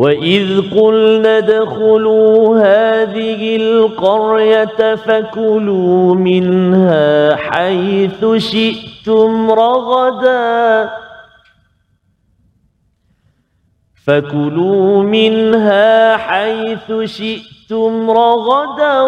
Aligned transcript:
وإذ 0.00 0.70
قلنا 0.80 1.38
ادخلوا 1.38 2.58
هذه 2.58 3.56
القرية 3.56 4.94
فكلوا 4.94 6.14
منها 6.14 7.36
حيث 7.36 8.24
شئتم 8.36 9.50
رغدا 9.50 10.90
فكلوا 14.06 15.02
منها 15.02 16.16
حيث 16.16 16.92
شئتم 17.04 18.10
رغدا 18.10 19.00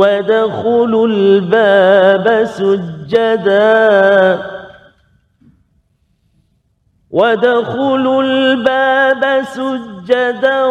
وادخلوا 0.00 1.06
الباب 1.06 2.44
سجدا 2.44 3.74
وادخلوا 7.14 8.22
الباب 8.22 9.44
سجدا 9.44 10.64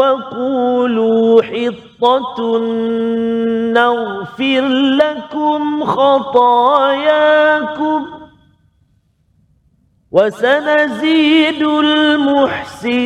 وقولوا 0.00 1.42
حطة 1.42 2.58
نغفر 3.72 4.68
لكم 4.68 5.84
خطاياكم 5.84 7.14
وسنزيد 10.12 11.62
المحسنين 11.62 13.04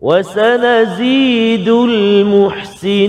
وسنزيد 0.00 1.68
المحسنين 1.68 3.04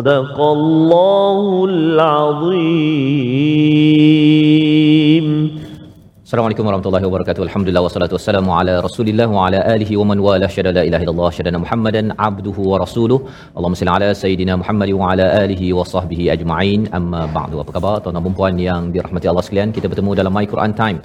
صدق 0.00 0.40
الله 0.40 1.64
العظيم 1.64 2.96
Assalamualaikum 6.26 6.66
warahmatullahi 6.66 7.06
wabarakatuh. 7.06 7.42
Alhamdulillah 7.46 7.82
wassalatu 7.86 8.14
wassalamu 8.18 8.50
ala 8.58 8.72
Rasulillah 8.86 9.28
wa 9.30 9.46
ala 9.46 9.58
alihi 9.74 9.94
wa 10.00 10.06
man 10.10 10.18
wala 10.26 10.48
syada 10.54 10.70
la 10.74 10.82
ilaha 10.88 11.02
illallah 11.04 11.28
syada 11.36 11.58
Muhammadan 11.64 12.06
abduhu 12.28 12.62
wa 12.70 12.80
rasuluh. 12.82 13.18
Allahumma 13.56 13.78
salli 13.80 13.92
ala 13.96 14.08
sayidina 14.22 14.58
Muhammad 14.62 14.90
wa 15.00 15.10
ala 15.12 15.26
alihi 15.42 15.70
wa 15.78 15.84
sahbihi 15.92 16.24
ajma'in. 16.34 16.80
Amma 16.98 17.22
ba'du. 17.36 17.56
Apa 17.62 17.70
khabar 17.76 17.94
tuan-tuan 18.02 18.26
dan 18.26 18.34
puan 18.40 18.58
yang 18.68 18.82
dirahmati 18.96 19.30
Allah 19.30 19.44
sekalian? 19.46 19.70
Kita 19.76 19.86
bertemu 19.92 20.10
dalam 20.20 20.32
My 20.38 20.46
Quran 20.52 20.74
Time. 20.82 20.98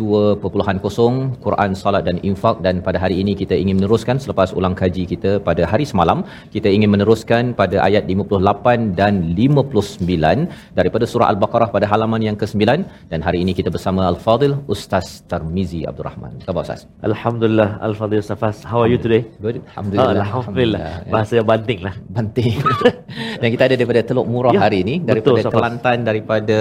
2.0 0.00 1.42
Quran 1.44 1.70
Salat 1.82 2.02
dan 2.08 2.16
Infak 2.30 2.56
dan 2.66 2.76
pada 2.86 2.98
hari 3.04 3.16
ini 3.22 3.32
kita 3.40 3.54
ingin 3.62 3.76
meneruskan 3.80 4.16
selepas 4.24 4.48
ulang 4.58 4.74
kaji 4.80 5.04
kita 5.12 5.30
pada 5.48 5.62
hari 5.72 5.84
semalam 5.92 6.18
kita 6.54 6.68
ingin 6.76 6.90
meneruskan 6.94 7.52
pada 7.60 7.76
ayat 7.88 8.04
58 8.14 8.98
dan 9.00 9.14
59 9.40 10.78
daripada 10.78 11.04
surah 11.12 11.28
Al-Baqarah 11.32 11.68
pada 11.76 11.86
halaman 11.92 12.22
yang 12.28 12.36
ke-9 12.42 12.64
dan 13.12 13.20
hari 13.26 13.40
ini 13.44 13.54
kita 13.60 13.70
bersama 13.76 14.02
Al-Fadil 14.12 14.54
Ustaz 14.74 15.06
Tarmizi 15.30 15.82
Abdul 15.90 16.06
Rahman. 16.08 16.32
Khabar 16.46 16.62
Ustaz? 16.66 16.82
Alhamdulillah 17.10 17.68
Al-Fadhil 17.88 18.24
Safas 18.30 18.56
How 18.70 18.80
are 18.84 18.90
you 18.92 18.98
today? 19.04 19.22
Good. 19.44 19.56
Alhamdulillah. 19.70 20.26
Oh, 20.28 20.40
Alhamdulillah. 20.40 20.86
Bahasa 21.14 21.32
yang 21.38 21.48
banting 21.52 21.80
lah. 21.86 21.94
Banting. 22.16 22.52
dan 23.40 23.48
kita 23.54 23.62
ada 23.68 23.74
daripada 23.80 24.00
Teluk 24.10 24.26
Murah 24.32 24.52
Ya, 24.56 24.60
hari 24.66 24.78
ini 24.84 24.94
daripada 25.10 25.40
betul. 25.40 25.54
Kelantan 25.56 25.98
daripada 26.08 26.58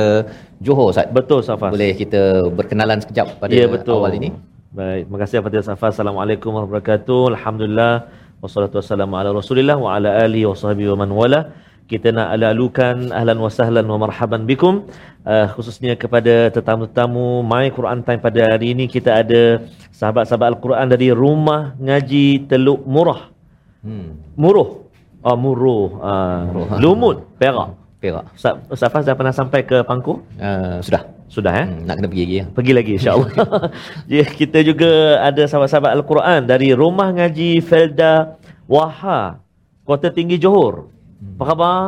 Johor 0.61 0.93
Ustaz. 0.93 1.09
Betul 1.09 1.41
Safas. 1.41 1.73
Boleh 1.73 1.91
kita 1.97 2.45
berkenalan 2.53 3.01
sekejap 3.01 3.41
pada 3.41 3.49
ya, 3.49 3.65
betul. 3.65 3.97
awal 3.97 4.13
ini? 4.13 4.29
Baik, 4.71 5.09
terima 5.09 5.17
kasih 5.25 5.35
Al-Fatihah 5.41 5.65
Safas. 5.73 5.91
Assalamualaikum 5.97 6.49
warahmatullahi 6.53 6.85
wabarakatuh. 6.85 7.21
Alhamdulillah. 7.33 7.93
Wassalatu 8.41 8.77
wassalamu 8.81 9.17
ala 9.17 9.29
Rasulillah 9.33 9.77
wa 9.77 9.97
ala 9.97 10.09
alihi 10.21 10.45
wa 10.49 10.57
sahbihi 10.57 10.89
wa 10.93 10.97
man 11.01 11.09
wala. 11.17 11.41
Kita 11.89 12.13
nak 12.13 12.29
lalukan 12.39 13.09
ahlan 13.09 13.37
wa 13.41 13.49
sahlan 13.49 13.85
wa 13.89 13.97
marhaban 14.05 14.45
bikum. 14.45 14.85
Uh, 15.25 15.49
khususnya 15.53 15.93
kepada 15.97 16.53
tetamu-tetamu 16.53 17.41
My 17.41 17.69
Quran 17.73 18.01
Time 18.05 18.21
pada 18.21 18.41
hari 18.53 18.73
ini 18.73 18.85
kita 18.85 19.21
ada 19.21 19.65
sahabat-sahabat 19.97 20.57
Al-Quran 20.57 20.87
dari 20.93 21.09
Rumah 21.09 21.77
Ngaji 21.81 22.49
Teluk 22.49 22.85
Murah. 22.85 23.33
Hmm. 23.81 24.17
Muruh. 24.37 24.89
Oh, 25.25 25.37
Muruh. 25.37 25.85
Uh, 26.01 26.41
Muruh. 26.53 26.65
Lumut, 26.81 27.17
Perak. 27.41 27.80
Perak. 28.01 28.33
Ustaz 28.33 28.57
Safas 28.73 29.05
dah 29.05 29.13
pernah 29.13 29.29
sampai 29.29 29.61
ke 29.61 29.85
Pangku? 29.85 30.25
Uh, 30.41 30.81
sudah. 30.81 31.05
Sudah 31.29 31.53
eh? 31.53 31.67
Hmm, 31.69 31.85
nak 31.85 32.01
kena 32.01 32.07
pergi 32.09 32.23
lagi 32.25 32.35
ya. 32.35 32.45
Pergi 32.49 32.73
lagi 32.73 32.91
insyaAllah. 32.97 33.31
ya, 34.17 34.25
kita 34.25 34.59
juga 34.65 35.21
ada 35.21 35.45
sahabat-sahabat 35.45 35.93
Al-Quran 36.01 36.39
dari 36.49 36.73
Rumah 36.73 37.13
Ngaji 37.13 37.61
Felda 37.61 38.41
Waha, 38.65 39.37
Kota 39.85 40.09
Tinggi 40.09 40.41
Johor. 40.41 40.89
Apa 41.37 41.43
khabar? 41.53 41.81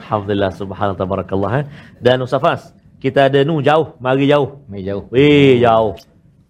Alhamdulillah, 0.00 0.50
subhanallah, 0.56 0.98
tabarakallah. 0.98 1.52
Eh. 1.60 1.64
Dan 2.00 2.24
Usafas, 2.24 2.72
kita 2.96 3.28
ada 3.28 3.44
nu 3.44 3.60
jauh, 3.60 3.92
mari 4.00 4.24
jauh. 4.24 4.64
Mai 4.72 4.80
jauh. 4.80 5.04
Weh, 5.12 5.60
jauh. 5.60 5.92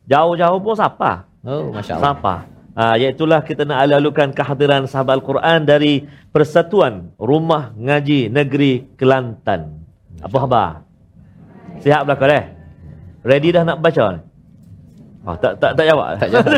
Jauh-jauh 0.07 0.59
pun 0.63 0.79
siapa? 0.79 1.27
Oh, 1.43 1.75
masya-Allah. 1.75 2.15
Siapa? 2.15 2.35
Ha, 2.75 2.99
iaitulah 2.99 3.47
kita 3.47 3.63
nak 3.63 3.87
lalukan 3.87 4.35
kehadiran 4.35 4.91
sahabat 4.91 5.23
Al-Quran 5.23 5.63
dari 5.63 6.11
Persatuan 6.35 7.15
Rumah 7.23 7.71
Ngaji 7.79 8.35
Negeri 8.35 8.91
Kelantan. 8.99 9.79
Apa 10.19 10.37
khabar? 10.43 10.71
Sihat 11.79 12.03
belakang 12.03 12.35
eh? 12.35 12.45
Ready 13.23 13.55
dah 13.55 13.63
nak 13.63 13.79
baca? 13.79 14.27
Oh, 15.25 15.37
tak 15.41 15.57
tak 15.57 15.73
tak 15.73 15.87
jawab. 15.89 16.21
Tak 16.21 16.29
jawab. 16.29 16.53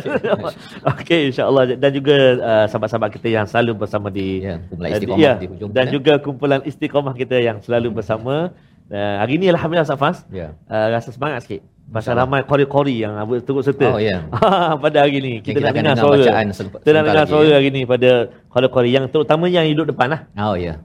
Okey 0.99 1.31
insya-Allah 1.31 1.78
dan 1.78 1.91
juga 1.94 2.16
uh, 2.43 2.65
sahabat-sahabat 2.66 3.10
kita 3.15 3.28
yang 3.31 3.47
selalu 3.47 3.87
bersama 3.87 4.10
di 4.10 4.43
Ya, 4.43 4.59
kumpulan 4.66 4.91
uh, 4.91 4.97
istiqamah 4.98 5.22
ya, 5.22 5.33
di 5.38 5.47
hujung 5.47 5.71
dan 5.71 5.84
sana. 5.87 5.94
juga 5.94 6.12
kumpulan 6.19 6.60
istiqamah 6.66 7.15
kita 7.15 7.37
yang 7.38 7.62
selalu 7.62 7.94
bersama. 7.94 8.50
Uh, 8.91 9.15
hari 9.22 9.38
ni 9.38 9.47
alhamdulillah 9.53 9.87
Safas. 9.87 10.27
Ya. 10.34 10.56
Uh, 10.66 10.87
rasa 10.97 11.15
semangat 11.15 11.47
sikit. 11.47 11.62
Pasal 11.86 12.19
ramai 12.19 12.42
kori-kori 12.42 13.06
yang 13.06 13.14
turut 13.47 13.62
serta. 13.62 13.94
Oh, 13.94 14.02
ya. 14.02 14.26
pada 14.82 15.06
hari 15.06 15.22
ni 15.22 15.32
Yang 15.38 15.54
kita, 15.54 15.58
kita 15.58 15.66
nak 15.70 15.74
dengar 15.74 15.94
dengar 15.94 15.97
suara. 16.02 16.19
bacaan 16.19 16.47
kita 16.47 16.50
nak 16.50 16.56
sebentar 16.58 16.92
dengar 17.06 17.26
suara 17.30 17.47
ya. 17.47 17.54
hari 17.62 17.69
ni 17.70 17.82
pada 17.86 18.10
kori-kori 18.50 18.91
yang 18.91 19.04
terutama 19.06 19.44
yang 19.47 19.64
duduk 19.70 19.94
depan 19.94 20.08
lah. 20.10 20.20
Oh 20.34 20.58
ya. 20.58 20.82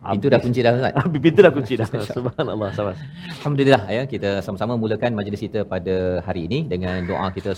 Itu 0.00 0.32
dah 0.32 0.40
kunci 0.40 0.64
dah 0.64 0.72
Ustaz. 0.72 0.96
Pintu 1.24 1.40
dah 1.44 1.52
kunci 1.52 1.74
dah. 1.76 1.84
Subhanallah 2.16 2.72
Safas. 2.72 2.96
Alhamdulillah 3.42 3.82
ya 3.90 4.02
kita 4.08 4.40
sama-sama 4.40 4.80
mulakan 4.80 5.12
majlis 5.12 5.44
kita 5.44 5.66
pada 5.68 6.24
hari 6.24 6.48
ini 6.48 6.64
dengan 6.64 7.04
doa 7.04 7.28
kita 7.34 7.52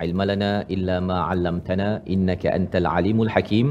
subhanakala 0.00 0.08
ilmalana 0.08 0.52
illa 0.74 0.96
ma 1.08 1.18
'allamtana 1.30 1.88
innaka 2.14 2.48
antal 2.58 2.88
alimul 2.96 3.30
hakim. 3.34 3.66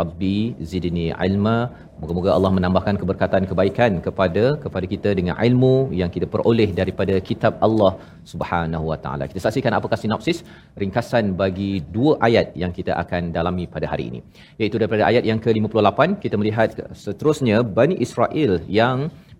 Rabbi 0.00 0.36
zidni 0.72 1.06
ilma. 1.28 1.56
Moga-moga 2.00 2.30
Allah 2.36 2.50
menambahkan 2.56 2.96
keberkatan 3.00 3.42
kebaikan 3.50 3.92
kepada 4.06 4.44
kepada 4.64 4.86
kita 4.92 5.10
dengan 5.18 5.36
ilmu 5.46 5.74
yang 6.00 6.10
kita 6.14 6.26
peroleh 6.32 6.68
daripada 6.80 7.14
kitab 7.28 7.52
Allah 7.66 7.92
Subhanahu 8.32 8.84
wa 8.90 8.98
taala. 9.04 9.24
Kita 9.30 9.40
saksikan 9.46 9.72
apakah 9.78 9.98
sinopsis 10.02 10.38
ringkasan 10.82 11.24
bagi 11.42 11.72
dua 11.96 12.12
ayat 12.28 12.48
yang 12.62 12.72
kita 12.78 12.92
akan 13.02 13.30
dalami 13.36 13.64
pada 13.74 13.86
hari 13.92 14.06
ini. 14.10 14.20
Iaitu 14.60 14.76
daripada 14.82 15.04
ayat 15.10 15.24
yang 15.30 15.40
ke-58 15.44 16.00
kita 16.24 16.36
melihat 16.42 16.70
seterusnya 17.04 17.58
Bani 17.78 17.96
Israel 18.06 18.54
yang 18.80 18.98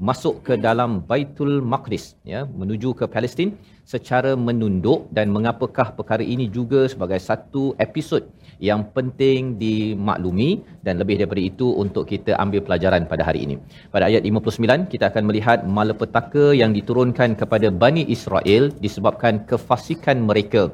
masuk 0.08 0.36
ke 0.46 0.54
dalam 0.66 0.90
Baitul 1.10 1.54
Maqdis 1.72 2.04
ya 2.32 2.40
menuju 2.60 2.90
ke 3.00 3.04
Palestin 3.14 3.50
secara 3.84 4.32
menunduk 4.46 5.12
dan 5.16 5.28
mengapakah 5.28 5.92
perkara 5.92 6.24
ini 6.24 6.48
juga 6.48 6.88
sebagai 6.88 7.20
satu 7.20 7.76
episod 7.76 8.24
yang 8.68 8.80
penting 8.96 9.60
dimaklumi 9.60 10.64
dan 10.80 10.96
lebih 11.00 11.20
daripada 11.20 11.42
itu 11.44 11.68
untuk 11.84 12.08
kita 12.08 12.32
ambil 12.40 12.64
pelajaran 12.64 13.04
pada 13.04 13.22
hari 13.28 13.44
ini. 13.44 13.56
Pada 13.92 14.08
ayat 14.08 14.24
59 14.24 14.88
kita 14.92 15.12
akan 15.12 15.24
melihat 15.28 15.58
malapetaka 15.68 16.56
yang 16.56 16.72
diturunkan 16.72 17.36
kepada 17.36 17.68
Bani 17.68 18.08
Israel 18.08 18.72
disebabkan 18.84 19.44
kefasikan 19.44 20.24
mereka 20.24 20.72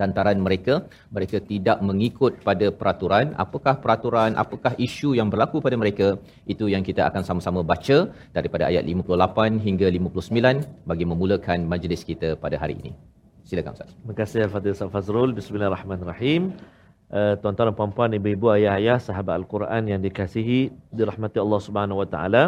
lantaran 0.00 0.38
mereka 0.46 0.74
mereka 1.16 1.38
tidak 1.50 1.78
mengikut 1.88 2.32
pada 2.48 2.66
peraturan 2.80 3.26
apakah 3.44 3.74
peraturan 3.84 4.32
apakah 4.44 4.72
isu 4.86 5.10
yang 5.18 5.28
berlaku 5.32 5.58
pada 5.66 5.76
mereka 5.82 6.08
itu 6.54 6.66
yang 6.74 6.84
kita 6.88 7.02
akan 7.10 7.22
sama-sama 7.28 7.62
baca 7.72 7.98
daripada 8.36 8.66
ayat 8.70 8.84
58 8.94 9.66
hingga 9.66 9.88
59 9.98 10.90
bagi 10.90 11.06
memulakan 11.12 11.58
majlis 11.72 12.02
kita 12.10 12.30
pada 12.44 12.58
hari 12.62 12.76
ini 12.82 12.92
silakan 13.48 13.72
ustaz 13.76 13.90
Terima 13.94 14.16
kasih 14.20 14.40
Al-Fatihah 14.48 14.74
Ustaz 14.76 14.90
Fazrul. 14.94 15.30
Bismillahirrahmanirrahim. 15.38 16.42
uh, 17.12 17.34
tuan-tuan 17.40 17.68
dan 17.68 17.76
puan-puan, 17.78 18.10
ibu-ibu, 18.18 18.46
ayah-ayah, 18.56 18.98
sahabat 19.06 19.34
Al-Quran 19.40 19.82
yang 19.92 20.00
dikasihi 20.06 20.60
dirahmati 20.98 21.38
Allah 21.44 21.60
Subhanahu 21.66 22.00
Wa 22.02 22.08
Taala 22.14 22.42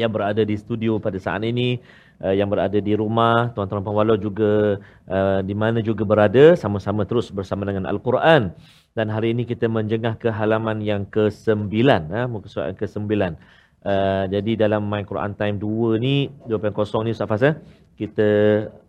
yang 0.00 0.10
berada 0.12 0.42
di 0.50 0.56
studio 0.56 0.96
pada 1.06 1.18
saat 1.20 1.44
ini 1.44 1.80
uh, 2.22 2.34
yang 2.38 2.48
berada 2.52 2.78
di 2.78 2.94
rumah 2.94 3.50
tuan-tuan 3.54 3.82
puan 3.82 4.14
juga 4.16 4.78
uh, 5.10 5.40
di 5.42 5.54
mana 5.62 5.78
juga 5.82 6.06
berada 6.06 6.54
sama-sama 6.54 7.02
terus 7.02 7.28
bersama 7.34 7.66
dengan 7.68 7.84
Al-Quran 7.90 8.54
dan 8.96 9.06
hari 9.14 9.34
ini 9.34 9.42
kita 9.48 9.66
menjengah 9.66 10.14
ke 10.22 10.28
halaman 10.30 10.78
yang 10.84 11.02
ke-9 11.08 11.74
ha, 12.14 12.20
muka 12.30 12.46
surat 12.46 12.66
yang 12.72 12.80
ke-9 12.80 13.02
uh, 13.10 14.24
jadi 14.30 14.52
dalam 14.64 14.82
My 14.86 15.02
Quran 15.10 15.32
Time 15.34 15.56
2 15.58 15.98
ni 16.04 16.30
2.0 16.46 17.06
ni 17.06 17.10
Ustaz 17.16 17.42
eh? 17.42 17.54
kita 18.00 18.28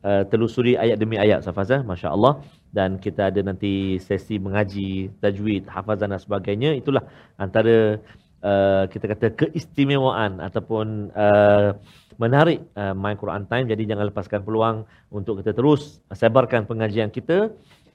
uh, 0.07 0.23
telusuri 0.31 0.73
ayat 0.83 0.97
demi 1.01 1.17
ayat 1.17 1.41
Ustaz 1.41 1.71
eh? 1.73 1.81
Masya 1.81 2.13
Allah 2.15 2.33
dan 2.73 2.97
kita 2.97 3.29
ada 3.29 3.41
nanti 3.45 4.01
sesi 4.01 4.41
mengaji 4.41 5.13
tajwid, 5.21 5.69
hafazan 5.69 6.09
dan 6.09 6.17
sebagainya 6.17 6.73
itulah 6.73 7.05
antara 7.37 8.01
uh, 8.41 8.83
kita 8.89 9.05
kata 9.13 9.27
keistimewaan 9.41 10.41
ataupun 10.41 11.13
uh, 11.13 11.77
menarik 12.21 12.65
uh, 12.75 12.93
My 12.93 13.13
Quran 13.17 13.45
Time 13.49 13.65
jadi 13.69 13.83
jangan 13.95 14.09
lepaskan 14.09 14.41
peluang 14.43 14.83
untuk 15.13 15.39
kita 15.41 15.55
terus 15.55 16.01
sebarkan 16.11 16.65
pengajian 16.69 17.09
kita 17.13 17.53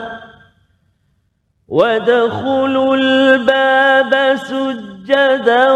وادخلوا 1.69 2.97
الباب 2.97 4.37
سجدا 4.37 5.73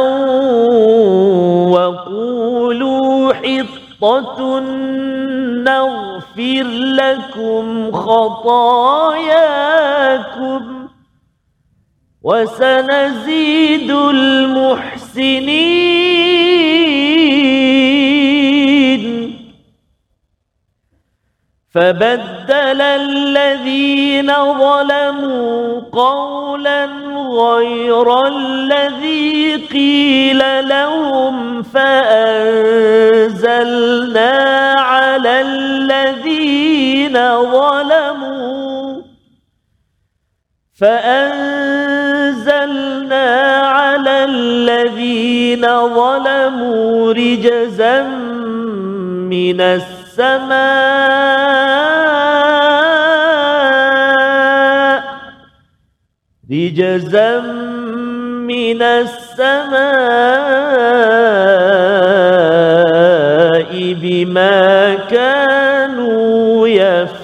وقولوا 1.73 3.33
حطة 3.33 4.61
نغفر 5.65 6.67
لكم 6.73 7.93
خطاياكم 7.93 9.33
وسنزيد 12.23 13.91
المحسنين 13.91 15.43
فبدل 21.75 22.81
الذين 22.81 24.33
ظلموا 24.35 25.81
قولا 25.93 26.85
غير 27.41 28.27
الذي 28.27 29.57
قيل 29.73 30.69
لهم 30.69 31.63
فأنزلنا 31.63 32.73
على 34.79 35.41
الذين 35.41 37.13
ظلموا 37.43 39.03
فأنزلنا 40.81 42.07
على 43.63 44.25
الذين 44.25 45.67
ظلموا 45.89 47.13
رجزا 47.13 48.03
من 49.33 49.61
السماء 49.61 50.02
رجزا 56.51 57.41
من 58.49 58.83
السماء 58.83 59.83
بما 64.03 64.95
كانوا 64.95 66.69
يفسقون. 66.69 67.23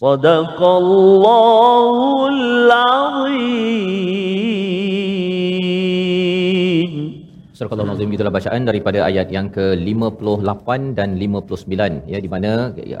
صدق 0.00 0.62
الله 0.62 2.28
العظيم. 2.28 4.27
Surah 7.58 7.78
Al-Azim 7.84 8.10
itulah 8.16 8.32
bacaan 8.36 8.62
daripada 8.68 8.98
ayat 9.06 9.28
yang 9.36 9.46
ke-58 9.54 10.68
dan 10.98 11.08
59 11.22 12.12
ya 12.12 12.18
di 12.24 12.28
mana 12.34 12.50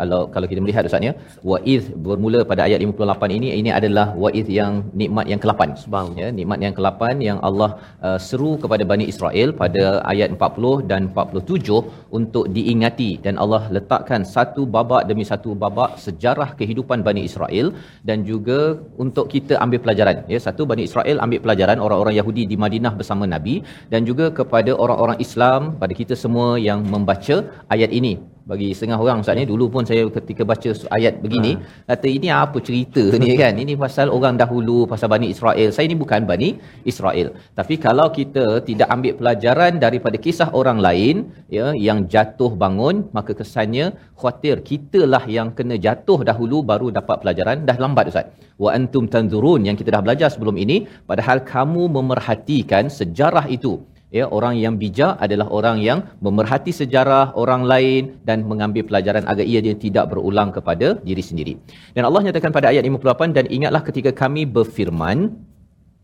kalau 0.00 0.20
kalau 0.34 0.46
kita 0.52 0.60
melihat 0.64 0.88
Ustaz 0.88 1.06
ya 1.08 1.12
waiz 1.50 1.84
bermula 2.06 2.40
pada 2.50 2.62
ayat 2.66 2.80
58 2.86 3.36
ini 3.36 3.48
ini 3.60 3.70
adalah 3.78 4.06
waiz 4.24 4.48
yang 4.58 4.72
nikmat 5.02 5.26
yang 5.32 5.40
ke-8 5.44 6.18
ya 6.20 6.28
nikmat 6.38 6.58
yang 6.64 6.74
ke-8 6.78 7.22
yang 7.28 7.38
Allah 7.48 7.70
uh, 8.06 8.18
seru 8.28 8.52
kepada 8.64 8.84
Bani 8.92 9.06
Israel 9.12 9.48
pada 9.62 9.84
ayat 10.12 10.28
40 10.34 10.90
dan 10.90 11.02
47 11.12 12.16
untuk 12.18 12.44
diingati. 12.56 13.10
Dan 13.24 13.34
Allah 13.44 13.62
letakkan 13.76 14.22
satu 14.34 14.64
babak 14.76 15.02
demi 15.10 15.24
satu 15.32 15.52
babak 15.62 15.90
sejarah 16.06 16.50
kehidupan 16.60 17.06
Bani 17.08 17.22
Israel 17.30 17.66
dan 18.08 18.18
juga 18.30 18.58
untuk 19.04 19.26
kita 19.34 19.56
ambil 19.64 19.82
pelajaran. 19.86 20.16
Ya 20.32 20.40
satu 20.46 20.64
Bani 20.72 20.84
Israel 20.88 21.18
ambil 21.26 21.42
pelajaran 21.46 21.78
orang-orang 21.86 22.16
Yahudi 22.20 22.44
di 22.52 22.58
Madinah 22.64 22.94
bersama 23.00 23.24
Nabi 23.34 23.56
dan 23.94 24.02
juga 24.10 24.28
kepada 24.48 24.72
orang-orang 24.84 25.20
Islam 25.26 25.76
pada 25.84 25.92
kita 26.00 26.16
semua 26.24 26.48
yang 26.68 26.80
membaca 26.96 27.38
ayat 27.76 27.92
ini. 28.00 28.14
Bagi 28.50 28.68
setengah 28.76 28.98
orang 29.04 29.20
Ustaz 29.22 29.36
ni 29.38 29.44
dulu 29.50 29.64
pun 29.72 29.84
saya 29.88 30.02
ketika 30.14 30.42
baca 30.50 30.70
ayat 30.96 31.14
begini 31.24 31.50
ha. 31.56 31.64
kata 31.90 32.06
ini 32.16 32.28
apa 32.44 32.58
cerita 32.68 33.02
ni 33.22 33.36
kan? 33.40 33.52
Ini 33.64 33.74
pasal 33.82 34.06
orang 34.16 34.40
dahulu 34.42 34.76
pasal 34.92 35.08
Bani 35.14 35.26
Israel. 35.34 35.68
Saya 35.76 35.86
ni 35.92 35.96
bukan 36.02 36.24
Bani 36.30 36.48
Israel. 36.92 37.28
Tapi 37.58 37.76
kalau 37.86 38.06
kita 38.18 38.44
tidak 38.68 38.88
ambil 38.94 39.12
pelajaran 39.20 39.76
daripada 39.84 40.16
kisah 40.26 40.48
orang 40.60 40.80
lain 40.86 41.28
ya 41.56 41.66
yang 41.88 42.00
jatuh 42.14 42.50
bangun 42.62 43.04
maka 43.18 43.36
kesannya 43.40 43.86
khawatir 44.20 44.56
kitalah 44.70 45.24
yang 45.36 45.50
kena 45.58 45.76
jatuh 45.86 46.18
dahulu 46.30 46.64
baru 46.72 46.88
dapat 47.00 47.20
pelajaran. 47.24 47.68
Dah 47.68 47.76
lambat 47.84 48.08
Ustaz. 48.12 48.32
Wa 48.64 48.72
antum 48.78 49.04
tanzurun 49.12 49.68
yang 49.68 49.76
kita 49.80 49.92
dah 49.96 50.02
belajar 50.06 50.30
sebelum 50.36 50.56
ini 50.64 50.78
padahal 51.10 51.44
kamu 51.52 51.84
memerhatikan 51.98 52.88
sejarah 52.98 53.44
itu 53.58 53.74
ya 54.08 54.24
orang 54.28 54.56
yang 54.56 54.74
bijak 54.80 55.20
adalah 55.20 55.46
orang 55.52 55.78
yang 55.84 55.98
memerhati 56.24 56.72
sejarah 56.72 57.36
orang 57.36 57.62
lain 57.64 58.02
dan 58.28 58.44
mengambil 58.50 58.84
pelajaran 58.88 59.24
agar 59.28 59.44
ia 59.44 59.60
dia 59.60 59.76
tidak 59.76 60.12
berulang 60.12 60.50
kepada 60.56 60.96
diri 61.04 61.20
sendiri. 61.20 61.54
Dan 61.92 62.08
Allah 62.08 62.28
nyatakan 62.28 62.52
pada 62.52 62.72
ayat 62.72 62.84
58 62.84 63.36
dan 63.36 63.44
ingatlah 63.48 63.82
ketika 63.84 64.10
kami 64.12 64.48
berfirman 64.48 65.36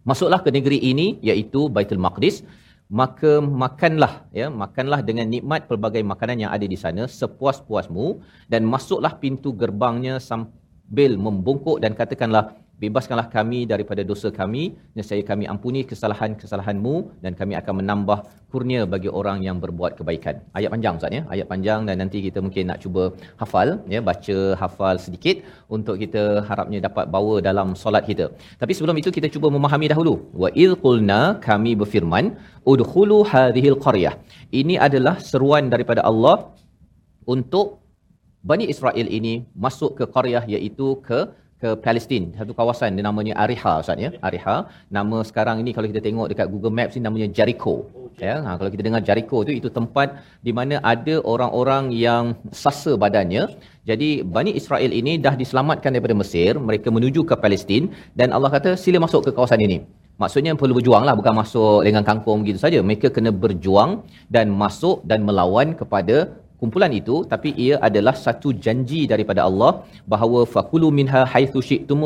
masuklah 0.05 0.41
ke 0.45 0.53
negeri 0.53 0.79
ini 0.81 1.17
iaitu 1.25 1.73
Baitul 1.73 2.01
Maqdis 2.01 2.45
maka 2.93 3.41
makanlah 3.41 4.29
ya 4.37 4.53
makanlah 4.53 5.01
dengan 5.01 5.27
nikmat 5.33 5.65
pelbagai 5.65 6.05
makanan 6.05 6.45
yang 6.45 6.53
ada 6.53 6.69
di 6.69 6.77
sana 6.77 7.09
sepuas-puasmu 7.09 8.21
dan 8.53 8.69
masuklah 8.69 9.17
pintu 9.17 9.57
gerbangnya 9.57 10.21
sambil 10.21 11.17
membungkuk 11.17 11.81
dan 11.81 11.97
katakanlah 11.97 12.53
bebaskanlah 12.83 13.27
kami 13.37 13.61
daripada 13.73 14.03
dosa 14.11 14.29
kami. 14.41 14.63
Nescaya 14.97 15.23
kami 15.31 15.45
ampuni 15.53 15.81
kesalahan-kesalahanmu 15.91 16.95
dan 17.25 17.33
kami 17.41 17.55
akan 17.61 17.75
menambah 17.81 18.19
kurnia 18.53 18.83
bagi 18.95 19.11
orang 19.21 19.39
yang 19.47 19.59
berbuat 19.65 19.93
kebaikan. 19.99 20.35
Ayat 20.59 20.71
panjang 20.75 20.95
ustaz 20.99 21.17
ya? 21.19 21.23
Ayat 21.35 21.47
panjang 21.53 21.81
dan 21.89 21.97
nanti 22.03 22.19
kita 22.27 22.39
mungkin 22.47 22.71
nak 22.71 22.79
cuba 22.85 23.03
hafal 23.43 23.69
ya 23.95 24.01
baca 24.09 24.39
hafal 24.63 24.97
sedikit 25.07 25.37
untuk 25.77 25.97
kita 26.03 26.23
harapnya 26.49 26.81
dapat 26.89 27.07
bawa 27.15 27.37
dalam 27.49 27.71
solat 27.83 28.05
kita. 28.11 28.27
Tapi 28.63 28.73
sebelum 28.79 28.99
itu 29.03 29.13
kita 29.19 29.31
cuba 29.37 29.51
memahami 29.57 29.89
dahulu. 29.95 30.15
Wa 30.43 30.51
id 30.65 30.75
qulna 30.85 31.23
kami 31.49 31.73
berfirman 31.83 32.27
udkhulu 32.73 33.21
hadhil 33.33 33.79
qaryah. 33.87 34.15
Ini 34.61 34.77
adalah 34.89 35.17
seruan 35.31 35.67
daripada 35.75 36.03
Allah 36.11 36.37
untuk 37.35 37.67
Bani 38.49 38.69
Israel 38.73 39.09
ini 39.19 39.35
masuk 39.65 39.91
ke 39.99 40.05
Qaryah 40.15 40.45
iaitu 40.55 40.89
ke 41.07 41.21
ke 41.65 41.71
Palestin 41.85 42.25
satu 42.39 42.53
kawasan 42.59 42.97
dia 42.97 43.05
namanya 43.09 43.35
Ariha 43.43 43.75
Ustaz 43.83 44.05
ya? 44.05 44.11
Ariha. 44.29 44.57
Nama 44.97 45.19
sekarang 45.29 45.57
ini 45.63 45.71
kalau 45.77 45.89
kita 45.93 46.03
tengok 46.07 46.27
dekat 46.33 46.47
Google 46.53 46.75
Maps 46.79 46.97
ni 46.99 47.03
namanya 47.09 47.29
Jericho 47.37 47.75
ya? 48.27 48.35
Ha, 48.45 48.51
kalau 48.59 48.71
kita 48.75 48.83
dengar 48.87 49.03
Jericho 49.09 49.39
tu 49.49 49.53
itu 49.61 49.69
tempat 49.79 50.09
di 50.47 50.53
mana 50.59 50.79
ada 50.93 51.15
orang-orang 51.33 51.85
yang 52.07 52.25
sasa 52.65 52.95
badannya. 53.05 53.45
Jadi 53.91 54.11
Bani 54.37 54.53
Israel 54.61 54.93
ini 55.01 55.15
dah 55.27 55.35
diselamatkan 55.43 55.93
daripada 55.95 56.17
Mesir. 56.23 56.53
Mereka 56.69 56.89
menuju 56.97 57.23
ke 57.31 57.35
Palestin 57.45 57.93
dan 58.21 58.31
Allah 58.37 58.53
kata 58.57 58.73
sila 58.85 59.01
masuk 59.07 59.23
ke 59.29 59.31
kawasan 59.37 59.63
ini. 59.69 59.79
Maksudnya 60.23 60.53
perlu 60.61 60.75
berjuang 60.79 61.03
lah, 61.07 61.15
bukan 61.19 61.35
masuk 61.43 61.83
dengan 61.87 62.03
kangkung 62.09 62.47
begitu 62.47 62.59
saja. 62.63 62.79
Mereka 62.89 63.11
kena 63.17 63.31
berjuang 63.45 64.07
dan 64.31 64.47
masuk 64.63 65.03
dan 65.11 65.27
melawan 65.29 65.75
kepada 65.81 66.17
kumpulan 66.65 66.95
itu 67.01 67.17
tapi 67.33 67.53
ia 67.67 67.77
adalah 67.89 68.15
satu 68.25 68.51
janji 68.67 69.03
daripada 69.13 69.43
Allah 69.49 69.73
bahawa 70.15 70.43
fakulu 70.55 70.91
minha 70.99 71.23
haitsu 71.35 71.63
syi'tum 71.69 72.03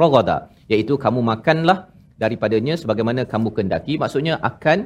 ragada 0.00 0.38
iaitu 0.72 0.96
kamu 1.04 1.22
makanlah 1.32 1.78
daripadanya 2.22 2.74
sebagaimana 2.82 3.24
kamu 3.34 3.50
kendaki 3.58 3.94
maksudnya 4.02 4.36
akan 4.50 4.78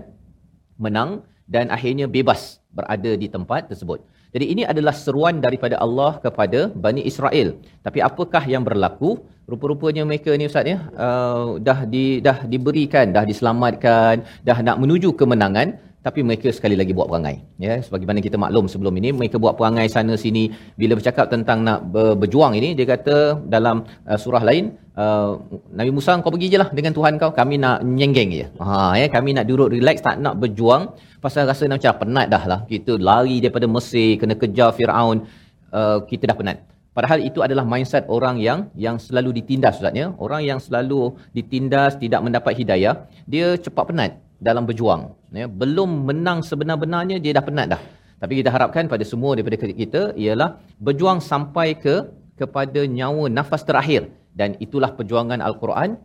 menang 0.84 1.10
dan 1.54 1.68
akhirnya 1.76 2.06
bebas 2.16 2.42
berada 2.76 3.12
di 3.22 3.28
tempat 3.34 3.70
tersebut. 3.70 4.00
Jadi 4.34 4.46
ini 4.52 4.62
adalah 4.72 4.94
seruan 5.04 5.38
daripada 5.44 5.78
Allah 5.84 6.18
kepada 6.24 6.60
Bani 6.84 7.02
Israel. 7.10 7.48
Tapi 7.86 7.98
apakah 8.08 8.42
yang 8.52 8.66
berlaku? 8.68 9.10
Rupa-rupanya 9.52 10.02
mereka 10.08 10.32
ni 10.40 10.48
Ustaz 10.50 10.66
ya, 10.72 10.78
uh, 11.06 11.60
dah 11.66 11.84
di 11.94 12.04
dah 12.26 12.48
diberikan, 12.52 13.12
dah 13.16 13.24
diselamatkan, 13.30 14.24
dah 14.48 14.58
nak 14.66 14.80
menuju 14.82 15.12
kemenangan 15.20 15.76
tapi 16.04 16.20
mereka 16.20 16.52
sekali 16.52 16.76
lagi 16.76 16.92
buat 16.92 17.08
perangai 17.08 17.36
ya. 17.56 17.80
Sebagaimana 17.80 18.20
kita 18.20 18.36
maklum 18.36 18.68
sebelum 18.68 18.92
ini 19.00 19.08
mereka 19.16 19.40
buat 19.40 19.56
perangai 19.56 19.88
sana 19.88 20.20
sini. 20.20 20.52
Bila 20.76 21.00
bercakap 21.00 21.32
tentang 21.32 21.64
nak 21.64 21.88
berjuang 22.20 22.52
ini 22.60 22.76
dia 22.76 22.84
kata 22.84 23.40
dalam 23.48 23.88
uh, 24.04 24.18
surah 24.20 24.44
lain 24.44 24.76
uh, 25.00 25.40
Nabi 25.72 25.90
Musa 25.96 26.12
kau 26.20 26.28
pergi 26.28 26.52
je 26.52 26.58
lah 26.60 26.68
dengan 26.76 26.92
Tuhan 26.92 27.16
kau. 27.16 27.32
Kami 27.32 27.56
nak 27.56 27.80
nyenggeng 27.88 28.36
je. 28.36 28.46
Ha 28.60 29.00
ya. 29.00 29.08
Kami 29.08 29.32
nak 29.32 29.48
duduk 29.48 29.72
relax 29.72 30.04
tak 30.04 30.20
nak 30.20 30.36
berjuang. 30.36 30.92
Pasal 31.24 31.48
rasa 31.48 31.64
macam 31.72 31.96
penat 31.96 32.28
dah 32.28 32.44
lah. 32.52 32.60
Kita 32.68 33.00
lari 33.00 33.40
daripada 33.40 33.64
Mesir 33.64 34.20
kena 34.20 34.36
kejar 34.36 34.76
Firaun. 34.76 35.24
Uh, 35.72 36.04
kita 36.04 36.28
dah 36.28 36.36
penat. 36.36 36.58
Padahal 36.92 37.18
itu 37.26 37.40
adalah 37.42 37.64
mindset 37.66 38.04
orang 38.06 38.36
yang 38.38 38.68
yang 38.76 39.00
selalu 39.00 39.40
ditindas 39.40 39.80
Ustaz 39.80 39.96
ya. 39.96 40.12
Orang 40.20 40.44
yang 40.44 40.60
selalu 40.60 41.16
ditindas, 41.34 41.96
tidak 41.96 42.20
mendapat 42.22 42.54
hidayah, 42.60 43.08
dia 43.26 43.56
cepat 43.58 43.90
penat 43.90 44.12
dalam 44.40 44.64
berjuang. 44.68 45.14
Ya 45.34 45.46
belum 45.46 46.08
menang 46.08 46.40
sebenar-benarnya 46.42 47.18
dia 47.22 47.32
dah 47.36 47.44
penat 47.44 47.66
dah. 47.74 47.82
Tapi 48.22 48.40
kita 48.40 48.50
harapkan 48.54 48.88
pada 48.88 49.04
semua 49.04 49.36
daripada 49.36 49.56
kita 49.60 50.16
ialah 50.16 50.56
berjuang 50.80 51.20
sampai 51.20 51.76
ke 51.76 52.08
kepada 52.40 52.80
nyawa 52.86 53.28
nafas 53.28 53.62
terakhir. 53.68 54.10
Dan 54.34 54.58
itulah 54.58 54.90
perjuangan 54.98 55.38
al-Quran. 55.38 56.00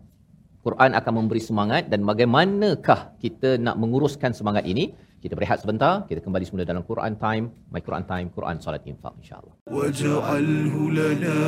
Quran 0.59 0.91
akan 0.99 1.13
memberi 1.15 1.39
semangat 1.39 1.87
dan 1.87 2.03
bagaimanakah 2.03 3.15
kita 3.23 3.55
nak 3.57 3.79
menguruskan 3.79 4.35
semangat 4.35 4.67
ini? 4.67 4.91
Kita 5.19 5.35
berehat 5.35 5.59
sebentar 5.63 6.07
kita 6.07 6.23
kembali 6.23 6.43
semula 6.47 6.63
dalam 6.63 6.83
Quran 6.83 7.15
time. 7.19 7.51
My 7.71 7.83
Quran 7.83 8.03
time 8.07 8.27
Quran 8.31 8.55
solat 8.63 8.83
infak 8.87 9.13
insyaallah. 9.19 9.55
Waj'alhu 9.67 10.81
lana 10.95 11.39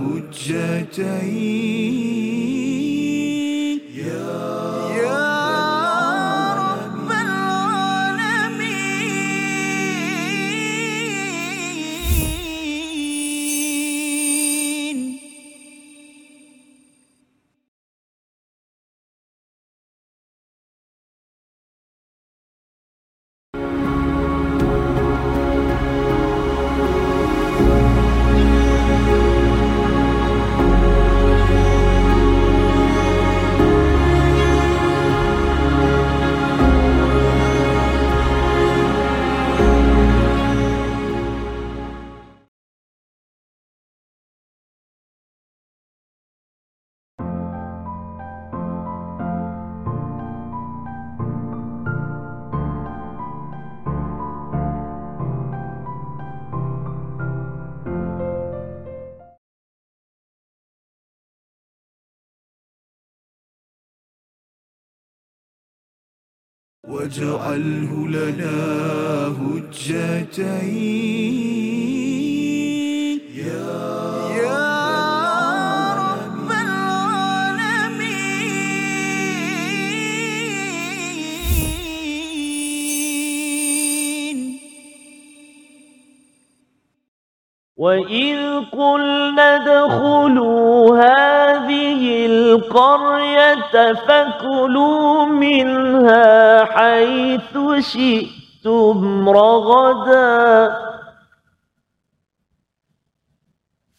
hujjatain 0.00 1.36
ya 3.92 4.95
واجعله 66.96 68.08
لنا 68.08 68.56
هجتين. 69.40 70.86
وإذ 87.86 88.64
قلنا 88.72 89.56
ادخلوا 89.56 90.96
هذه 90.96 92.26
القرية 92.26 93.92
فكلوا 93.92 95.24
منها 95.26 96.64
حيث 96.64 97.58
شئتم 97.78 99.28
رغدا 99.28 100.76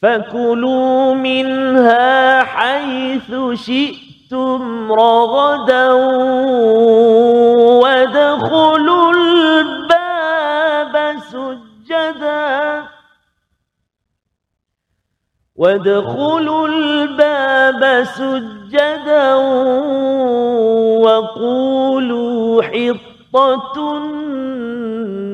فكلوا 0.02 1.14
منها 1.14 2.44
حيث 2.44 3.32
شئتم 3.54 4.92
رغدا 4.92 5.92
وادخلوا 7.84 9.17
وادخلوا 15.58 16.68
الباب 16.68 18.04
سجدا 18.04 19.36
وقولوا 21.06 22.64
حطة 22.64 24.00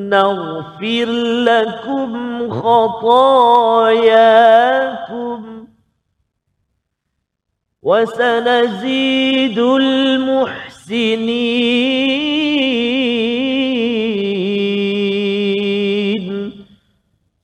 نغفر 0.10 1.06
لكم 1.50 2.12
خطاياكم 2.52 4.04
وسنزيد 7.84 9.60
المحسنين. 9.60 10.64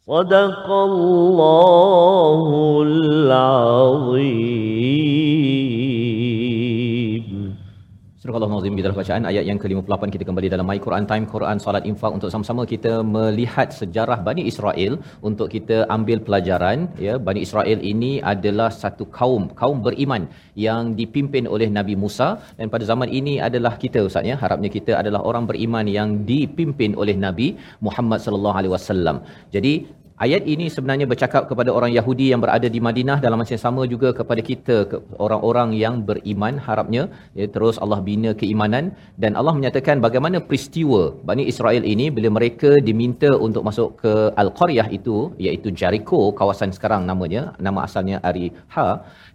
صدق 0.08 0.70
الله 0.70 2.48
العظيم 2.82 4.37
Al-Nazim 8.37 8.73
di 8.77 8.83
dalam 8.85 8.97
bacaan 8.99 9.23
ayat 9.29 9.43
yang 9.49 9.59
ke-58. 9.61 10.01
Kita 10.15 10.23
kembali 10.29 10.47
dalam 10.53 10.65
My 10.69 10.77
Quran 10.85 11.05
Time 11.11 11.25
Quran 11.33 11.57
Salat 11.63 11.83
Infak. 11.91 12.11
Untuk 12.17 12.29
sama-sama 12.33 12.63
kita 12.73 12.93
melihat 13.15 13.69
sejarah 13.79 14.17
Bani 14.27 14.43
Israel 14.51 14.93
untuk 15.29 15.47
kita 15.55 15.77
ambil 15.95 16.17
pelajaran 16.27 16.77
ya 17.07 17.15
Bani 17.27 17.41
Israel 17.47 17.79
ini 17.91 18.11
adalah 18.33 18.69
satu 18.81 19.05
kaum 19.19 19.43
kaum 19.61 19.79
beriman 19.87 20.25
yang 20.67 20.93
dipimpin 20.99 21.45
oleh 21.55 21.69
Nabi 21.77 21.95
Musa. 22.03 22.29
Dan 22.59 22.69
pada 22.73 22.85
zaman 22.91 23.09
ini 23.19 23.35
adalah 23.47 23.73
kita 23.83 24.05
ustaz 24.09 24.29
ya. 24.31 24.37
Harapnya 24.43 24.71
kita 24.77 24.93
adalah 25.01 25.23
orang 25.31 25.47
beriman 25.51 25.87
yang 25.97 26.09
dipimpin 26.31 26.93
oleh 27.03 27.17
Nabi 27.25 27.49
Muhammad 27.87 28.21
sallallahu 28.25 28.59
alaihi 28.61 28.75
wasallam. 28.77 29.19
Jadi 29.57 29.73
Ayat 30.25 30.43
ini 30.53 30.65
sebenarnya 30.75 31.05
bercakap 31.11 31.43
kepada 31.49 31.71
orang 31.77 31.91
Yahudi 31.97 32.25
yang 32.31 32.41
berada 32.43 32.67
di 32.73 32.79
Madinah 32.87 33.15
dalam 33.25 33.39
masa 33.41 33.53
yang 33.55 33.61
sama 33.65 33.81
juga 33.91 34.09
kepada 34.17 34.41
kita 34.49 34.75
ke 34.91 34.97
orang-orang 35.25 35.69
yang 35.81 35.95
beriman 36.07 36.59
harapnya. 36.65 37.03
Ya 37.39 37.47
terus 37.53 37.79
Allah 37.83 37.99
bina 38.07 38.31
keimanan 38.41 38.91
dan 39.23 39.39
Allah 39.39 39.53
menyatakan 39.59 40.03
bagaimana 40.05 40.43
peristiwa 40.49 41.01
Bani 41.29 41.47
Israel 41.51 41.87
ini 41.93 42.07
bila 42.17 42.31
mereka 42.37 42.71
diminta 42.89 43.31
untuk 43.47 43.63
masuk 43.69 43.89
ke 44.03 44.13
Al-Qaryah 44.43 44.87
itu 44.99 45.17
iaitu 45.45 45.71
Jericho 45.81 46.21
kawasan 46.39 46.75
sekarang 46.77 47.07
namanya 47.11 47.43
nama 47.67 47.87
asalnya 47.87 48.19
Ariha 48.29 48.89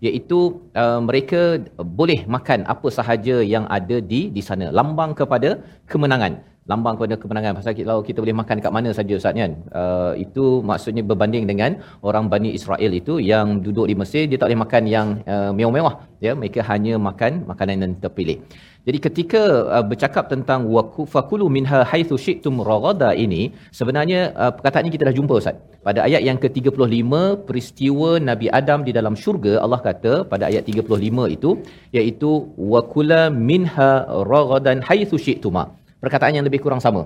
iaitu 0.06 0.40
uh, 0.82 1.00
mereka 1.08 1.64
boleh 2.00 2.20
makan 2.36 2.68
apa 2.74 2.90
sahaja 2.98 3.38
yang 3.54 3.64
ada 3.78 3.98
di 4.12 4.28
di 4.36 4.44
sana. 4.50 4.68
Lambang 4.80 5.16
kepada 5.22 5.52
kemenangan 5.88 6.44
lambang 6.70 6.94
kepada 6.96 7.16
kemenangan. 7.22 7.52
Pasal 7.58 7.76
kalau 7.76 8.02
kita 8.08 8.18
boleh 8.24 8.36
makan 8.40 8.54
dekat 8.60 8.72
mana 8.76 8.90
saja 8.98 9.14
ustaz 9.20 9.36
kan? 9.36 9.52
Uh, 9.80 10.12
itu 10.24 10.44
maksudnya 10.70 11.02
berbanding 11.10 11.44
dengan 11.50 11.70
orang 12.08 12.26
Bani 12.32 12.50
Israel 12.58 12.92
itu 13.00 13.16
yang 13.32 13.60
duduk 13.66 13.86
di 13.90 13.94
Mesir 14.02 14.24
dia 14.30 14.38
tak 14.40 14.48
boleh 14.48 14.62
makan 14.64 14.82
yang 14.96 15.08
uh, 15.34 15.50
mewah-mewah. 15.58 15.94
Ya 16.26 16.32
mereka 16.40 16.60
hanya 16.70 16.96
makan 17.08 17.44
makanan 17.50 17.84
yang 17.84 17.92
terpilih. 18.04 18.38
Jadi 18.86 18.98
ketika 19.06 19.42
uh, 19.76 19.84
bercakap 19.90 20.24
tentang 20.32 20.60
waqufakulu 20.76 21.46
minha 21.56 21.80
haitsu 21.90 22.16
syi'tum 22.24 22.64
raghada 22.70 23.10
ini 23.24 23.42
sebenarnya 23.78 24.20
uh, 24.42 24.52
perkataan 24.56 24.84
ini 24.88 24.94
kita 24.96 25.08
dah 25.08 25.16
jumpa 25.20 25.36
ustaz. 25.42 25.60
Pada 25.86 26.00
ayat 26.08 26.24
yang 26.28 26.38
ke-35 26.42 27.12
peristiwa 27.48 28.10
Nabi 28.30 28.48
Adam 28.60 28.80
di 28.88 28.92
dalam 28.98 29.16
syurga 29.22 29.54
Allah 29.64 29.80
kata 29.88 30.12
pada 30.32 30.44
ayat 30.50 30.64
35 30.64 31.36
itu 31.36 31.50
iaitu 31.98 32.32
waqula 32.74 33.22
minha 33.50 33.92
raghadan 34.32 34.80
haitsu 34.88 35.20
syi'tuma 35.26 35.64
perkataan 36.04 36.36
yang 36.38 36.46
lebih 36.48 36.60
kurang 36.64 36.82
sama. 36.86 37.02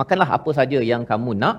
Makanlah 0.00 0.28
apa 0.38 0.50
saja 0.58 0.78
yang 0.92 1.02
kamu 1.10 1.32
nak. 1.42 1.56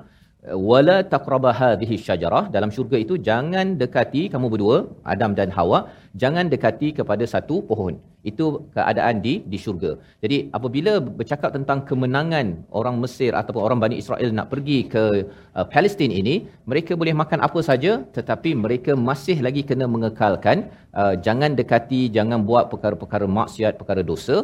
Wala 0.70 0.98
taqraba 1.14 1.52
hadhihi 1.60 1.96
syajarah. 2.06 2.44
Dalam 2.56 2.70
syurga 2.76 2.98
itu 3.06 3.14
jangan 3.28 3.68
dekati 3.82 4.22
kamu 4.34 4.48
berdua 4.54 4.78
Adam 5.14 5.32
dan 5.40 5.50
Hawa 5.58 5.80
jangan 6.24 6.46
dekati 6.54 6.90
kepada 7.00 7.26
satu 7.34 7.56
pohon 7.70 7.94
itu 8.32 8.46
keadaan 8.76 9.16
di 9.26 9.34
di 9.52 9.58
syurga. 9.64 9.92
Jadi 10.24 10.38
apabila 10.58 10.94
bercakap 11.20 11.50
tentang 11.58 11.80
kemenangan 11.90 12.48
orang 12.80 12.96
Mesir 13.04 13.32
ataupun 13.40 13.62
orang 13.68 13.80
Bani 13.84 13.96
Israel 14.04 14.30
nak 14.38 14.48
pergi 14.54 14.80
ke 14.94 15.04
uh, 15.58 15.66
Palestin 15.74 16.12
ini 16.22 16.36
mereka 16.72 16.94
boleh 17.02 17.14
makan 17.22 17.40
apa 17.48 17.62
saja 17.70 17.94
tetapi 18.18 18.52
mereka 18.64 18.94
masih 19.10 19.38
lagi 19.48 19.64
kena 19.70 19.88
mengekalkan 19.96 20.58
uh, 21.02 21.14
jangan 21.28 21.54
dekati 21.60 22.02
jangan 22.18 22.42
buat 22.50 22.66
perkara-perkara 22.74 23.28
maksiat 23.40 23.74
perkara 23.82 24.04
dosa. 24.12 24.38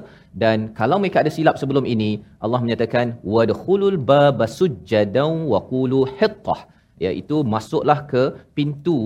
Dan 0.43 0.57
kalau 0.79 0.97
mereka 1.03 1.19
ada 1.23 1.33
silap 1.37 1.57
sebelum 1.61 1.87
ini 1.95 2.11
Allah 2.45 2.61
menyatakan 2.65 3.17
wadkhulul 3.35 3.99
babasujjadan 4.11 5.33
wa 5.53 5.61
qulu 5.73 6.01
hittah. 6.19 6.61
Iaitu 7.03 7.37
masuklah 7.53 7.99
ke 8.11 8.23
pintu 8.57 8.99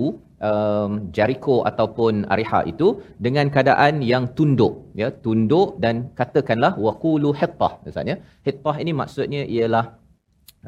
um, 0.50 0.90
Jericho 1.16 1.56
ataupun 1.70 2.26
Ariha 2.34 2.60
itu 2.72 2.88
dengan 3.26 3.46
keadaan 3.54 4.02
yang 4.12 4.26
tunduk 4.36 4.74
ya 5.00 5.08
tunduk 5.24 5.68
dan 5.84 5.94
katakanlah 6.18 6.72
waqulu 6.86 7.30
hittah 7.40 7.72
maksudnya. 7.84 8.16
Hittah 8.48 8.76
ini 8.84 8.94
maksudnya 9.02 9.44
ialah 9.56 9.86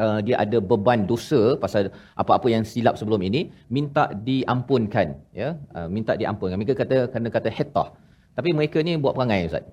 Uh, 0.03 0.23
dia 0.27 0.37
ada 0.43 0.59
beban 0.71 1.01
dosa 1.11 1.59
pasal 1.63 1.91
apa-apa 2.15 2.47
yang 2.53 2.63
silap 2.63 2.95
sebelum 2.95 3.21
ini 3.29 3.41
minta 3.77 4.05
diampunkan 4.27 5.19
ya 5.41 5.49
uh, 5.77 5.89
minta 5.95 6.15
diampunkan. 6.21 6.57
Mereka 6.61 6.75
kata 6.79 6.97
kena 7.13 7.29
kata 7.37 7.51
hittah. 7.59 7.89
Tapi 8.37 8.55
mereka 8.59 8.79
ni 8.87 8.95
buat 9.05 9.19
perangai 9.19 9.51
ustaz. 9.51 9.67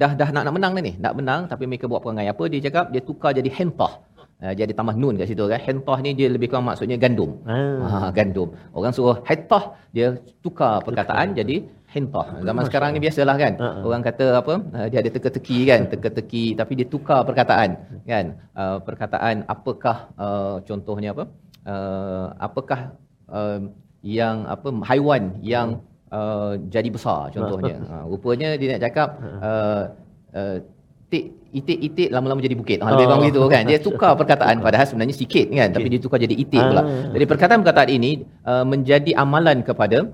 Dah 0.00 0.12
dah 0.20 0.28
nak 0.34 0.42
nak 0.48 0.54
menang 0.56 0.72
ni. 0.86 0.92
Nak 1.04 1.12
menang 1.18 1.42
tapi 1.52 1.68
mereka 1.68 1.84
buat 1.84 2.00
perangai. 2.00 2.26
Apa 2.32 2.48
dia 2.52 2.64
cakap? 2.66 2.86
Dia 2.96 3.02
tukar 3.08 3.36
jadi 3.38 3.50
hentah 3.58 3.92
Uh, 4.38 4.54
jadi 4.54 4.70
tambah 4.70 4.94
nun 4.94 5.18
kat 5.18 5.26
situ 5.30 5.44
kan. 5.50 5.60
Hentah 5.66 5.98
ni 6.04 6.10
dia 6.18 6.28
lebih 6.30 6.46
kurang 6.50 6.66
maksudnya 6.70 6.94
gandum. 6.94 7.30
Ah. 7.42 8.06
Ha, 8.06 8.08
gandum. 8.14 8.54
Orang 8.70 8.94
suruh 8.94 9.18
hentah, 9.26 9.74
dia 9.90 10.14
tukar 10.44 10.78
perkataan 10.86 11.34
tukar. 11.34 11.38
jadi 11.42 11.56
hentah. 11.90 12.26
Zaman 12.46 12.62
sekarang 12.68 12.90
ni 12.94 13.00
biasalah 13.02 13.36
kan. 13.42 13.52
Uh-uh. 13.58 13.82
Orang 13.90 14.02
kata 14.06 14.26
apa? 14.38 14.54
Uh, 14.76 14.86
dia 14.90 14.98
ada 15.02 15.10
teka-teki 15.10 15.58
kan, 15.70 15.80
teka-teki 15.92 16.44
tapi 16.60 16.72
dia 16.78 16.86
tukar 16.86 17.26
perkataan 17.26 17.70
kan. 18.06 18.38
Uh, 18.54 18.78
perkataan 18.86 19.42
apakah 19.50 19.96
uh, 20.14 20.56
contohnya 20.62 21.10
apa? 21.16 21.24
Uh, 21.66 22.26
apakah 22.38 22.80
uh, 23.26 23.58
yang 24.06 24.46
apa 24.46 24.68
haiwan 24.86 25.34
yang 25.42 25.82
uh, 26.14 26.54
jadi 26.70 26.88
besar 26.94 27.34
contohnya. 27.34 27.82
Uh, 27.90 28.04
rupanya 28.14 28.54
dia 28.54 28.76
nak 28.76 28.82
cakap 28.86 29.08
uh, 29.42 29.82
uh, 30.36 30.56
tik 31.08 31.37
itik-itik 31.54 32.08
lama-lama 32.12 32.40
jadi 32.44 32.56
bukit. 32.58 32.78
Ha, 32.80 32.92
lebih 32.92 33.04
kurang 33.08 33.22
begitu 33.24 33.40
kan. 33.48 33.62
Dia 33.70 33.78
tukar 33.86 34.12
perkataan 34.20 34.60
padahal 34.60 34.86
sebenarnya 34.88 35.16
sikit 35.16 35.46
kan 35.48 35.68
tapi 35.72 35.86
dia 35.92 36.00
tukar 36.00 36.18
jadi 36.20 36.36
itik 36.36 36.60
pula. 36.60 36.82
Ah. 36.82 37.10
Jadi 37.14 37.24
perkataan-perkataan 37.24 37.90
ini 37.90 38.10
uh, 38.44 38.64
menjadi 38.68 39.10
amalan 39.16 39.64
kepada 39.64 40.08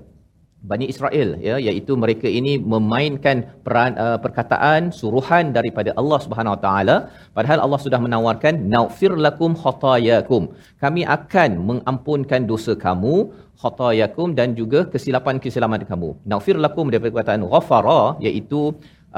Bani 0.69 0.85
Israel 0.93 1.29
ya 1.47 1.55
iaitu 1.65 1.93
mereka 2.03 2.27
ini 2.39 2.53
memainkan 2.73 3.37
peran 3.65 3.93
uh, 4.03 4.17
perkataan 4.23 4.89
suruhan 4.99 5.53
daripada 5.57 5.93
Allah 6.01 6.19
Subhanahu 6.25 6.55
Wa 6.55 6.61
Taala 6.65 6.95
padahal 7.37 7.59
Allah 7.65 7.79
sudah 7.85 7.99
menawarkan 8.05 8.65
naufir 8.75 9.13
lakum 9.25 9.53
khatayakum 9.63 10.43
kami 10.83 11.01
akan 11.17 11.49
mengampunkan 11.69 12.49
dosa 12.51 12.73
kamu 12.85 13.15
khatayakum 13.61 14.33
dan 14.39 14.57
juga 14.59 14.79
kesilapan-kesilapan 14.93 15.85
kamu 15.91 16.09
naufir 16.33 16.57
lakum 16.65 16.89
daripada 16.89 17.13
perkataan 17.15 17.45
ghafara 17.53 18.01
iaitu 18.27 18.61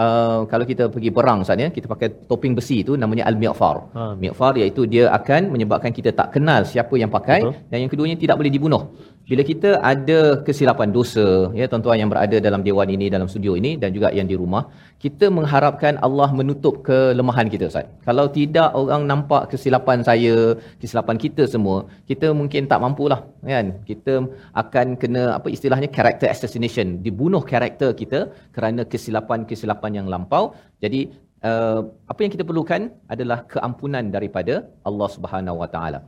uh, 0.03 0.39
kalau 0.51 0.65
kita 0.71 0.83
pergi 0.93 1.09
perang 1.17 1.43
Ustaz 1.43 1.57
ya, 1.63 1.69
kita 1.77 1.87
pakai 1.93 2.07
topeng 2.29 2.53
besi 2.59 2.77
itu 2.85 2.93
namanya 3.03 3.23
al-miqfar. 3.29 3.77
Ha. 3.97 4.03
Miqfar 4.23 4.53
iaitu 4.61 4.85
dia 4.93 5.05
akan 5.17 5.51
menyebabkan 5.53 5.91
kita 5.97 6.13
tak 6.19 6.37
kenal 6.37 6.61
siapa 6.73 6.95
yang 7.01 7.11
pakai 7.17 7.39
Betul. 7.43 7.53
dan 7.71 7.77
yang 7.83 7.91
keduanya 7.93 8.17
tidak 8.23 8.35
boleh 8.39 8.53
dibunuh 8.57 8.83
bila 9.29 9.43
kita 9.49 9.69
ada 9.91 10.19
kesilapan 10.47 10.89
dosa 10.97 11.25
ya 11.59 11.65
tuan-tuan 11.71 11.99
yang 12.01 12.09
berada 12.11 12.37
dalam 12.45 12.61
dewan 12.67 12.89
ini 12.95 13.05
dalam 13.15 13.27
studio 13.31 13.53
ini 13.59 13.71
dan 13.81 13.89
juga 13.95 14.07
yang 14.17 14.27
di 14.31 14.35
rumah 14.41 14.63
kita 15.03 15.25
mengharapkan 15.37 15.99
Allah 16.07 16.29
menutup 16.39 16.75
kelemahan 16.87 17.47
kita 17.53 17.67
Ustaz 17.71 17.87
kalau 18.07 18.25
tidak 18.37 18.69
orang 18.81 19.03
nampak 19.11 19.43
kesilapan 19.51 19.99
saya 20.09 20.35
kesilapan 20.81 21.17
kita 21.25 21.43
semua 21.53 21.77
kita 22.11 22.29
mungkin 22.39 22.71
tak 22.71 22.79
mampulah 22.85 23.19
kan 23.51 23.67
kita 23.89 24.15
akan 24.63 24.87
kena 25.01 25.23
apa 25.37 25.47
istilahnya 25.55 25.89
character 25.97 26.29
assassination 26.35 26.87
dibunuh 27.07 27.43
karakter 27.51 27.91
kita 28.01 28.19
kerana 28.55 28.87
kesilapan-kesilapan 28.93 29.86
yang 29.93 30.07
lampau 30.13 30.55
jadi 30.83 31.01
uh, 31.49 31.81
apa 32.11 32.19
yang 32.23 32.31
kita 32.35 32.43
perlukan 32.49 32.81
adalah 33.13 33.39
keampunan 33.53 34.05
daripada 34.15 34.65
Allah 34.89 35.09
Subhanahu 35.15 35.57
Wa 35.63 35.69
Taala 35.75 35.99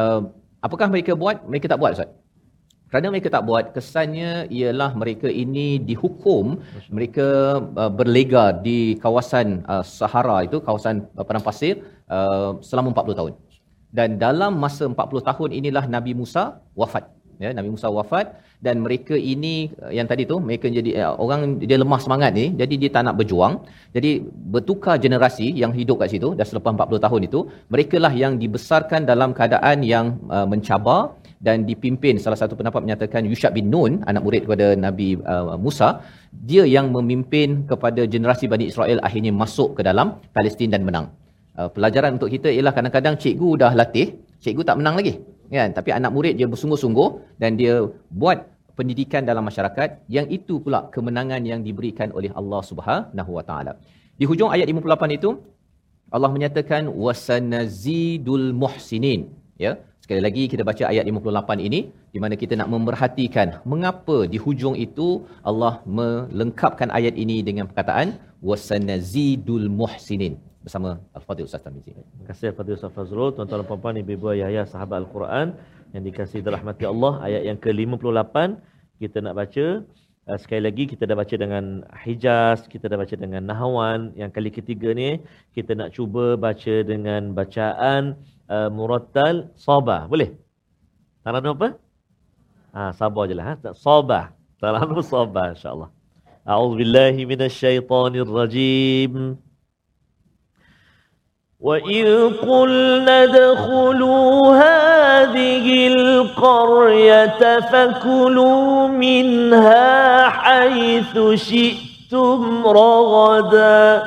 uh, 0.00 0.20
apakah 0.66 0.88
mereka 0.92 1.12
buat 1.14 1.46
mereka 1.46 1.66
tak 1.72 1.80
buat 1.82 1.92
Ustaz 1.96 2.10
kerana 2.94 3.10
mereka 3.10 3.26
tak 3.26 3.42
buat, 3.42 3.74
kesannya 3.74 4.46
ialah 4.54 4.94
mereka 4.94 5.26
ini 5.26 5.82
dihukum, 5.82 6.62
mereka 6.94 7.58
uh, 7.74 7.90
berlega 7.90 8.54
di 8.54 8.94
kawasan 9.02 9.66
uh, 9.66 9.82
Sahara 9.82 10.46
itu, 10.46 10.62
kawasan 10.62 11.02
uh, 11.18 11.26
padang 11.26 11.42
pasir 11.42 11.82
uh, 12.06 12.54
selama 12.62 12.94
40 12.94 13.18
tahun. 13.18 13.32
Dan 13.90 14.08
dalam 14.22 14.62
masa 14.62 14.86
40 14.86 14.94
tahun 15.26 15.50
inilah 15.58 15.90
Nabi 15.90 16.14
Musa 16.14 16.62
wafat. 16.78 17.10
Ya, 17.42 17.50
Nabi 17.56 17.68
Musa 17.74 17.88
wafat 17.90 18.26
dan 18.66 18.80
mereka 18.84 19.14
ini 19.32 19.54
uh, 19.82 19.92
yang 19.98 20.06
tadi 20.10 20.22
tu 20.30 20.36
mereka 20.46 20.66
jadi 20.70 20.90
uh, 21.02 21.14
orang 21.24 21.40
dia 21.58 21.76
lemah 21.82 22.00
semangat 22.04 22.30
ni 22.38 22.46
jadi 22.60 22.74
dia 22.82 22.90
tak 22.94 23.02
nak 23.06 23.16
berjuang. 23.20 23.54
Jadi 23.96 24.10
bertukar 24.54 24.96
generasi 25.04 25.46
yang 25.62 25.72
hidup 25.78 25.96
kat 26.02 26.08
situ 26.14 26.28
dah 26.38 26.46
selepas 26.50 26.70
40 26.76 27.04
tahun 27.06 27.20
itu 27.28 27.40
mereka 27.74 27.96
lah 28.04 28.12
yang 28.22 28.38
dibesarkan 28.42 29.02
dalam 29.10 29.30
keadaan 29.38 29.82
yang 29.82 30.06
uh, 30.36 30.46
mencabar 30.52 31.00
dan 31.46 31.66
dipimpin. 31.68 32.16
Salah 32.24 32.38
satu 32.40 32.54
pendapat 32.58 32.80
menyatakan 32.86 33.22
Yushab 33.30 33.52
bin 33.58 33.68
Nun 33.74 33.92
anak 34.10 34.22
murid 34.26 34.42
kepada 34.46 34.66
Nabi 34.86 35.08
uh, 35.20 35.58
Musa 35.64 36.00
dia 36.50 36.64
yang 36.76 36.88
memimpin 36.96 37.68
kepada 37.70 38.08
generasi 38.14 38.46
Bani 38.52 38.66
Israel 38.72 38.98
akhirnya 39.06 39.34
masuk 39.42 39.78
ke 39.78 39.82
dalam 39.90 40.18
Palestin 40.36 40.72
dan 40.74 40.82
menang. 40.88 41.06
Uh, 41.54 41.70
pelajaran 41.74 42.16
untuk 42.16 42.30
kita 42.34 42.48
ialah 42.50 42.72
kadang-kadang 42.74 43.14
cikgu 43.22 43.50
dah 43.62 43.72
latih 43.80 44.06
cikgu 44.44 44.62
tak 44.68 44.76
menang 44.80 44.96
lagi 45.00 45.14
kan? 45.60 45.70
Tapi 45.78 45.90
anak 45.98 46.10
murid 46.16 46.34
dia 46.40 46.48
bersungguh-sungguh 46.52 47.08
dan 47.42 47.50
dia 47.60 47.74
buat 48.20 48.38
pendidikan 48.78 49.22
dalam 49.30 49.44
masyarakat. 49.48 49.88
Yang 50.16 50.26
itu 50.38 50.54
pula 50.64 50.80
kemenangan 50.94 51.42
yang 51.50 51.60
diberikan 51.68 52.10
oleh 52.18 52.30
Allah 52.40 52.62
Subhanahu 52.70 53.30
Wa 53.38 53.44
Taala. 53.48 53.72
Di 54.20 54.24
hujung 54.30 54.50
ayat 54.54 54.66
58 54.70 55.18
itu 55.18 55.30
Allah 56.14 56.30
menyatakan 56.36 56.82
wasanazidul 57.04 58.48
muhsinin. 58.62 59.20
Ya 59.64 59.72
Sekali 60.04 60.20
lagi 60.26 60.42
kita 60.52 60.62
baca 60.68 60.84
ayat 60.92 61.04
58 61.08 61.66
ini 61.66 61.80
di 62.14 62.18
mana 62.22 62.34
kita 62.40 62.54
nak 62.60 62.68
memerhatikan 62.72 63.64
mengapa 63.72 64.16
di 64.32 64.38
hujung 64.44 64.76
itu 64.86 65.06
Allah 65.50 65.80
melengkapkan 65.98 66.92
ayat 66.98 67.14
ini 67.22 67.36
dengan 67.48 67.64
perkataan 67.70 68.20
wasanazidul 68.48 69.72
muhsinin 69.80 70.36
bersama 70.64 70.96
Al-Fatih 71.12 71.44
Ustaz 71.44 71.60
Tamizi. 71.60 71.92
Terima 71.92 72.24
kasih 72.24 72.48
Al-Fatih 72.50 72.74
Ustaz 72.80 72.96
Fazrul. 72.96 73.36
Tuan-tuan 73.36 73.60
dan 73.60 73.68
puan-puan, 73.68 74.00
ibu-ibu, 74.00 74.32
ayah-ayah, 74.32 74.64
sahabat 74.64 75.04
Al-Quran 75.04 75.52
yang 75.92 76.02
dikasih 76.08 76.40
dirahmati 76.40 76.88
Allah. 76.88 77.20
Ayat 77.20 77.52
yang 77.52 77.60
ke-58 77.60 78.56
kita 78.96 79.20
nak 79.20 79.36
baca. 79.36 79.84
Uh, 80.24 80.40
sekali 80.40 80.64
lagi 80.64 80.88
kita 80.88 81.04
dah 81.04 81.20
baca 81.20 81.36
dengan 81.36 81.84
Hijaz, 82.00 82.64
kita 82.72 82.88
dah 82.88 82.96
baca 82.96 83.12
dengan 83.12 83.44
Nahawan. 83.44 84.16
Yang 84.16 84.32
kali 84.32 84.48
ketiga 84.48 84.96
ni 84.96 85.20
kita 85.52 85.76
nak 85.76 85.92
cuba 85.92 86.40
baca 86.40 86.80
dengan 86.80 87.36
bacaan 87.36 88.16
uh, 88.48 88.72
Muratal 88.72 89.52
Sabah. 89.60 90.08
Boleh? 90.08 90.32
Tarana 91.20 91.52
apa? 91.52 91.76
Ha, 92.74 92.90
sabar 92.96 93.28
je 93.28 93.36
lah. 93.36 93.52
Ha? 93.52 93.60
Sabah. 93.76 94.32
Tarana 94.56 94.96
Sabah 95.04 95.52
insyaAllah. 95.52 95.92
A'udzubillahiminasyaitanirrajim. 96.48 99.36
Sabah. 99.36 99.53
وإذ 101.64 102.32
قلنا 102.36 103.22
ادخلوا 103.22 104.56
هذه 104.56 105.86
القرية 105.86 107.60
فكلوا 107.60 108.88
منها 108.88 110.28
حيث 110.28 111.18
شئتم 111.34 112.66
رغدا 112.66 114.02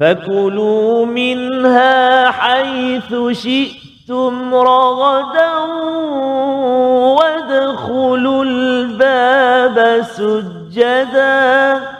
فكلوا 0.00 1.06
منها 1.06 2.30
حيث 2.30 3.14
شئتم 3.32 4.54
رغدا 4.54 5.54
وادخلوا 7.18 8.44
الباب 8.44 10.02
سجدا 10.02 11.95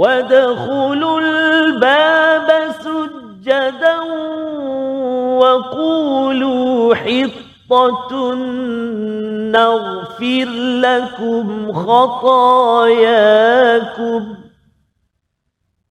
وادخلوا 0.00 1.20
الباب 1.20 2.48
سجدا 2.84 4.00
وقولوا 5.40 6.94
حطة 6.94 8.34
نغفر 9.52 10.48
لكم 10.84 11.72
خطاياكم 11.72 13.02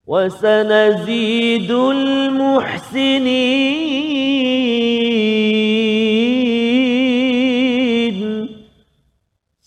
وسنزيد 0.08 1.72
المحسنين. 1.72 3.20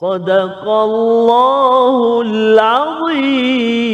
صدق 0.02 0.68
الله 0.68 2.22
العظيم. 2.26 3.92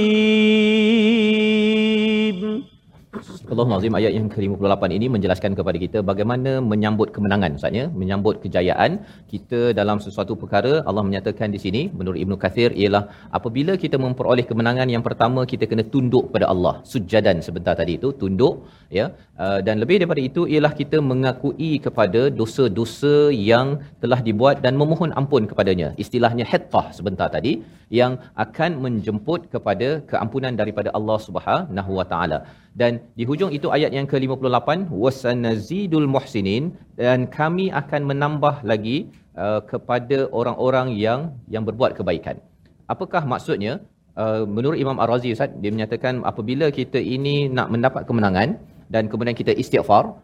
Allahul 3.59 3.79
Azim 3.83 3.95
ayat 3.99 4.13
yang 4.17 4.27
ke-58 4.33 4.83
ini 4.97 5.07
menjelaskan 5.15 5.53
kepada 5.59 5.79
kita 5.85 5.99
bagaimana 6.11 6.51
menyambut 6.73 7.09
kemenangan 7.15 7.57
Ustaznya, 7.59 7.85
menyambut 8.01 8.35
kejayaan 8.45 8.91
kita 9.33 9.61
dalam 9.79 9.99
sesuatu 10.05 10.33
perkara 10.43 10.73
Allah 10.89 11.03
menyatakan 11.09 11.49
di 11.55 11.61
sini 11.65 11.83
menurut 11.99 12.19
Ibnu 12.25 12.37
Kathir 12.43 12.71
ialah 12.83 13.03
apabila 13.39 13.75
kita 13.85 13.99
memperoleh 14.05 14.45
kemenangan 14.51 14.91
yang 14.95 15.03
pertama 15.09 15.43
kita 15.53 15.67
kena 15.71 15.85
tunduk 15.95 16.31
pada 16.35 16.47
Allah. 16.53 16.75
Sujadan 16.93 17.43
sebentar 17.47 17.75
tadi 17.81 17.95
itu 17.99 18.11
tunduk 18.21 18.55
ya 18.99 19.07
uh, 19.43 19.59
dan 19.67 19.83
lebih 19.83 19.99
daripada 20.03 20.23
itu 20.29 20.45
ialah 20.53 20.73
kita 20.83 21.01
mengakui 21.11 21.73
kepada 21.87 22.23
dosa-dosa 22.41 23.17
yang 23.51 23.69
telah 24.05 24.21
dibuat 24.29 24.63
dan 24.67 24.79
memohon 24.83 25.11
ampun 25.23 25.51
kepadanya. 25.51 25.91
Istilahnya 26.05 26.47
hittah 26.53 26.87
sebentar 27.01 27.29
tadi 27.37 27.55
yang 28.01 28.15
akan 28.45 28.71
menjemput 28.87 29.51
kepada 29.57 29.89
keampunan 30.11 30.55
daripada 30.63 30.89
Allah 31.01 31.19
Subhanahu 31.27 31.93
Wa 31.99 32.09
Taala. 32.15 32.41
Dan 32.81 32.93
di 33.19 33.25
hujung 33.29 33.51
itu 33.59 33.69
ayat 33.77 33.91
yang 33.97 34.07
ke-58 34.11 34.69
wasanazidul 35.03 36.07
muhsinin 36.15 36.65
dan 36.95 37.27
kami 37.39 37.67
akan 37.81 38.03
menambah 38.11 38.55
lagi 38.71 39.11
uh, 39.35 39.61
kepada 39.71 40.19
orang-orang 40.39 40.95
yang 41.05 41.21
yang 41.55 41.67
berbuat 41.69 41.99
kebaikan. 41.99 42.39
Apakah 42.87 43.27
maksudnya? 43.33 43.83
Uh, 44.19 44.43
menurut 44.57 44.79
Imam 44.85 44.99
Ar-Razi 45.03 45.31
Ustaz 45.35 45.51
dia 45.63 45.71
menyatakan 45.75 46.27
apabila 46.31 46.67
kita 46.79 46.99
ini 46.99 47.47
nak 47.57 47.71
mendapat 47.75 48.03
kemenangan 48.03 48.59
dan 48.91 49.07
kemudian 49.11 49.37
kita 49.41 49.55
istighfar 49.55 50.19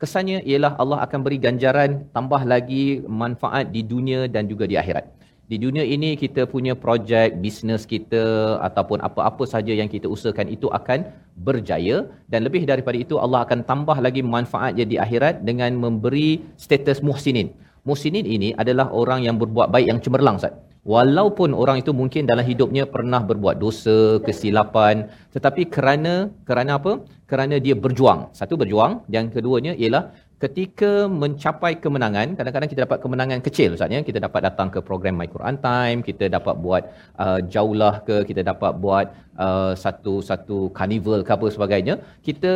kesannya 0.00 0.38
ialah 0.48 0.72
Allah 0.82 0.98
akan 1.04 1.20
beri 1.24 1.38
ganjaran 1.46 2.08
tambah 2.16 2.40
lagi 2.52 3.04
manfaat 3.22 3.68
di 3.74 3.80
dunia 3.92 4.20
dan 4.34 4.48
juga 4.52 4.64
di 4.64 4.76
akhirat. 4.80 5.04
Di 5.44 5.60
dunia 5.60 5.84
ini 5.84 6.16
kita 6.16 6.48
punya 6.48 6.72
projek, 6.72 7.36
bisnes 7.44 7.84
kita 7.84 8.56
ataupun 8.64 9.04
apa-apa 9.04 9.44
saja 9.44 9.76
yang 9.76 9.92
kita 9.92 10.08
usahakan 10.08 10.48
itu 10.48 10.72
akan 10.78 11.04
berjaya 11.36 12.08
dan 12.32 12.48
lebih 12.48 12.64
daripada 12.64 12.96
itu 12.96 13.20
Allah 13.20 13.44
akan 13.44 13.60
tambah 13.70 14.00
lagi 14.06 14.24
manfaatnya 14.24 14.88
di 14.88 14.96
akhirat 14.96 15.44
dengan 15.44 15.76
memberi 15.76 16.40
status 16.56 17.04
muhsinin. 17.04 17.52
Muhsinin 17.84 18.24
ini 18.24 18.56
adalah 18.56 18.88
orang 18.88 19.20
yang 19.28 19.36
berbuat 19.36 19.68
baik 19.68 19.86
yang 19.92 20.00
cemerlang 20.00 20.40
Ustaz. 20.40 20.56
Walaupun 20.88 21.52
orang 21.52 21.80
itu 21.80 21.92
mungkin 21.92 22.24
dalam 22.24 22.44
hidupnya 22.44 22.84
pernah 22.94 23.20
berbuat 23.20 23.56
dosa, 23.60 24.20
kesilapan, 24.24 25.12
tetapi 25.36 25.68
kerana 25.68 26.32
kerana 26.48 26.80
apa? 26.80 27.04
Kerana 27.28 27.56
dia 27.56 27.76
berjuang. 27.84 28.32
Satu 28.32 28.56
berjuang, 28.60 29.04
yang 29.12 29.28
keduanya 29.28 29.72
ialah 29.76 30.12
ketika 30.42 31.06
mencapai 31.22 31.72
kemenangan, 31.84 32.34
kadang-kadang 32.38 32.70
kita 32.72 32.80
dapat 32.86 32.98
kemenangan 33.04 33.38
kecil 33.46 33.76
Ustaz 33.76 33.94
ya. 33.96 34.00
Kita 34.08 34.18
dapat 34.26 34.40
datang 34.48 34.68
ke 34.74 34.78
program 34.88 35.14
My 35.20 35.28
Quran 35.34 35.56
Time, 35.66 35.98
kita 36.08 36.26
dapat 36.36 36.54
buat 36.64 36.82
uh, 37.24 37.38
jaulah 37.54 37.94
ke, 38.08 38.16
kita 38.30 38.42
dapat 38.50 38.72
buat 38.84 39.06
uh, 39.38 39.72
satu 39.84 40.14
satu 40.30 40.58
carnival 40.78 41.22
ke 41.26 41.32
apa 41.36 41.46
sebagainya. 41.56 41.96
Kita 42.28 42.52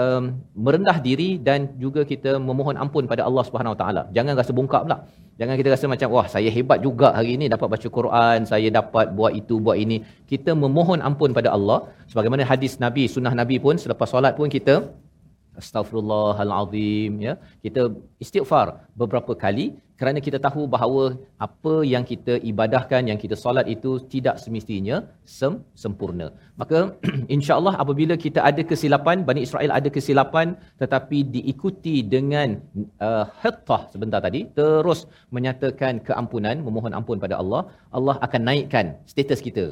um, 0.00 0.22
merendah 0.64 0.96
diri 1.08 1.30
dan 1.48 1.68
juga 1.84 2.02
kita 2.12 2.30
memohon 2.48 2.76
ampun 2.84 3.06
pada 3.12 3.22
Allah 3.28 3.44
Subhanahu 3.48 3.74
Wa 3.74 3.80
Taala. 3.82 4.02
Jangan 4.16 4.34
rasa 4.40 4.52
bongkak 4.58 4.82
pula. 4.86 4.98
Jangan 5.40 5.54
kita 5.60 5.70
rasa 5.74 5.86
macam 5.92 6.08
wah 6.14 6.26
saya 6.34 6.50
hebat 6.56 6.78
juga 6.86 7.08
hari 7.18 7.30
ini 7.36 7.44
dapat 7.54 7.68
baca 7.74 7.88
Quran, 7.98 8.38
saya 8.50 8.68
dapat 8.78 9.06
buat 9.18 9.32
itu 9.40 9.56
buat 9.66 9.78
ini. 9.84 9.96
Kita 10.32 10.52
memohon 10.64 11.00
ampun 11.08 11.32
pada 11.38 11.50
Allah 11.56 11.78
sebagaimana 12.10 12.44
hadis 12.52 12.76
Nabi, 12.84 13.04
sunnah 13.14 13.32
Nabi 13.40 13.56
pun 13.64 13.80
selepas 13.84 14.08
solat 14.12 14.36
pun 14.40 14.52
kita 14.56 14.74
Astaghfirullahalazim 15.60 17.12
ya. 17.26 17.34
Kita 17.64 17.82
istighfar 18.24 18.66
beberapa 19.00 19.32
kali 19.44 19.66
kerana 20.02 20.18
kita 20.26 20.38
tahu 20.46 20.62
bahawa 20.74 21.02
apa 21.46 21.74
yang 21.92 22.04
kita 22.10 22.34
ibadahkan, 22.50 23.02
yang 23.10 23.18
kita 23.24 23.36
solat 23.42 23.66
itu 23.74 23.90
tidak 24.12 24.36
semestinya 24.44 24.96
sem 25.36 25.54
sempurna. 25.82 26.26
Maka 26.60 26.78
insya-Allah 27.36 27.74
apabila 27.82 28.14
kita 28.24 28.40
ada 28.50 28.62
kesilapan, 28.70 29.22
Bani 29.28 29.46
Israel 29.46 29.70
ada 29.78 29.88
kesilapan 29.96 30.58
tetapi 30.82 31.18
diikuti 31.34 31.96
dengan 32.14 32.58
uh, 33.08 33.24
hittah 33.42 33.82
sebentar 33.94 34.20
tadi 34.26 34.42
terus 34.58 35.02
menyatakan 35.36 36.02
keampunan, 36.08 36.58
memohon 36.66 36.96
ampun 36.98 37.22
pada 37.24 37.38
Allah, 37.42 37.62
Allah 37.98 38.16
akan 38.26 38.42
naikkan 38.50 38.98
status 39.12 39.42
kita. 39.48 39.64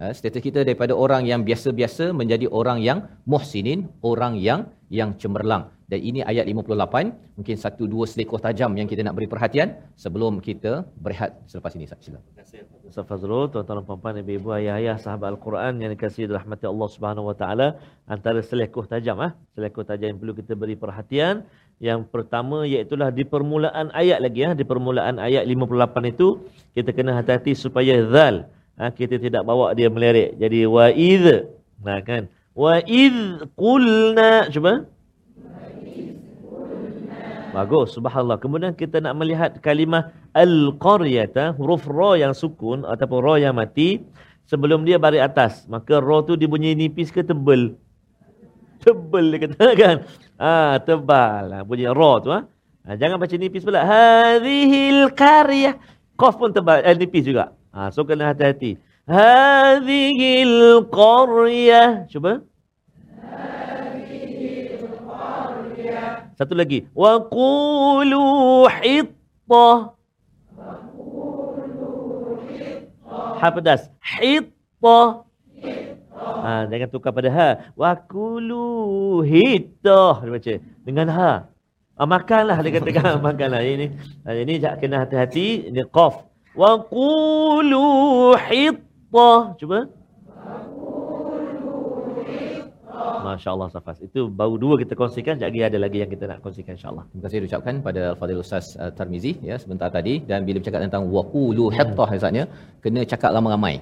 Uh, 0.00 0.12
status 0.16 0.40
kita 0.48 0.60
daripada 0.68 0.96
orang 1.04 1.28
yang 1.28 1.44
biasa-biasa 1.48 2.16
menjadi 2.20 2.48
orang 2.60 2.80
yang 2.88 2.98
muhsinin, 3.28 3.92
orang 4.12 4.40
yang 4.48 4.72
yang 4.88 5.18
cemerlang. 5.18 5.74
Dan 5.86 6.02
ini 6.02 6.20
ayat 6.22 6.50
58, 6.50 7.38
mungkin 7.38 7.56
satu 7.58 7.86
dua 7.86 8.10
selekoh 8.10 8.42
tajam 8.42 8.74
yang 8.74 8.90
kita 8.90 9.06
nak 9.06 9.14
beri 9.14 9.30
perhatian 9.30 9.78
sebelum 9.94 10.42
kita 10.42 10.82
berehat 10.98 11.38
selepas 11.46 11.78
ini. 11.78 11.86
Silakan. 11.86 12.22
Terima 12.26 12.42
kasih 12.42 12.58
Ustaz 12.90 13.06
Fazrul, 13.06 13.46
tuan-tuan 13.54 13.86
puan-puan, 13.86 14.18
ibu-ibu, 14.18 14.50
ayah-ayah, 14.58 14.98
sahabat 14.98 15.38
Al-Quran 15.38 15.78
yang 15.78 15.90
dikasihi 15.94 16.26
rahmati 16.26 16.66
Allah 16.66 16.88
Subhanahu 16.90 17.30
Wa 17.30 17.36
Taala, 17.38 17.68
antara 18.10 18.42
selekoh 18.42 18.86
tajam 18.90 19.18
ah, 19.22 19.38
selekoh 19.54 19.86
tajam 19.86 20.10
yang 20.14 20.18
perlu 20.18 20.34
kita 20.34 20.58
beri 20.58 20.74
perhatian. 20.74 21.46
Yang 21.76 22.08
pertama 22.08 22.64
iaitu 22.64 22.96
di 23.12 23.24
permulaan 23.28 23.92
ayat 23.92 24.18
lagi 24.24 24.42
ya, 24.42 24.50
di 24.56 24.64
permulaan 24.64 25.20
ayat 25.20 25.44
58 25.44 26.12
itu 26.14 26.40
kita 26.72 26.90
kena 26.96 27.12
hati-hati 27.20 27.52
supaya 27.52 28.00
zal 28.08 28.48
ha, 28.80 28.88
kita 28.90 29.20
tidak 29.20 29.42
bawa 29.44 29.76
dia 29.76 29.92
melirik. 29.92 30.40
Jadi 30.40 30.64
wa 30.64 30.88
id. 30.88 31.52
Nah 31.84 32.00
kan. 32.00 32.32
Wa 32.56 32.80
id 32.80 33.52
qulna 33.52 34.48
cuba. 34.48 34.88
Bagus, 37.52 37.96
subhanallah. 37.96 38.40
Kemudian 38.40 38.72
kita 38.72 39.00
nak 39.00 39.16
melihat 39.16 39.60
kalimah 39.64 40.12
al-qaryata, 40.36 41.56
huruf 41.56 41.88
ra 41.88 42.16
yang 42.16 42.32
sukun 42.36 42.84
ataupun 42.84 43.18
ra 43.20 43.34
yang 43.40 43.56
mati 43.56 44.04
sebelum 44.48 44.84
dia 44.84 44.96
baris 44.96 45.24
atas. 45.24 45.64
Maka 45.68 46.00
ra 46.00 46.20
tu 46.24 46.36
dia 46.36 46.48
bunyi 46.48 46.72
nipis 46.76 47.12
ke 47.12 47.24
tebal? 47.24 47.76
Tebal 48.84 49.24
dia 49.32 49.38
kata 49.48 49.66
kan. 49.80 49.96
Ah, 50.36 50.76
tebal. 50.80 51.48
Ha, 51.52 51.58
bunyi 51.64 51.88
ra 51.88 52.12
tu 52.20 52.28
ha. 52.32 52.44
ha. 52.84 52.92
jangan 52.96 53.16
baca 53.16 53.36
nipis 53.36 53.64
pula. 53.64 53.84
Hadhil 53.84 55.12
qaryah. 55.16 55.76
Qaf 56.16 56.36
pun 56.40 56.52
tebal, 56.52 56.84
eh, 56.84 56.96
nipis 56.96 57.24
juga. 57.24 57.56
Ha, 57.72 57.88
so 57.92 58.04
kena 58.04 58.32
hati-hati. 58.32 58.80
Hadhil 59.06 60.82
qaryah. 60.90 62.10
Cuba. 62.10 62.42
Satu 66.34 66.58
lagi. 66.58 66.90
Wa 66.90 67.22
qulu 67.22 68.66
hittah. 68.66 69.94
Ha 73.38 73.48
pedas. 73.54 73.86
Hittah. 74.02 75.22
Ha, 76.42 76.66
jangan 76.66 76.88
tukar 76.90 77.14
pada 77.14 77.30
ha. 77.30 77.48
Wa 77.78 77.94
qulu 77.94 79.22
hittah. 79.22 80.18
Dia 80.26 80.30
baca. 80.34 80.54
Dengan 80.82 81.06
ha. 81.14 81.32
Ah, 81.96 82.04
makanlah 82.10 82.58
dia 82.60 82.74
katakan 82.74 83.22
makanlah 83.30 83.62
ini. 83.62 83.94
Ha, 84.26 84.34
ini 84.34 84.58
kena 84.82 85.06
hati-hati. 85.06 85.70
Ini 85.70 85.86
qaf. 85.94 86.26
Wa 86.58 86.74
qulu 86.90 88.34
hittah. 89.16 89.56
Cuba. 89.58 89.88
Masya-Allah 93.36 93.68
Safas. 93.74 93.98
Itu 94.08 94.20
baru 94.40 94.54
dua 94.64 94.74
kita 94.82 94.94
kongsikan, 95.00 95.36
jadi 95.44 95.58
ada 95.68 95.78
lagi 95.84 95.98
yang 96.02 96.10
kita 96.14 96.24
nak 96.30 96.38
kongsikan 96.44 96.72
insya-Allah. 96.78 97.04
Terima 97.10 97.22
kasih 97.26 97.38
diucapkan 97.44 97.74
pada 97.86 98.02
Al-Fadhil 98.12 98.40
Ustaz 98.44 98.66
uh, 98.82 98.90
Tarmizi 98.98 99.32
ya 99.50 99.56
sebentar 99.62 99.88
tadi 99.96 100.14
dan 100.30 100.48
bila 100.48 100.56
bercakap 100.60 100.80
tentang 100.86 101.04
waqulu 101.16 101.66
hattah 101.76 102.08
maksudnya 102.14 102.44
kena 102.84 103.02
cakap 103.12 103.30
ramai-ramai. 103.36 103.74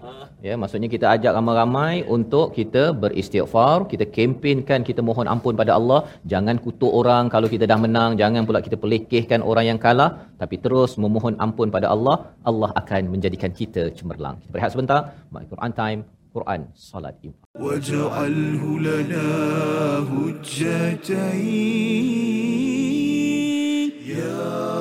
Ya 0.46 0.54
maksudnya 0.62 0.88
kita 0.94 1.06
ajak 1.14 1.32
ramai-ramai 1.38 1.94
untuk 2.16 2.46
kita 2.58 2.82
beristighfar, 3.02 3.76
kita 3.92 4.04
kempenkan 4.16 4.80
kita 4.88 5.00
mohon 5.08 5.28
ampun 5.34 5.54
pada 5.62 5.72
Allah, 5.78 6.00
jangan 6.32 6.56
kutuk 6.66 6.92
orang 7.00 7.32
kalau 7.34 7.48
kita 7.54 7.64
dah 7.72 7.78
menang, 7.86 8.10
jangan 8.22 8.42
pula 8.48 8.60
kita 8.66 8.76
pelekehkan 8.84 9.40
orang 9.50 9.66
yang 9.70 9.80
kalah 9.86 10.10
tapi 10.42 10.56
terus 10.64 10.92
memohon 11.04 11.36
ampun 11.44 11.68
pada 11.76 11.88
Allah, 11.94 12.16
Allah 12.50 12.70
akan 12.80 13.02
menjadikan 13.14 13.52
kita 13.60 13.84
cemerlang. 13.98 14.36
Kita 14.42 14.50
berehat 14.54 14.72
sebentar, 14.74 15.00
Quran 15.52 15.72
Time, 15.80 16.00
القرآن 16.34 16.66
صلاة 16.74 17.14
إنفاق. 17.24 17.48
واجعله 17.54 18.78
لنا 18.78 19.26
هجتين. 20.10 21.54
يا 24.06 24.74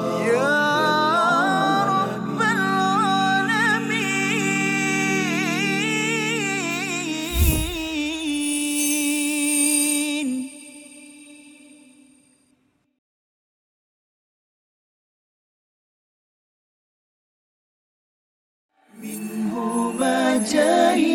منهما 19.04 20.38
جاي 20.52 21.13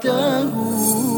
تلاوته 0.00 1.08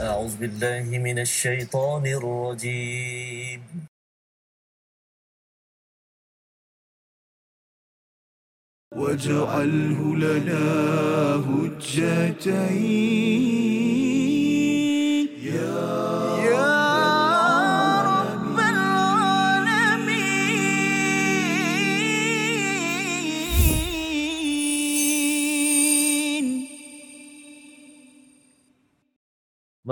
أعوذ 0.00 0.36
بالله 0.36 0.98
من 0.98 1.18
الشيطان 1.18 2.06
الرجيم. 2.06 3.62
واجعله 8.92 10.16
لنا 10.16 10.64
هجتين. 11.48 12.94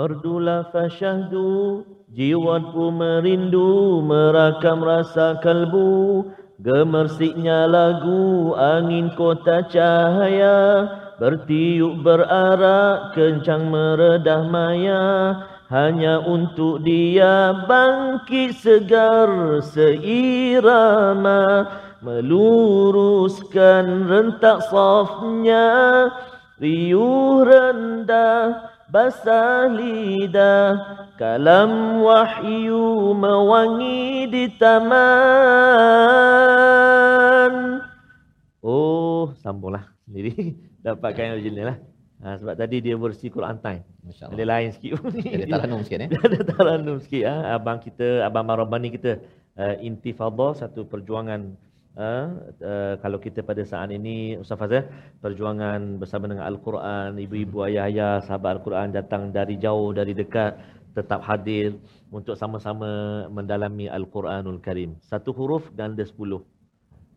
Merdulah 0.03 0.67
fasyahdu, 0.67 1.79
jiwaku 2.11 2.91
merindu, 2.91 4.03
merakam 4.03 4.83
rasa 4.83 5.39
kalbu. 5.39 6.27
Gemersiknya 6.59 7.63
lagu, 7.71 8.51
angin 8.51 9.15
kota 9.15 9.63
cahaya, 9.71 10.91
bertiup 11.23 12.03
berarak, 12.03 13.15
kencang 13.15 13.71
meredah 13.71 14.43
maya. 14.51 15.03
Hanya 15.71 16.19
untuk 16.19 16.83
dia 16.83 17.63
bangkit 17.63 18.59
segar 18.59 19.63
seirama, 19.63 21.63
meluruskan 22.03 24.11
rentak 24.11 24.67
safnya, 24.67 25.63
riuh 26.59 27.47
rendah, 27.47 28.72
basah 28.93 29.73
lidah 29.73 30.77
kalam 31.17 31.97
wahyu 32.05 33.17
mewangi 33.17 34.29
di 34.29 34.53
taman. 34.61 34.93
Oh 38.61 39.33
sambunglah 39.41 39.89
sendiri. 40.05 40.53
Dapatkan 40.85 41.33
original 41.41 41.73
lah. 41.73 41.77
Ha, 42.23 42.39
sebab 42.39 42.55
tadi 42.55 42.85
dia 42.85 42.93
versi 42.95 43.33
Quran 43.33 43.57
time. 43.59 43.81
Ada 44.07 44.43
lain 44.47 44.71
sikit 44.75 44.99
Ada 45.11 45.43
taranum 45.47 45.81
sikit 45.83 46.07
eh. 46.07 46.09
Dia 46.11 46.21
ada 46.23 46.39
taranum 46.45 46.99
sikit 47.01 47.23
ah 47.27 47.55
abang 47.57 47.79
kita 47.83 48.23
abang 48.23 48.45
Marabani 48.47 48.93
kita 48.93 49.19
uh, 49.57 49.75
intifadha 49.83 50.55
satu 50.55 50.87
perjuangan 50.87 51.57
uh, 51.97 52.27
uh, 52.61 52.93
kalau 53.01 53.17
kita 53.21 53.45
pada 53.45 53.61
saat 53.65 53.89
ini 53.93 54.37
Ustaz 54.37 54.57
Fazal 54.57 54.89
perjuangan 55.21 56.01
bersama 56.01 56.29
dengan 56.29 56.45
Al-Quran 56.49 57.17
ibu-ibu 57.17 57.65
ayah-ayah 57.69 58.25
sahabat 58.25 58.61
Al-Quran 58.61 58.87
datang 58.93 59.29
dari 59.29 59.57
jauh 59.57 59.93
dari 59.93 60.13
dekat 60.17 60.57
tetap 60.93 61.25
hadir 61.25 61.77
untuk 62.13 62.37
sama-sama 62.37 63.25
mendalami 63.33 63.89
Al-Quranul 63.89 64.61
Karim. 64.61 64.93
Satu 65.01 65.33
huruf 65.33 65.73
ganda 65.73 66.05
sepuluh. 66.05 66.45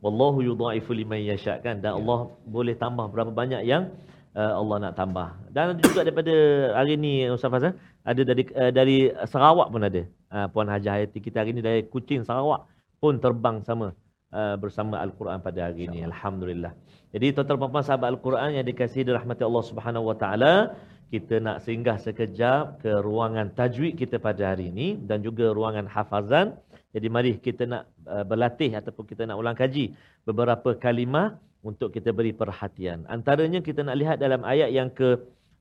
Wallahu 0.01 0.41
yudha'ifu 0.41 0.97
liman 0.97 1.21
yasha. 1.21 1.61
Kan? 1.61 1.85
Dan 1.85 2.01
Allah 2.01 2.33
boleh 2.49 2.73
tambah 2.73 3.05
berapa 3.12 3.29
banyak 3.29 3.69
yang 3.69 3.93
uh, 4.33 4.57
Allah 4.57 4.89
nak 4.89 4.95
tambah. 4.97 5.29
Dan 5.53 5.77
ada 5.77 5.81
juga 5.85 6.09
daripada 6.09 6.35
hari 6.73 6.97
ni 6.97 7.29
Ustaz 7.29 7.53
Fazal 7.53 7.77
ada 8.01 8.23
dari 8.25 8.43
uh, 8.57 8.73
dari 8.73 9.12
Sarawak 9.29 9.69
pun 9.69 9.85
ada. 9.85 10.03
Uh, 10.33 10.47
Puan 10.49 10.69
Hajah 10.73 10.97
Hayati 10.97 11.21
kita 11.21 11.45
hari 11.45 11.53
ni 11.53 11.61
dari 11.61 11.85
Kuching 11.85 12.25
Sarawak 12.25 12.65
pun 12.97 13.21
terbang 13.21 13.61
sama 13.61 13.93
uh, 14.40 14.57
bersama 14.62 15.01
Al-Quran 15.05 15.38
pada 15.46 15.61
hari 15.66 15.88
ini. 15.88 16.05
Alhamdulillah. 16.11 16.72
Jadi 17.14 17.27
tuan-tuan 17.35 17.59
puan-puan 17.61 17.85
sahabat 17.88 18.09
Al-Quran 18.12 18.51
yang 18.61 18.66
dikasihi 18.70 19.09
dirahmati 19.09 19.42
Allah 19.49 19.64
Subhanahu 19.70 20.05
Wa 20.11 20.16
Taala, 20.22 20.55
kita 21.14 21.35
nak 21.46 21.62
singgah 21.66 21.96
sekejap 22.07 22.83
ke 22.83 22.92
ruangan 23.07 23.55
tajwid 23.59 23.94
kita 24.01 24.16
pada 24.27 24.42
hari 24.53 24.75
ini 24.75 24.88
dan 25.09 25.22
juga 25.27 25.55
ruangan 25.59 25.87
hafazan. 25.94 26.59
Jadi 26.94 27.09
mari 27.16 27.33
kita 27.46 27.62
nak 27.72 27.83
uh, 28.14 28.25
berlatih 28.31 28.70
ataupun 28.81 29.05
kita 29.11 29.22
nak 29.29 29.37
ulang 29.40 29.57
kaji 29.62 29.94
beberapa 30.29 30.70
kalimah 30.85 31.38
untuk 31.62 31.88
kita 31.96 32.11
beri 32.18 32.33
perhatian. 32.40 33.07
Antaranya 33.16 33.61
kita 33.68 33.81
nak 33.87 33.96
lihat 34.01 34.16
dalam 34.25 34.42
ayat 34.53 34.70
yang 34.79 34.90
ke 34.99 35.09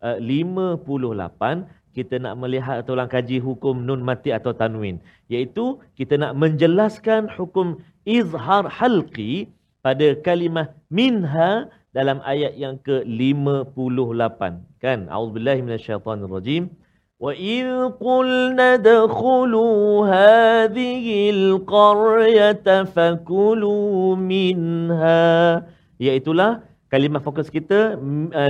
uh, 0.02 0.18
58 0.20 1.86
kita 1.96 2.16
nak 2.20 2.36
melihat 2.44 2.84
atau 2.84 2.92
ulang 2.98 3.08
kaji 3.08 3.38
hukum 3.40 3.76
nun 3.88 4.04
mati 4.04 4.30
atau 4.36 4.52
tanwin 4.52 5.00
iaitu 5.32 5.80
kita 5.96 6.20
nak 6.20 6.36
menjelaskan 6.36 7.32
hukum 7.40 7.80
izhar 8.06 8.70
halqi 8.70 9.50
pada 9.82 10.16
kalimah 10.22 10.72
minha 10.94 11.70
dalam 11.94 12.22
ayat 12.26 12.54
yang 12.58 12.78
ke 12.80 13.02
58 13.04 14.62
kan? 14.82 15.00
Auzubillahi 15.10 15.62
minasyaitonirrajim 15.66 16.70
wa 17.16 17.32
id 17.32 17.96
qulna 18.02 18.76
dkhulu 18.82 20.04
hadhihi 20.04 21.32
alqaryata 21.32 22.90
fakulu 22.92 24.14
minha. 24.20 25.64
Iaitulah 25.96 26.66
kalimah 26.92 27.24
fokus 27.24 27.48
kita 27.48 27.96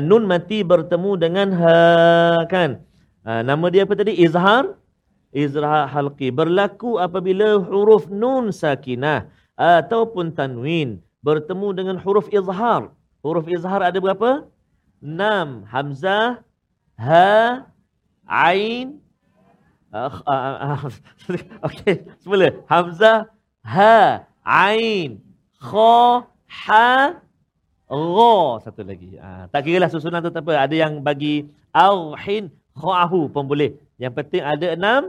nun 0.02 0.26
mati 0.26 0.66
bertemu 0.66 1.12
dengan 1.20 1.54
ha. 1.54 2.44
Kan? 2.50 2.82
Nama 3.22 3.66
dia 3.70 3.86
apa 3.86 3.94
tadi? 3.94 4.18
Izhar? 4.18 4.74
Izhar 5.30 5.86
halqi. 5.92 6.34
Berlaku 6.34 6.98
apabila 6.98 7.62
huruf 7.62 8.10
nun 8.10 8.50
sakinah 8.50 9.30
ataupun 9.56 10.36
tanwin 10.36 11.00
bertemu 11.24 11.68
dengan 11.74 11.96
huruf 12.00 12.28
izhar 12.30 12.92
huruf 13.24 13.48
izhar 13.48 13.82
ada 13.82 13.98
berapa 13.98 14.46
6 15.02 15.66
hamzah 15.72 16.44
ha 17.00 17.66
ain 18.28 19.00
uh, 19.96 20.86
okey 21.68 22.06
semula 22.22 22.52
hamzah 22.68 23.32
ha 23.64 24.28
ain 24.44 25.24
kha 25.60 26.28
ha 26.46 27.26
Ra 27.86 28.58
satu 28.66 28.82
lagi. 28.82 29.14
Ha, 29.22 29.46
tak 29.54 29.70
kira 29.70 29.78
lah 29.78 29.90
susunan 29.94 30.18
tu 30.26 30.34
tak 30.34 30.42
apa. 30.42 30.58
Ada 30.58 30.74
yang 30.74 31.06
bagi 31.06 31.46
auhin 31.70 32.50
kha'ahu 32.74 33.30
pun 33.30 33.46
boleh. 33.46 33.78
Yang 34.02 34.14
penting 34.18 34.42
ada 34.42 34.68
enam, 34.74 35.02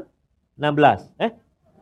enam 0.61 0.73
belas. 0.77 1.09
Eh? 1.17 1.33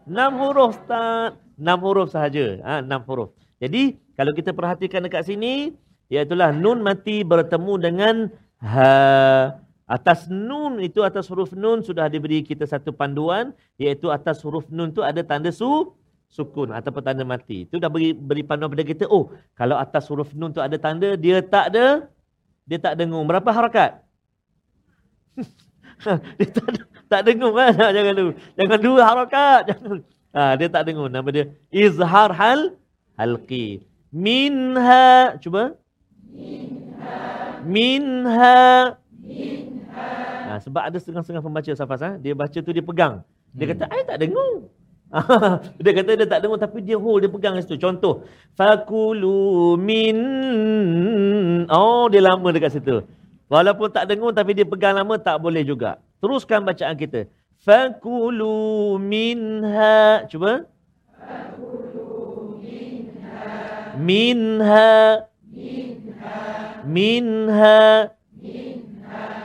Enam 0.06 0.38
huruf 0.38 0.78
Ustaz. 0.78 1.34
Enam 1.54 1.78
huruf 1.82 2.10
sahaja. 2.10 2.58
Ha, 2.62 2.82
enam 2.82 3.02
huruf. 3.06 3.30
Jadi 3.62 3.96
kalau 4.18 4.34
kita 4.34 4.50
perhatikan 4.50 5.06
dekat 5.06 5.26
sini, 5.26 5.74
iaitulah 6.10 6.50
nun 6.50 6.82
mati 6.82 7.22
bertemu 7.22 7.74
dengan 7.78 8.14
ha. 8.62 9.58
Atas 9.84 10.32
nun 10.32 10.80
itu 10.80 11.04
atas 11.04 11.28
huruf 11.28 11.52
nun 11.52 11.84
sudah 11.84 12.08
diberi 12.08 12.40
kita 12.40 12.64
satu 12.64 12.88
panduan 12.88 13.52
iaitu 13.76 14.08
atas 14.08 14.40
huruf 14.40 14.64
nun 14.72 14.96
tu 14.96 15.04
ada 15.04 15.20
tanda 15.20 15.52
su 15.52 15.92
sukun 16.32 16.72
ataupun 16.72 17.04
tanda 17.04 17.20
mati. 17.20 17.68
Itu 17.68 17.76
dah 17.76 17.92
beri 17.92 18.16
beri 18.16 18.40
panduan 18.40 18.72
pada 18.72 18.80
kita. 18.80 19.04
Oh, 19.12 19.28
kalau 19.52 19.76
atas 19.76 20.08
huruf 20.08 20.32
nun 20.32 20.56
tu 20.56 20.64
ada 20.64 20.74
tanda, 20.80 21.20
dia 21.20 21.44
tak 21.44 21.70
ada 21.70 22.08
dia 22.64 22.78
tak 22.80 22.96
dengung. 22.96 23.28
Berapa 23.28 23.52
harakat? 23.52 24.00
dia 26.40 26.48
tak, 26.48 26.68
tak 27.12 27.20
dengung 27.28 27.52
kan? 27.52 27.76
Jangan 27.96 28.14
dulu. 28.16 28.32
Jangan 28.56 28.78
dua 28.80 29.02
harakat. 29.04 29.60
Jangan. 29.70 29.98
Ha, 30.34 30.58
dia 30.58 30.66
tak 30.66 30.90
dengung. 30.90 31.06
Nama 31.06 31.28
dia 31.30 31.44
izhar 31.70 32.34
hal 32.34 32.74
halqi. 33.14 33.86
Minha. 34.10 35.38
Cuba. 35.38 35.78
Minha. 36.26 37.22
Minha. 37.62 38.58
Ha, 40.50 40.58
sebab 40.58 40.82
ada 40.90 40.98
setengah-setengah 40.98 41.42
pembaca 41.42 41.70
Safas. 41.78 42.02
Ha? 42.02 42.10
Dia 42.18 42.34
baca 42.34 42.58
tu 42.58 42.70
dia 42.74 42.82
pegang. 42.82 43.22
Dia 43.54 43.70
kata, 43.70 43.86
I 43.94 44.02
tak 44.02 44.18
dengung. 44.18 44.66
dia 45.82 45.92
kata 45.94 46.10
dia 46.18 46.26
tak 46.26 46.42
dengung 46.42 46.58
tapi 46.58 46.82
dia 46.82 46.98
hold, 46.98 47.22
dia 47.22 47.30
pegang 47.30 47.54
situ. 47.62 47.78
Contoh. 47.78 48.26
Fakulu 48.58 49.78
min. 49.78 50.18
Oh, 51.70 52.10
dia 52.10 52.18
lama 52.18 52.50
dekat 52.50 52.74
situ. 52.74 53.06
Walaupun 53.46 53.94
tak 53.94 54.10
dengung 54.10 54.34
tapi 54.34 54.58
dia 54.58 54.66
pegang 54.66 54.98
lama 54.98 55.14
tak 55.14 55.38
boleh 55.38 55.62
juga. 55.62 56.02
Teruskan 56.18 56.66
bacaan 56.66 56.98
kita. 56.98 57.30
Fakulu 57.64 59.00
minha. 59.00 60.28
Cuba. 60.28 60.68
Minha. 63.96 65.24
Minha. 66.84 68.12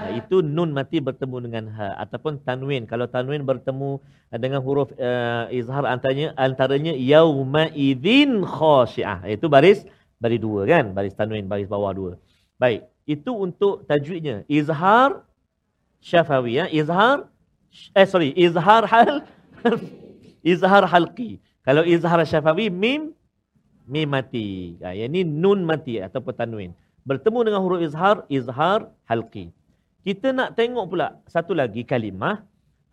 Nah, 0.09 0.11
itu 0.11 0.43
nun 0.43 0.75
mati 0.75 0.99
bertemu 0.99 1.47
dengan 1.47 1.71
ha 1.71 1.95
ataupun 2.03 2.43
tanwin. 2.43 2.83
Kalau 2.83 3.07
tanwin 3.07 3.47
bertemu 3.47 4.03
dengan 4.35 4.59
huruf 4.59 4.91
uh, 4.99 5.47
izhar 5.47 5.87
antaranya 5.87 6.35
antaranya 6.35 6.91
yauma 6.91 7.71
idzin 7.71 8.43
khashiah. 8.43 9.23
Itu 9.31 9.47
baris 9.47 9.87
baris 10.19 10.43
dua 10.43 10.67
kan? 10.67 10.91
Baris 10.91 11.15
tanwin 11.15 11.47
baris 11.47 11.71
bawah 11.71 11.95
dua. 11.95 12.13
Baik, 12.59 12.83
itu 13.07 13.31
untuk 13.31 13.87
tajwidnya. 13.87 14.43
Izhar 14.51 15.23
syafawi 16.03 16.59
ya. 16.59 16.65
Izhar 16.67 17.31
eh 17.95 18.05
sorry, 18.05 18.33
izhar 18.35 18.83
hal 18.89 19.25
izhar 20.53 20.83
halqi. 20.87 21.39
Kalau 21.65 21.83
izhar 21.85 22.19
syafawi 22.25 22.71
mim 22.71 23.13
mim 23.89 24.07
mati. 24.09 24.77
Ya, 24.79 24.93
ini 24.93 25.25
nun 25.25 25.65
mati 25.65 25.97
ataupun 25.97 26.33
tanwin. 26.37 26.71
Bertemu 27.03 27.39
dengan 27.49 27.61
huruf 27.65 27.81
izhar, 27.81 28.23
izhar 28.29 28.93
halqi. 29.09 29.49
Kita 30.05 30.31
nak 30.31 30.55
tengok 30.55 30.85
pula 30.89 31.07
satu 31.27 31.51
lagi 31.57 31.83
kalimah 31.83 32.45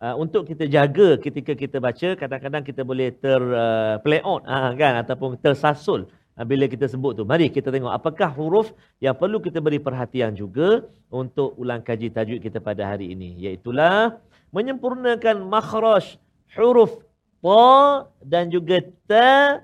uh, 0.03 0.15
untuk 0.19 0.43
kita 0.49 0.67
jaga 0.67 1.15
ketika 1.21 1.55
kita 1.55 1.77
baca 1.79 2.17
kadang-kadang 2.19 2.63
kita 2.65 2.81
boleh 2.83 3.13
ter 3.15 3.39
uh, 3.39 3.95
play 4.03 4.19
out 4.21 4.43
uh, 4.43 4.73
kan 4.75 5.01
ataupun 5.05 5.39
tersasul 5.39 6.09
bila 6.45 6.69
kita 6.69 6.85
sebut 6.85 7.17
tu. 7.17 7.23
Mari 7.25 7.49
kita 7.49 7.73
tengok 7.73 7.89
apakah 7.89 8.29
huruf 8.29 8.69
yang 9.01 9.17
perlu 9.17 9.41
kita 9.41 9.57
beri 9.57 9.81
perhatian 9.81 10.37
juga 10.37 10.85
untuk 11.09 11.57
ulang 11.57 11.81
kaji 11.81 12.13
tajwid 12.13 12.45
kita 12.45 12.61
pada 12.61 12.93
hari 12.93 13.17
ini 13.17 13.33
iaitulah 13.41 14.21
menyempurnakan 14.51 15.43
makhraj 15.47 16.19
huruf 16.55 17.03
ta 17.43 18.07
dan 18.23 18.49
juga 18.49 18.81
ta. 19.05 19.63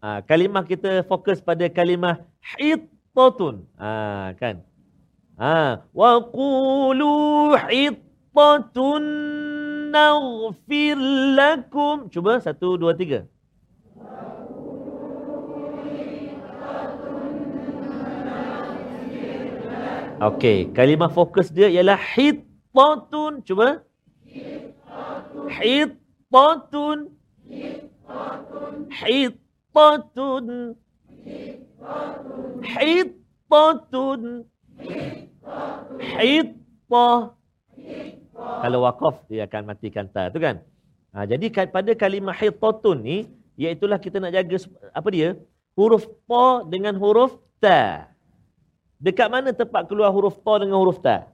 Uh, 0.00 0.24
kalimah 0.24 0.64
kita 0.64 1.04
fokus 1.04 1.44
pada 1.44 1.68
kalimah 1.68 2.24
hittatun. 2.56 3.68
Uh, 3.76 4.32
kan? 4.40 4.64
Ha, 5.36 5.84
wa 5.92 6.12
qulu 6.24 7.52
hittatun 7.68 9.04
naghfir 9.92 10.96
lakum. 11.36 12.08
Cuba 12.08 12.40
satu, 12.40 12.80
dua, 12.80 12.96
tiga. 12.96 13.28
Okey, 20.20 20.68
kalimah 20.76 21.08
fokus 21.08 21.48
dia 21.48 21.68
ialah 21.72 21.96
hittatun. 21.96 23.40
Cuba. 23.44 23.89
Hittatun. 25.50 26.98
Hittatun. 27.50 28.74
Hittatun. 32.64 34.44
Hittah. 36.00 37.20
Kalau 38.40 38.78
wakaf, 38.84 39.24
dia 39.28 39.44
akan 39.44 39.62
matikan 39.68 40.08
ta. 40.08 40.32
tu 40.32 40.40
kan? 40.40 40.60
Ha, 41.12 41.26
jadi 41.26 41.50
pada 41.68 41.92
kalimah 41.92 42.36
hittatun 42.36 43.02
ni, 43.02 43.16
iaitulah 43.58 43.98
kita 43.98 44.22
nak 44.22 44.32
jaga 44.32 44.56
apa 44.94 45.08
dia? 45.10 45.36
Huruf 45.76 46.06
ta 46.26 46.64
dengan 46.66 46.94
huruf 46.96 47.36
ta. 47.60 48.08
Dekat 49.00 49.28
mana 49.32 49.52
tempat 49.52 49.88
keluar 49.88 50.12
huruf 50.12 50.36
ta 50.44 50.60
dengan 50.60 50.76
huruf 50.80 51.00
ta? 51.00 51.28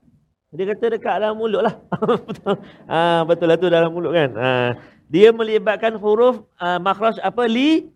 Dia 0.54 0.64
kata 0.70 0.94
dekat 0.94 1.14
dalam 1.18 1.34
mulut 1.34 1.66
lah. 1.66 1.74
Ha, 2.86 3.22
betul 3.28 3.50
lah 3.50 3.58
tu 3.58 3.66
dalam 3.66 3.90
mulut 3.90 4.14
kan. 4.14 4.30
Ha, 4.38 4.50
dia 5.10 5.34
melibatkan 5.34 5.98
huruf 5.98 6.46
uh, 6.62 6.78
makhraj 6.78 7.18
apa? 7.18 7.50
Li, 7.50 7.90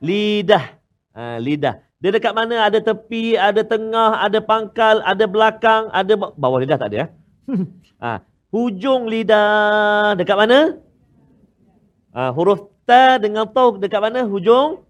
lidah. 0.00 0.80
Ha, 1.12 1.36
lidah. 1.36 1.84
Dia 2.00 2.10
dekat 2.16 2.32
mana? 2.32 2.64
Ada 2.64 2.80
tepi, 2.80 3.36
ada 3.36 3.60
tengah, 3.60 4.24
ada 4.24 4.40
pangkal, 4.40 5.04
ada 5.04 5.24
belakang, 5.28 5.92
ada 5.92 6.16
bawah 6.16 6.64
lidah 6.64 6.80
tak 6.80 6.90
ada 6.90 6.96
ya? 6.96 7.06
ha, 8.02 8.24
hujung 8.48 9.06
lidah 9.06 10.16
dekat 10.16 10.34
mana? 10.34 10.80
Ha, 12.16 12.32
huruf 12.32 12.72
ta 12.88 13.20
dengan 13.20 13.44
ta 13.52 13.68
dekat 13.76 14.00
mana? 14.00 14.24
Hujung 14.24 14.80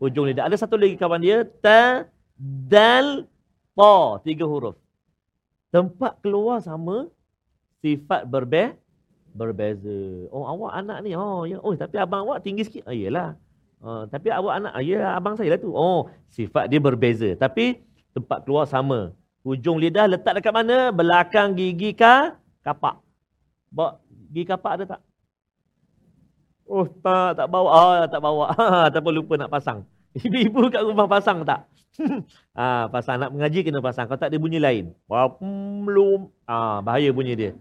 hujung 0.00 0.26
lidah. 0.32 0.48
Ada 0.48 0.64
satu 0.64 0.80
lagi 0.80 0.96
kawan 0.96 1.20
dia, 1.20 1.44
ta, 1.44 2.08
dal, 2.40 3.28
ta, 3.76 4.18
tiga 4.24 4.48
huruf. 4.48 4.74
Tempat 5.70 6.18
keluar 6.18 6.58
sama, 6.58 7.06
sifat 7.78 8.26
berbe 8.26 8.74
berbeza. 9.30 10.26
Oh, 10.34 10.42
awak 10.42 10.82
anak 10.82 10.98
ni. 11.06 11.14
Oh, 11.14 11.46
ya. 11.46 11.62
Oh, 11.62 11.74
tapi 11.78 11.96
abang 12.02 12.26
awak 12.26 12.42
tinggi 12.42 12.66
sikit. 12.66 12.90
Oh, 12.90 12.94
iyalah. 12.94 13.38
Uh, 13.80 14.04
tapi 14.10 14.28
awak 14.28 14.60
anak, 14.60 14.72
ya 14.84 15.16
abang 15.16 15.38
saya 15.38 15.56
lah 15.56 15.60
tu. 15.62 15.72
Oh, 15.72 16.10
sifat 16.28 16.68
dia 16.68 16.82
berbeza. 16.82 17.32
Tapi 17.38 17.80
tempat 18.12 18.44
keluar 18.44 18.66
sama. 18.66 19.14
Hujung 19.40 19.80
lidah 19.80 20.04
letak 20.04 20.36
dekat 20.36 20.52
mana? 20.52 20.92
Belakang 20.92 21.56
gigi 21.56 21.96
ka, 21.96 22.36
kapak. 22.60 23.00
Bawa 23.72 24.02
gigi 24.28 24.44
kapak 24.44 24.72
ada 24.76 24.84
tak? 24.96 25.00
Oh, 26.68 26.86
tak, 26.86 27.40
tak 27.40 27.48
bawa. 27.48 27.70
Ah, 27.72 28.04
tak 28.06 28.20
bawa. 28.20 28.46
Ataupun 28.90 29.12
lupa 29.16 29.34
nak 29.40 29.50
pasang. 29.50 29.82
Ibu-ibu 30.26 30.70
kat 30.74 30.82
rumah 30.82 31.06
pasang 31.06 31.46
tak? 31.46 31.70
ah, 32.58 32.90
pasang 32.90 33.22
nak 33.22 33.30
mengaji 33.30 33.62
kena 33.62 33.78
pasang. 33.78 34.10
Kalau 34.10 34.18
tak 34.18 34.34
dia 34.34 34.42
bunyi 34.42 34.58
lain. 34.58 34.90
Belum. 35.86 36.30
Ah, 36.46 36.82
bahaya 36.82 37.14
bunyi 37.14 37.38
dia. 37.38 37.52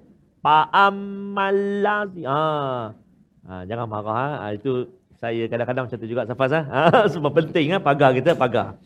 Pa'amalasi. 0.41 2.23
Ah. 2.25 2.95
ah. 3.45 3.62
jangan 3.69 3.85
marah. 3.85 4.17
Ha. 4.17 4.49
Ah, 4.49 4.51
itu 4.55 4.89
saya 5.19 5.45
kadang-kadang 5.51 5.85
macam 5.85 5.99
tu 5.99 6.07
juga 6.09 6.25
Safaz 6.25 6.55
ah. 6.55 6.63
Ha? 6.89 7.05
Sebab 7.12 7.31
penting 7.38 7.75
ah 7.77 7.81
pagar 7.83 8.15
kita 8.17 8.33
pagar. 8.33 8.79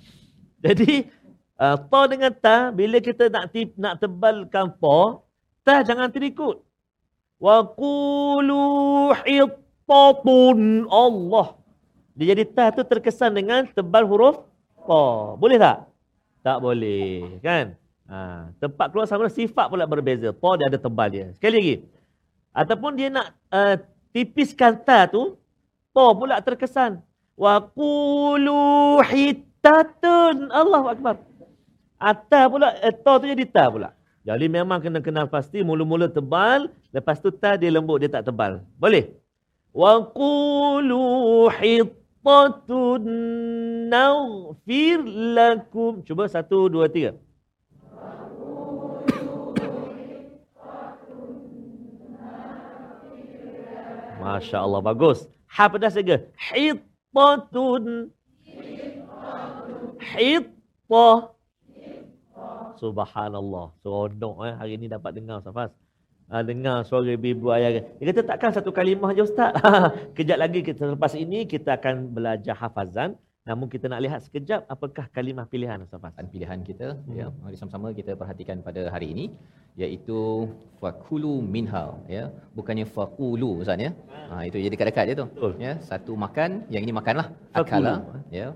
Jadi 0.64 1.08
uh, 1.60 1.76
ta 1.76 2.02
dengan 2.08 2.32
ta 2.32 2.72
bila 2.72 2.98
kita 3.04 3.28
nak 3.28 3.52
tip, 3.52 3.76
nak 3.76 4.00
tebalkan 4.00 4.72
ta, 4.80 5.00
ta 5.64 5.76
jangan 5.84 6.12
terikut. 6.12 6.64
Wa 7.40 7.64
qulu 7.64 9.12
hittatun 9.24 10.88
Allah. 10.88 11.63
Dia 12.14 12.38
jadi 12.38 12.44
ta 12.46 12.70
tu 12.70 12.86
terkesan 12.86 13.34
dengan 13.34 13.66
tebal 13.70 14.06
huruf 14.06 14.42
ta. 14.86 15.04
Boleh 15.38 15.58
tak? 15.58 15.90
Tak 16.44 16.58
boleh, 16.60 17.40
kan? 17.40 17.74
Ha, 18.06 18.52
tempat 18.60 18.92
keluar 18.92 19.08
sama 19.08 19.32
sifat 19.32 19.72
pula 19.72 19.88
berbeza. 19.88 20.30
Ta 20.30 20.50
dia 20.60 20.68
ada 20.70 20.78
tebal 20.78 21.08
dia. 21.10 21.26
Sekali 21.34 21.56
lagi. 21.58 21.76
Ataupun 22.54 22.92
dia 22.94 23.10
nak 23.10 23.34
uh, 23.50 23.76
tipiskan 24.14 24.78
ta 24.78 25.10
tu, 25.10 25.40
Ta 25.94 26.10
pula 26.18 26.42
terkesan. 26.42 27.06
Wa 27.38 27.62
qulu 27.62 29.02
hittatun. 29.06 30.50
Allahu 30.50 30.90
akbar. 30.90 31.22
Ata 32.02 32.50
pula 32.50 32.74
eh, 32.82 32.92
ta 32.92 33.22
tu 33.22 33.30
jadi 33.30 33.46
ta 33.46 33.70
pula. 33.70 33.94
Jadi 34.26 34.50
memang 34.50 34.82
kena 34.82 35.04
kenal 35.04 35.28
pasti 35.30 35.62
mula-mula 35.62 36.08
tebal, 36.08 36.72
lepas 36.96 37.20
tu 37.20 37.30
ta 37.30 37.60
dia 37.60 37.70
lembut 37.70 38.02
dia 38.02 38.10
tak 38.10 38.26
tebal. 38.26 38.66
Boleh? 38.82 39.14
Wa 39.70 40.02
qulu 40.02 41.52
hittatun 42.24 43.04
naghfir 43.92 45.04
lakum. 45.36 46.00
Cuba 46.08 46.32
satu, 46.32 46.72
dua, 46.72 46.88
tiga. 46.88 47.20
Masya 54.24 54.64
Allah, 54.64 54.80
bagus. 54.80 55.28
Ha 55.52 55.68
pedas 55.68 56.00
saja. 56.00 56.24
Hittatun. 56.40 58.08
Hittah. 60.00 61.36
Subhanallah. 62.80 63.76
Seronok 63.84 64.48
eh. 64.48 64.54
Hari 64.56 64.80
ni 64.80 64.88
dapat 64.88 65.20
dengar 65.20 65.44
Safas. 65.44 65.76
Ha, 66.32 66.42
dengar 66.50 66.78
suara 66.88 67.14
ibu 67.14 67.48
ayah. 67.56 67.72
Dia 68.00 68.06
kata 68.12 68.22
takkan 68.32 68.52
satu 68.56 68.72
kalimah 68.78 69.12
je 69.18 69.24
Ustaz. 69.28 69.52
Kejap 70.18 70.38
lagi 70.44 70.60
kita 70.70 70.84
lepas 70.96 71.14
ini 71.26 71.46
kita 71.54 71.70
akan 71.78 72.10
belajar 72.16 72.56
hafazan. 72.62 73.12
Namun 73.44 73.68
kita 73.74 73.92
nak 73.92 74.00
lihat 74.06 74.20
sekejap 74.26 74.62
apakah 74.72 75.06
kalimah 75.16 75.44
pilihan 75.54 75.78
Ustaz 75.86 76.00
Fas. 76.04 76.14
Dan 76.18 76.26
pilihan 76.34 76.60
kita 76.70 76.88
Hmm. 76.96 77.16
ya 77.20 77.26
mari 77.44 77.56
sama-sama 77.60 77.92
kita 78.00 78.12
perhatikan 78.22 78.58
pada 78.68 78.82
hari 78.94 79.08
ini 79.14 79.26
iaitu 79.84 80.20
fakulu 80.82 81.34
minha 81.54 81.86
ya 82.16 82.24
bukannya 82.58 82.86
faqulu 82.96 83.50
ustaz 83.62 83.84
ya 83.86 83.90
ha 84.30 84.36
itu 84.48 84.56
jadi 84.62 84.70
dekat-dekat 84.74 85.06
je 85.10 85.14
tu 85.22 85.26
Betul. 85.34 85.52
ya 85.66 85.72
satu 85.90 86.14
makan 86.26 86.50
yang 86.74 86.84
ini 86.86 86.94
makanlah 87.00 87.28
Fakulu. 87.34 87.62
akala 87.62 87.94
ya 88.40 88.48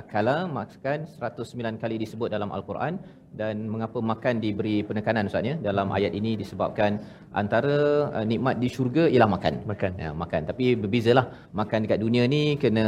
akala 0.00 0.36
makan 0.58 0.98
109 1.10 1.82
kali 1.82 1.96
disebut 2.04 2.28
dalam 2.34 2.54
al-Quran 2.56 2.94
dan 3.40 3.54
mengapa 3.72 3.98
makan 4.12 4.34
diberi 4.44 4.76
penekanan 4.88 5.28
ustaz 5.30 5.48
ya 5.50 5.54
dalam 5.68 5.88
ayat 5.98 6.12
ini 6.20 6.30
disebabkan 6.40 7.00
antara 7.40 7.76
uh, 8.16 8.24
nikmat 8.30 8.56
di 8.62 8.68
syurga 8.74 9.04
ialah 9.12 9.28
makan 9.36 9.54
Makan. 9.72 9.92
ya 10.04 10.10
makan 10.22 10.42
tapi 10.50 10.66
berbezalah 10.82 11.26
makan 11.60 11.78
dekat 11.84 12.00
dunia 12.04 12.24
ni 12.34 12.42
kena 12.62 12.86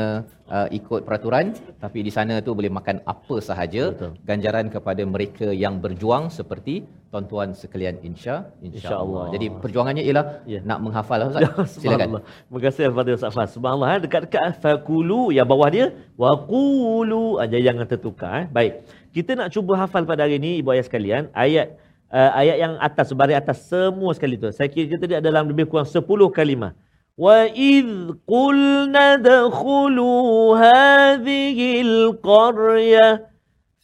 uh, 0.57 0.69
ikut 0.79 1.01
peraturan 1.09 1.47
tapi 1.85 1.99
di 2.07 2.13
sana 2.17 2.35
tu 2.47 2.53
boleh 2.59 2.73
makan 2.79 2.97
apa 3.15 3.37
sahaja 3.49 3.85
Betul. 3.95 4.13
ganjaran 4.29 4.67
kepada 4.77 5.03
mereka 5.15 5.49
yang 5.65 5.77
berjuang 5.85 6.27
seperti 6.39 6.75
tuan-tuan 7.13 7.49
sekalian 7.63 7.97
insya 8.09 8.35
InsyaAllah. 8.61 8.75
insyaallah 8.77 9.25
jadi 9.35 9.47
perjuangannya 9.65 10.05
ialah 10.09 10.27
Ya. 10.55 10.61
nak 10.71 10.79
menghafal 10.85 11.21
ustaz 11.31 11.43
silakan 11.81 12.09
Subhanallah. 12.15 12.23
Terima 12.47 12.61
kasih 12.67 12.83
kepada 12.93 13.11
Ustaz 13.17 13.33
Fas. 13.37 13.51
Subhanallah 13.57 13.89
eh. 13.97 14.01
dekat-dekat 14.05 14.51
fakulu 14.65 15.21
yang 15.37 15.47
bawah 15.53 15.69
dia 15.77 15.87
waqulu 16.23 17.25
aja 17.45 17.59
jangan 17.67 17.87
tertukar 17.93 18.33
eh. 18.43 18.47
Baik. 18.57 18.73
Kita 19.15 19.39
nak 19.39 19.55
cuba 19.55 19.79
hafal 19.79 20.03
pada 20.03 20.27
hari 20.27 20.43
ini 20.43 20.59
ibu 20.59 20.75
ayah 20.75 20.83
sekalian 20.83 21.31
ayat 21.31 21.79
uh, 22.11 22.35
ayat 22.35 22.57
yang 22.59 22.75
atas 22.83 23.15
baris 23.15 23.39
atas 23.39 23.62
semua 23.71 24.11
sekali 24.11 24.35
tu. 24.35 24.51
Saya 24.51 24.67
kira 24.67 24.91
kita 24.91 25.07
ada 25.07 25.23
dalam 25.23 25.47
lebih 25.47 25.71
kurang 25.71 25.87
10 25.87 26.03
kalimah. 26.35 26.75
Wa 27.15 27.47
id 27.47 28.11
qulna 28.27 29.23
dakhulu 29.23 30.59
hadhil 30.59 32.19
qaryah 32.19 33.23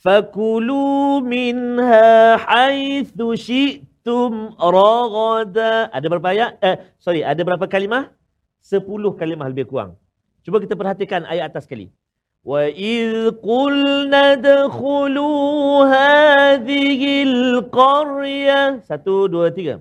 fakulu 0.02 1.22
minha 1.22 2.34
haitsu 2.42 3.38
syi'tum 3.38 4.58
ragada. 4.58 5.94
Ada 5.94 6.06
berapa 6.10 6.28
ayat? 6.34 6.50
Eh, 6.58 6.76
sorry, 6.98 7.22
ada 7.22 7.38
berapa 7.46 7.70
kalimah? 7.70 8.10
Sepuluh 8.58 9.14
kalimah 9.14 9.46
lebih 9.46 9.70
kurang. 9.70 9.94
Cuba 10.42 10.58
kita 10.58 10.74
perhatikan 10.74 11.22
ayat 11.22 11.54
atas 11.54 11.70
sekali. 11.70 11.94
وَإِذْ 12.44 13.30
قُلْنَا 13.30 14.32
ادخلوا 14.32 15.84
هَذِهِ 15.84 17.22
الْقَرْيَةِ 17.22 18.80
Satu, 18.80 19.28
دو 19.28 19.48
تيجا 19.48 19.80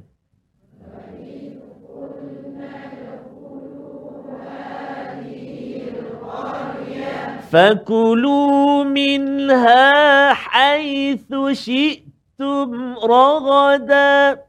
فَكُلُوا 7.51 8.84
مِنْهَا 8.84 10.34
حَيْثُ 10.34 11.34
شِئْتُمْ 11.51 12.95
رَغَدًا 13.03 14.49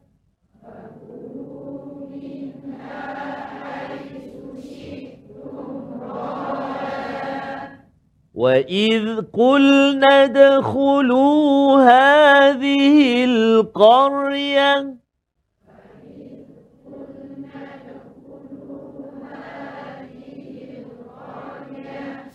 وإذ 8.33 9.21
قلنا 9.33 10.23
ادخلوا 10.23 11.81
هذه 11.81 13.25
القرية 13.25 14.95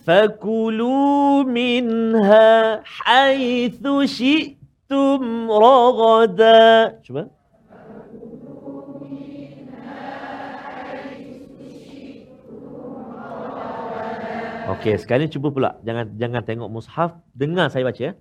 فكلوا 0.05 1.43
منها 1.43 2.81
حيث 2.83 3.87
شئتم 4.05 5.51
رغدا 5.51 6.99
شوف 7.03 7.17
Okey, 14.67 14.99
sekali 14.99 15.31
cuba 15.31 15.47
pula. 15.47 15.79
Jangan 15.87 16.19
jangan 16.19 16.43
tengok 16.43 16.67
mushaf, 16.67 17.15
dengar 17.31 17.71
saya 17.71 17.87
baca 17.87 18.01
ya. 18.03 18.13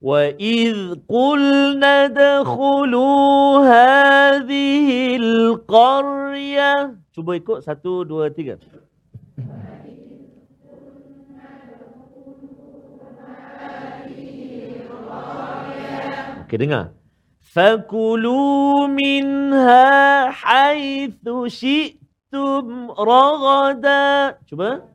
Wa 0.00 0.32
idh 0.32 1.04
qulna 1.04 2.08
dakhulu 2.08 3.60
hadhil 3.60 5.60
qaryah. 5.68 6.96
Cuba 7.12 7.36
ikut 7.36 7.60
satu, 7.60 8.08
dua, 8.08 8.32
tiga. 8.32 8.56
Okey, 16.48 16.56
dengar. 16.56 16.96
Fakulu 17.44 18.88
minha 18.88 20.32
haitsu 20.32 21.52
syi'tum 21.52 22.96
ragada. 22.96 24.40
Cuba. 24.48 24.88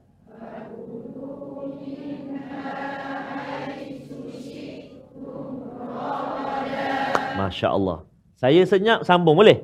Masya 7.38 7.68
Allah. 7.74 8.06
Saya 8.38 8.62
senyap 8.68 9.08
sambung 9.08 9.38
boleh? 9.40 9.64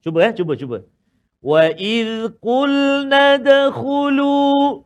Cuba 0.00 0.28
eh, 0.28 0.32
cuba 0.36 0.52
cuba. 0.56 0.78
Wa 1.40 1.72
idh 1.72 2.36
qulna 2.40 3.40
dakhulu 3.40 4.84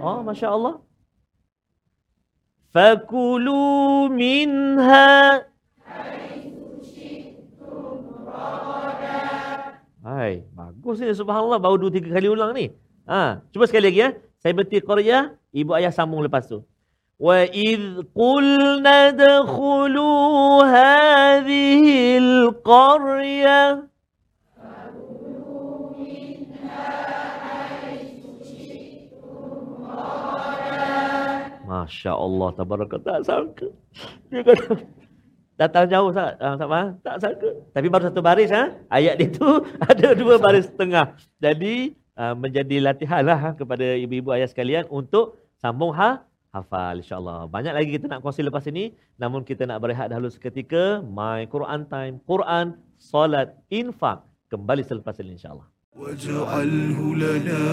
Oh, 0.00 0.24
Masya 0.24 0.48
Allah. 0.48 0.80
Fakulu 2.72 4.08
minha 4.08 5.44
Hai, 10.00 10.48
bagus 10.56 10.96
ni 11.04 11.12
subhanallah 11.12 11.60
baru 11.60 11.76
dua 11.76 11.92
tiga 11.92 12.08
kali 12.16 12.32
ulang 12.32 12.56
ni. 12.56 12.72
Ha, 13.04 13.44
cuba 13.52 13.68
sekali 13.68 13.92
lagi 13.92 14.00
ya. 14.00 14.08
Saya 14.40 14.56
berhenti 14.56 14.80
Korea, 14.80 15.36
ibu 15.52 15.76
ayah 15.76 15.92
sambung 15.92 16.24
lepas 16.24 16.48
tu. 16.48 16.64
Idh 17.20 18.00
qulna 18.16 19.12
dakhulu 19.12 20.08
hadhil 20.64 22.48
qaryah 22.64 23.84
Masya 31.70 32.12
Allah, 32.18 32.48
tabaraka 32.58 32.98
tak 32.98 33.22
sangka. 33.22 33.70
Dia 34.26 34.42
kata, 34.42 34.82
datang 35.54 35.86
jauh 35.86 36.10
tak, 36.10 36.34
uh, 36.42 36.58
tak? 36.58 36.68
Tak 37.04 37.16
sangka. 37.22 37.50
Tapi 37.70 37.86
baru 37.86 38.10
satu 38.10 38.20
baris, 38.26 38.50
ha? 38.50 38.74
ayat 38.90 39.22
dia 39.22 39.30
tu 39.30 39.46
ada 39.90 40.18
dua 40.18 40.42
baris 40.42 40.66
setengah. 40.66 41.14
Jadi, 41.38 41.94
uh, 42.18 42.34
menjadi 42.34 42.82
latihan 42.82 43.22
lah 43.22 43.38
ha, 43.38 43.50
kepada 43.54 43.86
ibu-ibu 43.94 44.34
ayah 44.34 44.50
sekalian 44.50 44.88
untuk 44.90 45.38
sambung 45.62 45.94
ha, 45.94 46.26
hafal 46.55 47.03
insyaAllah. 47.03 47.51
Banyak 47.51 47.73
lagi 47.75 47.89
kita 47.95 48.07
nak 48.07 48.23
kongsi 48.23 48.41
lepas 48.47 48.63
ini. 48.71 48.95
Namun 49.19 49.43
kita 49.43 49.67
nak 49.67 49.83
berehat 49.83 50.07
dahulu 50.11 50.31
seketika. 50.31 51.03
My 51.03 51.43
Quran 51.51 51.83
Time, 51.91 52.23
Quran, 52.23 52.79
Salat, 52.95 53.55
Infak. 53.67 54.23
Kembali 54.47 54.83
selepas 54.85 55.19
ini 55.19 55.35
insyaAllah. 55.35 55.67
واجعله 55.95 56.99
لنا 57.15 57.63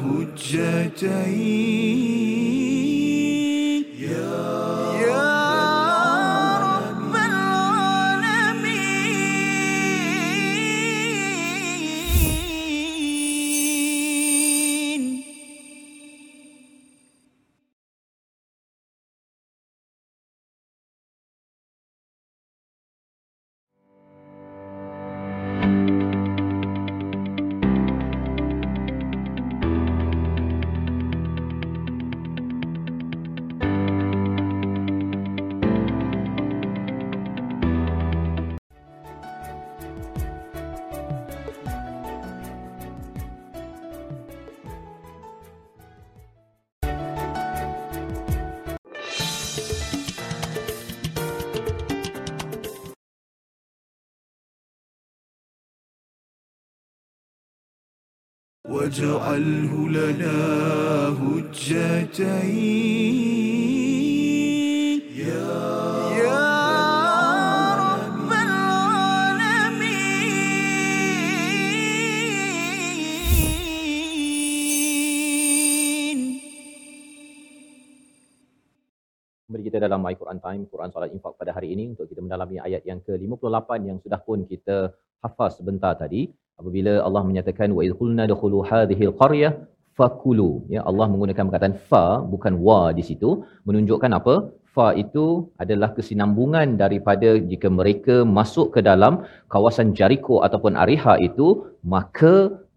هجتين 0.00 1.92
يا 4.00 4.16
يا 4.16 4.55
واجعله 58.76 59.72
لنا 59.88 60.38
هجتين 61.22 61.82
يا 65.18 65.50
يا 66.22 66.46
رب 67.82 68.30
العالمين 68.30 69.82
Kembali 79.42 79.62
kita 79.66 79.82
dalam 79.82 80.00
My 80.00 80.14
Quran 80.14 80.38
Time, 80.38 80.70
Quran 80.70 80.88
Salat 80.94 81.10
Infak 81.10 81.34
pada 81.34 81.50
hari 81.50 81.74
ini 81.74 81.90
untuk 81.90 82.06
kita 82.06 82.22
mendalami 82.22 82.62
ayat 82.62 82.86
yang 82.86 83.02
ke-58 83.02 83.70
yang 83.90 83.98
sudah 83.98 84.20
pun 84.22 84.46
kita 84.46 84.94
hafaz 85.18 85.58
sebentar 85.58 85.98
tadi. 85.98 86.30
Apabila 86.61 86.93
Allah 87.07 87.23
menyatakan 87.29 87.69
wa 87.77 87.81
idhulna 87.87 88.23
dukhulu 88.31 88.59
hadhil 88.69 89.13
qaryah 89.21 89.53
fakulu. 89.97 90.51
Ya 90.75 90.81
Allah 90.89 91.05
menggunakan 91.11 91.43
perkataan 91.49 91.75
fa 91.89 92.05
bukan 92.33 92.53
wa 92.67 92.81
di 92.97 93.03
situ 93.09 93.29
menunjukkan 93.67 94.11
apa? 94.19 94.35
Fa 94.75 94.87
itu 95.03 95.25
adalah 95.63 95.89
kesinambungan 95.97 96.77
daripada 96.81 97.29
jika 97.51 97.67
mereka 97.79 98.15
masuk 98.37 98.67
ke 98.75 98.81
dalam 98.89 99.13
kawasan 99.53 99.89
Jericho 99.97 100.37
ataupun 100.47 100.73
Ariha 100.83 101.15
itu 101.27 101.47
maka 101.93 102.33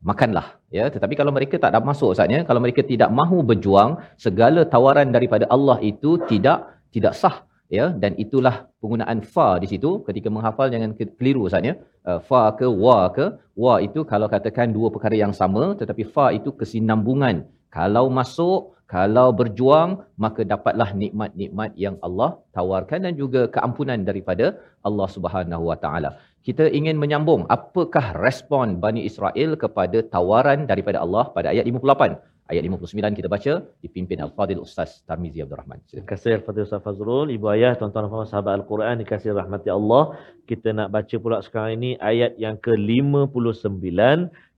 makanlah 0.09 0.47
ya 0.77 0.85
tetapi 0.95 1.15
kalau 1.21 1.33
mereka 1.37 1.57
tak 1.63 1.73
dapat 1.75 1.87
masuk 1.93 2.11
saatnya 2.17 2.41
kalau 2.49 2.61
mereka 2.65 2.83
tidak 2.91 3.11
mahu 3.19 3.39
berjuang 3.51 3.91
segala 4.25 4.65
tawaran 4.75 5.09
daripada 5.17 5.45
Allah 5.57 5.77
itu 5.91 6.11
tidak 6.31 6.59
tidak 6.95 7.13
sah 7.21 7.37
ya 7.77 7.87
dan 8.03 8.13
itulah 8.25 8.55
penggunaan 8.83 9.19
fa 9.35 9.49
di 9.63 9.69
situ. 9.73 9.91
Ketika 10.09 10.29
menghafal 10.35 10.67
jangan 10.75 10.91
ke- 10.99 11.15
keliru 11.19 11.45
saatnya 11.53 11.75
uh, 12.09 12.19
fa 12.29 12.43
ke 12.59 12.67
wa 12.85 13.01
ke. 13.17 13.27
Wa 13.65 13.75
itu 13.87 14.03
kalau 14.13 14.29
katakan 14.35 14.75
dua 14.77 14.89
perkara 14.95 15.17
yang 15.25 15.35
sama 15.41 15.65
tetapi 15.81 16.05
fa 16.15 16.27
itu 16.39 16.51
kesinambungan. 16.61 17.37
Kalau 17.79 18.05
masuk 18.19 18.61
kalau 18.95 19.29
berjuang 19.39 19.91
maka 20.25 20.43
dapatlah 20.53 20.91
nikmat-nikmat 21.03 21.71
yang 21.85 21.97
Allah 22.07 22.31
tawarkan 22.57 23.07
dan 23.07 23.15
juga 23.23 23.47
keampunan 23.55 24.03
daripada 24.09 24.47
Allah 24.89 25.09
Subhanahu 25.17 25.65
Wa 25.71 25.79
Taala. 25.85 26.11
Kita 26.47 26.65
ingin 26.79 26.97
menyambung 27.03 27.43
apakah 27.57 28.17
respon 28.27 28.81
Bani 28.85 29.01
Israel 29.11 29.51
kepada 29.63 29.99
tawaran 30.15 30.61
daripada 30.71 30.99
Allah 31.05 31.25
pada 31.37 31.53
ayat 31.53 31.65
58. 31.71 32.17
Ayat 32.51 32.67
59 32.67 33.15
kita 33.15 33.31
baca 33.31 33.63
dipimpin 33.79 34.19
Al-Fadil 34.27 34.59
Ustaz 34.59 35.07
Tarmizi 35.07 35.39
Abdul 35.39 35.63
Rahman. 35.63 35.79
Terima 35.87 36.03
kasih 36.11 36.43
Al-Fatih 36.43 36.67
Ustaz 36.67 36.83
Fazrul, 36.83 37.31
Ibu 37.31 37.47
Ayah, 37.47 37.79
tuan-tuan 37.79 38.11
dan 38.11 38.27
sahabat 38.27 38.59
Al-Quran 38.59 38.99
dikasihi 38.99 39.31
rahmati 39.39 39.71
Allah. 39.71 40.19
Kita 40.51 40.75
nak 40.75 40.91
baca 40.91 41.15
pula 41.23 41.39
sekarang 41.47 41.79
ini 41.79 41.95
ayat 42.03 42.35
yang 42.43 42.59
ke-59. 42.59 43.95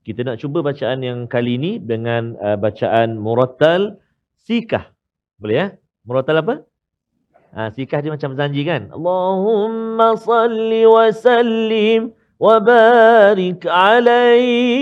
Kita 0.09 0.21
nak 0.25 0.41
cuba 0.41 0.65
bacaan 0.65 1.05
yang 1.05 1.29
kali 1.29 1.61
ini 1.61 1.77
dengan 1.77 2.33
uh, 2.41 2.57
bacaan 2.57 3.21
murattal 3.21 4.01
sikah. 4.41 4.89
Boleh 5.37 5.57
ya? 5.61 5.77
Murattal 6.09 6.41
apa? 6.41 6.65
Ha, 7.53 7.77
sikah 7.77 8.01
dia 8.01 8.09
macam 8.09 8.33
zanji 8.33 8.65
kan? 8.65 8.89
Allahumma 8.89 10.17
salli 10.17 10.89
wa 10.89 11.13
sallim 11.13 12.17
wa 12.41 12.57
barik 12.57 13.69
alaihi. 13.69 14.73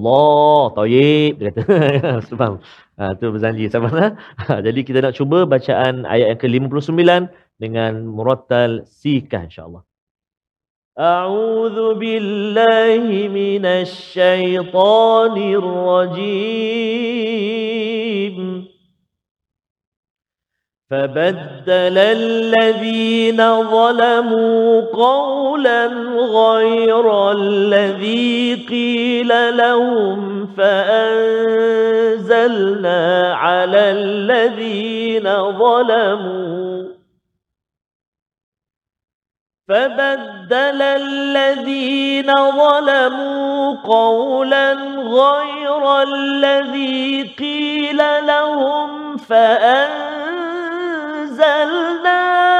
Allah 0.00 0.72
Taib 0.72 1.32
dia 1.36 1.52
kata. 1.52 1.62
Sebab 2.32 2.64
ha, 2.96 3.12
tu 3.20 3.28
berzanji. 3.28 3.68
Sama 3.68 3.92
ha? 3.92 4.16
ha, 4.16 4.64
jadi 4.64 4.80
kita 4.80 5.04
nak 5.04 5.12
cuba 5.12 5.44
bacaan 5.44 6.08
ayat 6.08 6.32
yang 6.32 6.40
ke-59 6.40 7.28
dengan 7.60 8.08
murattal 8.08 8.88
sikah 8.88 9.44
insyaallah. 9.44 9.84
أعوذ 11.00 11.96
billahi 11.96 13.30
من 13.30 13.64
الشيطان 13.64 15.36
rajim. 15.96 17.16
فبدل 20.90 21.98
الذين 21.98 23.62
ظلموا 23.62 24.80
قولا 24.80 25.86
غير 26.16 27.32
الذي 27.32 28.66
قيل 28.68 29.56
لهم 29.56 30.46
فأنزلنا 30.56 31.74
على 33.34 33.90
الذين 33.90 35.52
ظلموا. 35.58 36.84
فبدل 39.68 40.82
الذين 40.82 42.34
ظلموا 42.34 43.76
قولا 43.76 44.72
غير 44.98 46.02
الذي 46.02 47.22
قيل 47.38 47.96
لهم 48.26 49.16
فأنزلنا 49.16 50.09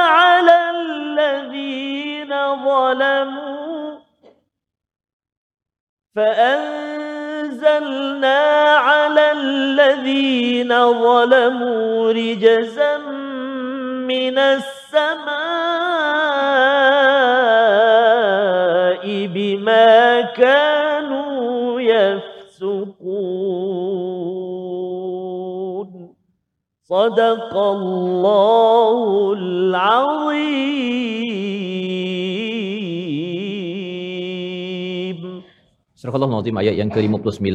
على 0.07 0.69
الذين 0.69 2.31
ظلموا 2.65 3.97
فأنزلنا 6.15 7.61
على 8.77 9.31
الذين 9.31 10.71
ظلموا 10.93 12.11
رجزا 12.11 12.97
من 14.07 14.37
السماء 14.37 15.41
بما 19.27 20.21
كانوا 20.21 21.81
يفسقون. 21.81 23.41
صدق 26.91 27.57
الله 27.57 28.70
Surah 36.01 36.17
Al-Azim 36.17 36.57
ayat 36.61 36.75
yang 36.81 36.89
ke-59 36.93 37.49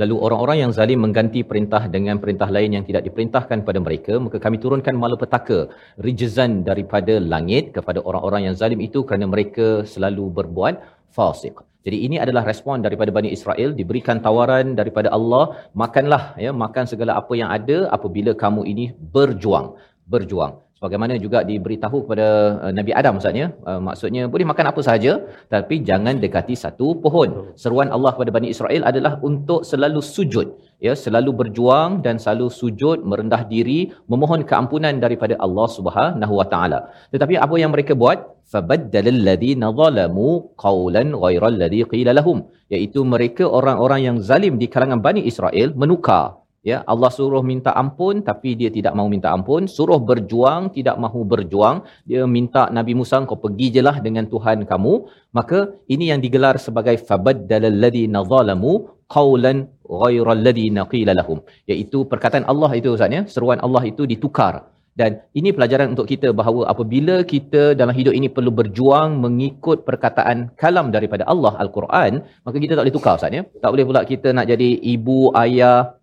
lalu 0.00 0.14
orang-orang 0.26 0.56
yang 0.62 0.70
zalim 0.76 0.98
mengganti 1.04 1.40
perintah 1.50 1.80
dengan 1.94 2.16
perintah 2.22 2.48
lain 2.56 2.70
yang 2.76 2.84
tidak 2.88 3.02
diperintahkan 3.06 3.58
pada 3.66 3.78
mereka 3.86 4.14
maka 4.24 4.40
kami 4.44 4.56
turunkan 4.62 4.96
malapetaka 5.02 5.58
rijzan 6.06 6.52
daripada 6.68 7.20
langit 7.32 7.76
kepada 7.76 8.00
orang-orang 8.08 8.48
yang 8.48 8.56
zalim 8.60 8.80
itu 8.86 9.04
kerana 9.08 9.28
mereka 9.34 9.84
selalu 9.84 10.24
berbuat 10.38 10.74
fasik. 11.16 11.60
Jadi 11.84 11.98
ini 12.08 12.16
adalah 12.24 12.48
respon 12.48 12.80
daripada 12.86 13.12
Bani 13.12 13.28
Israel 13.36 13.76
diberikan 13.80 14.24
tawaran 14.26 14.72
daripada 14.80 15.12
Allah 15.18 15.44
makanlah 15.82 16.22
ya 16.46 16.48
makan 16.64 16.88
segala 16.92 17.20
apa 17.20 17.36
yang 17.40 17.52
ada 17.58 17.92
apabila 17.96 18.32
kamu 18.32 18.64
ini 18.72 18.86
berjuang 19.16 19.68
berjuang 20.08 20.64
sebagaimana 20.82 21.14
juga 21.24 21.38
diberitahu 21.46 21.96
kepada 22.02 22.26
uh, 22.66 22.72
Nabi 22.78 22.90
Adam 23.00 23.14
maksudnya 23.16 23.46
uh, 23.70 23.78
maksudnya 23.88 24.22
boleh 24.32 24.46
makan 24.50 24.66
apa 24.70 24.80
sahaja 24.86 25.12
tapi 25.54 25.78
jangan 25.88 26.18
dekati 26.24 26.58
satu 26.58 26.98
pohon. 27.04 27.54
Seruan 27.62 27.94
Allah 27.94 28.10
kepada 28.10 28.34
Bani 28.34 28.50
Israel 28.54 28.82
adalah 28.90 29.12
untuk 29.22 29.62
selalu 29.62 30.02
sujud 30.02 30.46
ya? 30.82 30.94
Selalu 31.04 31.30
berjuang 31.40 32.02
dan 32.06 32.18
selalu 32.18 32.50
sujud 32.50 33.06
merendah 33.06 33.46
diri 33.46 33.94
memohon 34.10 34.42
keampunan 34.50 34.98
daripada 34.98 35.38
Allah 35.46 35.68
Subhanahu 35.78 36.34
wa 36.40 36.46
taala. 36.50 36.90
Tetapi 37.14 37.38
apa 37.38 37.54
yang 37.62 37.70
mereka 37.70 37.94
buat? 37.94 38.18
Fabaddalal 38.52 39.20
ladina 39.28 39.70
zalamu 39.80 40.28
qawlan 40.64 41.14
ghairal 41.14 41.56
ladhi 41.62 41.86
qila 41.92 42.10
lahum. 42.18 42.38
Iaitu 42.74 43.06
mereka 43.14 43.46
orang-orang 43.58 44.00
yang 44.08 44.16
zalim 44.28 44.58
di 44.58 44.66
kalangan 44.74 44.98
Bani 45.06 45.22
Israel 45.30 45.70
menukar 45.82 46.41
ya 46.70 46.78
Allah 46.92 47.10
suruh 47.16 47.42
minta 47.50 47.70
ampun 47.82 48.22
tapi 48.28 48.54
dia 48.60 48.70
tidak 48.76 48.94
mahu 48.98 49.08
minta 49.14 49.28
ampun. 49.36 49.62
Suruh 49.76 50.00
berjuang 50.10 50.70
tidak 50.76 50.96
mahu 51.04 51.20
berjuang. 51.32 51.76
Dia 52.08 52.22
minta 52.36 52.62
Nabi 52.78 52.94
Musa 53.00 53.20
kau 53.30 53.38
pergi 53.44 53.68
jelah 53.76 53.96
dengan 54.06 54.24
Tuhan 54.32 54.64
kamu. 54.70 54.94
Maka 55.38 55.58
ini 55.94 56.10
yang 56.10 56.20
digelar 56.24 56.56
sebagai 56.66 56.96
fabaddalal 57.08 57.78
ladina 57.84 58.20
zalamu 58.32 58.72
qawlan 59.16 59.68
ghairal 60.00 60.42
ladina 60.46 60.82
qila 60.92 61.12
lahum. 61.20 61.38
Iaitu 61.70 61.98
perkataan 62.12 62.46
Allah 62.52 62.70
itu 62.80 62.90
ustaz 62.96 63.16
ya. 63.18 63.22
Seruan 63.34 63.58
Allah 63.66 63.82
itu 63.92 64.04
ditukar. 64.12 64.54
Dan 65.00 65.24
ini 65.38 65.50
pelajaran 65.56 65.96
untuk 65.96 66.04
kita 66.04 66.28
bahawa 66.38 66.68
apabila 66.72 67.14
kita 67.32 67.72
dalam 67.80 67.96
hidup 67.96 68.12
ini 68.18 68.28
perlu 68.36 68.52
berjuang 68.58 69.16
mengikut 69.24 69.88
perkataan 69.88 70.52
kalam 70.62 70.92
daripada 70.96 71.24
Allah 71.32 71.56
Al-Quran 71.64 72.20
maka 72.44 72.56
kita 72.60 72.76
tak 72.76 72.84
boleh 72.84 72.96
tukar 72.98 73.16
ustaz 73.16 73.32
ya. 73.38 73.42
Tak 73.62 73.70
boleh 73.72 73.84
pula 73.88 74.00
kita 74.12 74.36
nak 74.36 74.46
jadi 74.52 74.70
ibu 74.94 75.32
ayah 75.44 75.96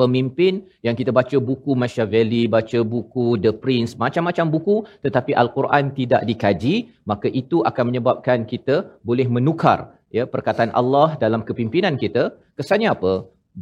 pemimpin 0.00 0.52
yang 0.86 0.96
kita 1.00 1.10
baca 1.18 1.36
buku 1.48 1.72
Machiavelli, 1.82 2.42
baca 2.56 2.80
buku 2.92 3.26
The 3.44 3.52
Prince, 3.62 3.92
macam-macam 4.04 4.46
buku 4.54 4.76
tetapi 5.04 5.32
Al-Quran 5.42 5.84
tidak 5.98 6.22
dikaji, 6.30 6.74
maka 7.10 7.28
itu 7.42 7.58
akan 7.70 7.84
menyebabkan 7.90 8.38
kita 8.52 8.76
boleh 9.08 9.26
menukar 9.36 9.78
ya 10.18 10.24
perkataan 10.34 10.72
Allah 10.80 11.08
dalam 11.24 11.42
kepimpinan 11.48 11.96
kita. 12.04 12.24
Kesannya 12.58 12.90
apa? 12.96 13.12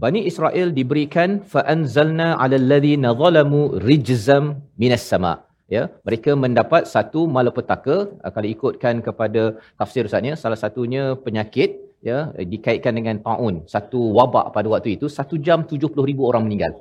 Bani 0.02 0.20
Israel 0.30 0.68
diberikan 0.78 1.40
fa 1.52 1.60
anzalna 1.74 2.28
'alal 2.40 2.66
ladzina 2.72 3.10
zalamu 3.22 3.60
rijzam 3.88 4.44
minas 4.82 5.04
sama. 5.12 5.34
ya 5.76 5.82
mereka 6.06 6.32
mendapat 6.44 6.82
satu 6.92 7.20
malapetaka 7.36 7.96
uh, 8.24 8.30
kalau 8.34 8.48
ikutkan 8.54 9.04
kepada 9.06 9.42
tafsir 9.80 10.02
ustaznya 10.08 10.34
salah 10.42 10.58
satunya 10.62 11.02
penyakit 11.24 11.70
ya 12.04 12.30
eh, 12.38 12.46
dikaitkan 12.46 12.94
dengan 12.98 13.16
taun. 13.26 13.66
Satu 13.74 14.00
wabak 14.18 14.54
pada 14.56 14.68
waktu 14.70 14.96
itu 14.96 15.06
satu 15.10 15.34
jam 15.38 15.66
70,000 15.66 15.98
orang 16.30 16.42
meninggal. 16.46 16.72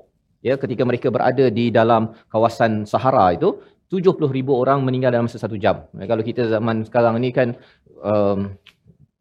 Ya 0.46 0.56
ketika 0.62 0.84
mereka 0.86 1.08
berada 1.10 1.46
di 1.50 1.74
dalam 1.74 2.14
kawasan 2.34 2.86
Sahara 2.86 3.34
itu 3.34 3.58
70,000 3.90 4.62
orang 4.62 4.84
meninggal 4.84 5.12
dalam 5.16 5.26
masa 5.28 5.40
satu 5.40 5.58
jam. 5.58 5.88
Ya, 5.96 6.06
kalau 6.12 6.24
kita 6.30 6.44
zaman 6.54 6.84
sekarang 6.88 7.16
ni 7.24 7.32
kan 7.32 7.56
um, 8.04 8.40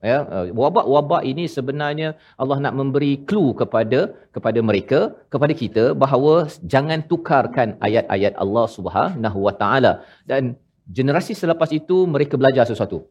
ya 0.02 0.18
uh, 0.26 0.46
wabak-wabak 0.52 1.22
ini 1.30 1.44
sebenarnya 1.56 2.08
Allah 2.36 2.58
nak 2.64 2.74
memberi 2.80 3.12
clue 3.28 3.54
kepada 3.60 4.12
kepada 4.36 4.60
mereka 4.68 5.00
kepada 5.32 5.54
kita 5.62 5.84
bahawa 6.02 6.50
jangan 6.72 7.00
tukarkan 7.10 7.78
ayat-ayat 7.80 8.34
Allah 8.44 8.66
Subhanahu 8.76 9.38
Wa 9.46 9.54
Taala. 9.56 9.92
Dan 10.28 10.58
generasi 10.98 11.32
selepas 11.34 11.70
itu 11.72 12.04
mereka 12.06 12.34
belajar 12.38 12.66
sesuatu 12.68 13.06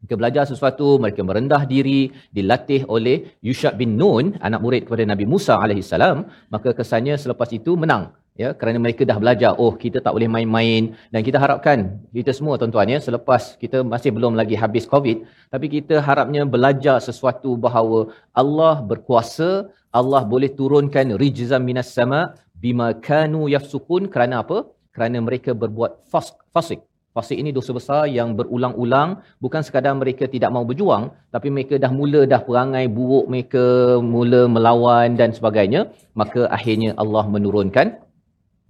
mereka 0.00 0.14
belajar 0.16 0.44
sesuatu, 0.48 0.96
mereka 0.96 1.20
merendah 1.20 1.62
diri, 1.68 2.08
dilatih 2.32 2.88
oleh 2.88 3.36
Yusha 3.44 3.70
bin 3.76 4.00
Nun, 4.00 4.40
anak 4.40 4.60
murid 4.64 4.82
kepada 4.88 5.04
Nabi 5.04 5.28
Musa 5.28 5.60
alaihissalam, 5.60 6.24
maka 6.48 6.72
kesannya 6.72 7.20
selepas 7.20 7.52
itu 7.52 7.76
menang. 7.76 8.16
Ya, 8.40 8.56
kerana 8.56 8.80
mereka 8.80 9.04
dah 9.04 9.20
belajar, 9.20 9.52
oh 9.60 9.76
kita 9.76 10.00
tak 10.00 10.16
boleh 10.16 10.24
main-main 10.24 10.96
dan 11.12 11.20
kita 11.20 11.36
harapkan 11.36 12.00
kita 12.16 12.32
semua 12.32 12.56
tuan-tuan 12.56 12.88
ya, 12.88 12.96
selepas 12.96 13.60
kita 13.60 13.84
masih 13.84 14.16
belum 14.16 14.32
lagi 14.32 14.56
habis 14.56 14.88
COVID, 14.88 15.28
tapi 15.52 15.66
kita 15.68 16.00
harapnya 16.00 16.48
belajar 16.48 16.96
sesuatu 17.04 17.60
bahawa 17.60 18.08
Allah 18.32 18.80
berkuasa, 18.80 19.68
Allah 19.92 20.24
boleh 20.24 20.48
turunkan 20.48 21.20
rijzam 21.20 21.60
minas 21.60 21.92
sama 21.92 22.32
bima 22.56 22.96
kanu 22.96 23.44
yafsukun 23.52 24.08
kerana 24.08 24.40
apa? 24.40 24.64
Kerana 24.96 25.20
mereka 25.20 25.52
berbuat 25.52 26.08
fasik 26.56 26.80
Fasik 27.16 27.38
ini 27.42 27.50
dosa 27.50 27.74
besar 27.74 28.02
yang 28.18 28.38
berulang-ulang. 28.38 29.18
Bukan 29.44 29.62
sekadar 29.66 29.94
mereka 29.98 30.30
tidak 30.34 30.50
mau 30.54 30.62
berjuang 30.68 31.10
tapi 31.34 31.48
mereka 31.54 31.74
dah 31.84 31.90
mula 32.00 32.22
dah 32.32 32.40
perangai 32.48 32.86
buruk 32.96 33.26
mereka 33.32 33.64
mula 34.12 34.42
melawan 34.54 35.18
dan 35.20 35.34
sebagainya 35.38 35.90
maka 36.14 36.46
akhirnya 36.56 36.94
Allah 37.02 37.24
menurunkan 37.34 37.98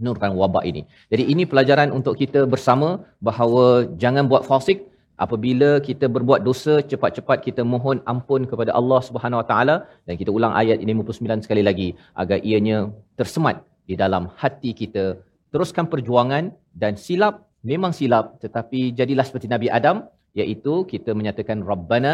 menurunkan 0.01 0.33
wabak 0.41 0.65
ini. 0.71 0.83
Jadi 1.13 1.25
ini 1.33 1.45
pelajaran 1.45 1.93
untuk 1.99 2.17
kita 2.23 2.49
bersama 2.55 2.89
bahawa 3.29 3.65
jangan 4.03 4.25
buat 4.33 4.49
fasik. 4.49 4.89
Apabila 5.25 5.71
kita 5.85 6.09
berbuat 6.09 6.41
dosa 6.49 6.81
cepat-cepat 6.91 7.45
kita 7.45 7.61
mohon 7.73 8.01
ampun 8.13 8.49
kepada 8.49 8.73
Allah 8.73 9.01
Subhanahu 9.05 9.45
Wa 9.45 9.47
Taala. 9.51 9.77
Dan 10.09 10.17
kita 10.17 10.33
ulang 10.33 10.57
ayat 10.57 10.81
ini 10.81 10.97
59 10.97 11.45
sekali 11.45 11.61
lagi 11.69 11.89
agar 12.17 12.41
ianya 12.41 12.89
tersemat 13.21 13.61
di 13.85 14.01
dalam 14.01 14.33
hati 14.41 14.73
kita. 14.73 15.21
Teruskan 15.53 15.93
perjuangan 15.93 16.57
dan 16.73 16.97
silap 16.97 17.50
memang 17.67 17.93
silap 17.99 18.41
tetapi 18.45 18.93
jadilah 18.99 19.25
seperti 19.29 19.49
Nabi 19.55 19.69
Adam 19.79 20.09
iaitu 20.41 20.87
kita 20.93 21.11
menyatakan 21.19 21.61
rabbana 21.71 22.13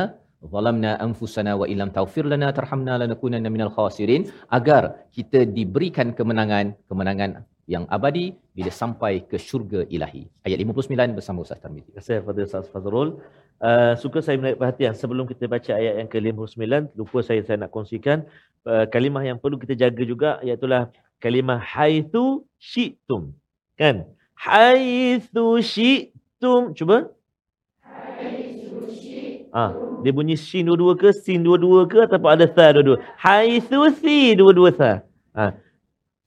zalamna 0.53 0.93
anfusana 1.07 1.53
wa 1.61 1.67
illam 1.73 1.91
taghfir 1.99 2.25
lana 2.33 2.49
tarhamna 2.59 2.95
lanakunanna 3.03 3.51
minal 3.55 3.73
khasirin 3.77 4.23
agar 4.59 4.83
kita 5.17 5.43
diberikan 5.57 6.11
kemenangan 6.19 6.75
kemenangan 6.89 7.31
yang 7.67 7.85
abadi 7.97 8.27
bila 8.55 8.71
sampai 8.71 9.27
ke 9.31 9.37
syurga 9.43 9.83
ilahi. 9.91 10.23
Ayat 10.47 10.59
59 10.63 11.19
bersama 11.19 11.43
Ustaz 11.43 11.59
Tarmizi. 11.59 11.91
Terima 11.91 11.99
kasih 11.99 12.17
kepada 12.23 12.41
Ustaz 12.47 12.67
Fazrul. 12.71 13.09
Uh, 13.59 13.93
suka 13.99 14.23
saya 14.23 14.39
menarik 14.39 14.59
perhatian 14.63 14.95
sebelum 14.95 15.25
kita 15.27 15.45
baca 15.51 15.73
ayat 15.75 15.95
yang 16.01 16.09
ke-59, 16.13 16.63
lupa 16.95 17.19
saya 17.27 17.41
saya 17.43 17.59
nak 17.67 17.75
kongsikan 17.75 18.23
uh, 18.71 18.87
kalimah 18.95 19.25
yang 19.27 19.39
perlu 19.43 19.59
kita 19.59 19.75
jaga 19.75 20.03
juga 20.07 20.31
iaitu 20.47 20.71
kalimah 21.19 21.59
haitsu 21.59 22.47
syi'tum. 22.63 23.35
Kan? 23.75 24.07
Haitsu 24.36 25.62
syi'tum. 25.62 26.74
Cuba. 26.78 27.12
Ah, 29.52 29.76
dia 30.00 30.16
bunyi 30.16 30.40
shin 30.40 30.64
dua-dua 30.64 30.96
ke, 30.96 31.12
sin 31.12 31.44
dua-dua 31.44 31.84
ke 31.84 32.08
ataupun 32.08 32.32
ada 32.32 32.48
tha 32.48 32.72
dua-dua. 32.72 33.04
Haitsu 33.20 33.92
si 34.00 34.32
dua-dua 34.40 34.72
tha. 34.72 35.04
Ah. 35.36 35.52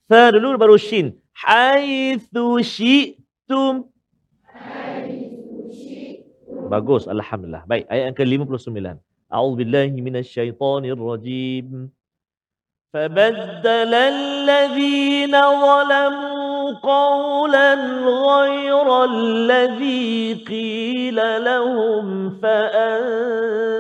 Tha 0.05 0.29
dulu 0.37 0.61
baru 0.61 0.77
shin. 0.77 1.17
Haitsu 1.33 2.61
syi'tum. 2.61 3.89
Bagus, 6.69 7.09
alhamdulillah. 7.09 7.65
Baik, 7.69 7.85
ayat 7.93 8.05
yang 8.13 8.17
ke-59. 8.17 9.01
A'udzubillahi 9.33 9.99
minasyaitonirrajim. 10.01 11.93
فبدل 12.95 13.95
الذين 13.95 15.35
ظلموا 15.35 16.38
قولا 16.84 17.74
غير 18.04 19.04
الذي 19.04 20.34
قيل 20.48 21.44
لهم 21.46 22.30
فأنزلنا 22.44 23.80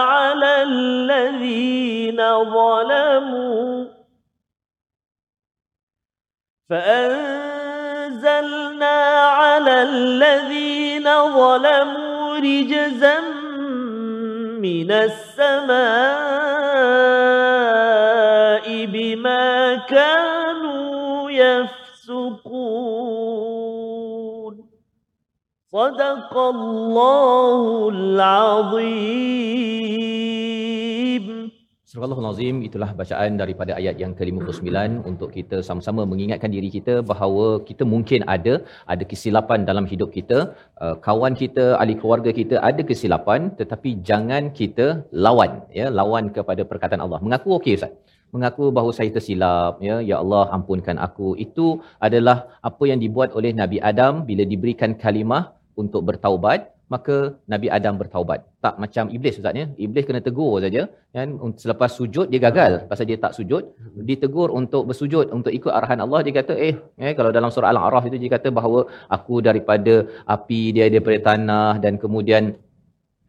على 0.00 0.62
الذين 0.62 2.16
ظلموا 2.44 3.84
فأنزلنا 6.70 8.14
على 9.20 9.82
الذين 9.82 11.04
ظلموا 11.04 12.38
رجزا 12.38 13.20
من 14.60 14.90
السماء 14.92 16.24
بما 18.86 19.74
كانوا 19.74 20.23
يفسقون 21.41 22.89
صدق 25.75 26.33
الله 26.37 27.89
العظيم 27.95 29.29
Surah 31.91 32.05
Al-Azim 32.21 32.57
itulah 32.67 32.89
bacaan 32.99 33.31
daripada 33.41 33.71
ayat 33.77 33.95
yang 34.01 34.11
ke-59 34.17 34.69
untuk 35.11 35.29
kita 35.37 35.57
sama-sama 35.67 36.01
mengingatkan 36.11 36.51
diri 36.55 36.69
kita 36.75 36.95
bahawa 37.11 37.45
kita 37.69 37.83
mungkin 37.93 38.21
ada 38.33 38.53
ada 38.93 39.03
kesilapan 39.11 39.65
dalam 39.69 39.85
hidup 39.91 40.09
kita, 40.17 40.37
uh, 40.83 40.95
kawan 41.07 41.33
kita, 41.41 41.65
ahli 41.81 41.95
keluarga 42.01 42.31
kita 42.39 42.55
ada 42.69 42.85
kesilapan 42.89 43.49
tetapi 43.61 43.89
jangan 44.09 44.53
kita 44.59 44.87
lawan 45.25 45.51
ya, 45.79 45.87
lawan 45.99 46.29
kepada 46.37 46.61
perkataan 46.71 47.01
Allah. 47.05 47.21
Mengaku 47.25 47.57
okey 47.57 47.73
Ustaz. 47.79 47.91
Mengaku 48.34 48.64
bahawa 48.76 48.92
saya 48.98 49.10
tersilap 49.16 49.74
ya, 49.88 49.96
ya 50.10 50.16
Allah 50.22 50.44
ampunkan 50.56 50.96
aku. 51.06 51.28
Itu 51.46 51.66
adalah 52.06 52.36
apa 52.68 52.84
yang 52.90 52.98
dibuat 53.04 53.30
oleh 53.38 53.52
Nabi 53.62 53.78
Adam 53.90 54.26
bila 54.28 54.42
diberikan 54.52 54.92
kalimah 55.02 55.42
untuk 55.82 56.02
bertaubat 56.08 56.74
maka 56.94 57.16
Nabi 57.52 57.68
Adam 57.76 57.94
bertaubat. 58.00 58.40
Tak 58.64 58.74
macam 58.82 59.04
iblis 59.16 59.38
ustaz 59.40 59.56
ya. 59.60 59.66
Iblis 59.84 60.04
kena 60.08 60.20
tegur 60.26 60.52
saja 60.64 60.82
kan 61.16 61.28
selepas 61.62 61.90
sujud 61.98 62.26
dia 62.32 62.40
gagal 62.46 62.72
pasal 62.90 63.06
dia 63.10 63.18
tak 63.24 63.32
sujud. 63.38 63.62
Ditegur 64.10 64.48
untuk 64.60 64.82
bersujud 64.90 65.26
untuk 65.38 65.52
ikut 65.58 65.72
arahan 65.78 66.00
Allah 66.04 66.20
dia 66.26 66.34
kata 66.40 66.54
eh, 66.68 66.74
eh 67.06 67.12
kalau 67.18 67.30
dalam 67.38 67.50
surah 67.54 67.70
Al-A'raf 67.72 68.04
itu 68.10 68.18
dia 68.24 68.30
kata 68.36 68.50
bahawa 68.58 68.80
aku 69.16 69.34
daripada 69.48 69.94
api 70.36 70.62
dia 70.76 70.86
daripada 70.94 71.18
tanah 71.30 71.72
dan 71.84 71.96
kemudian 72.04 72.44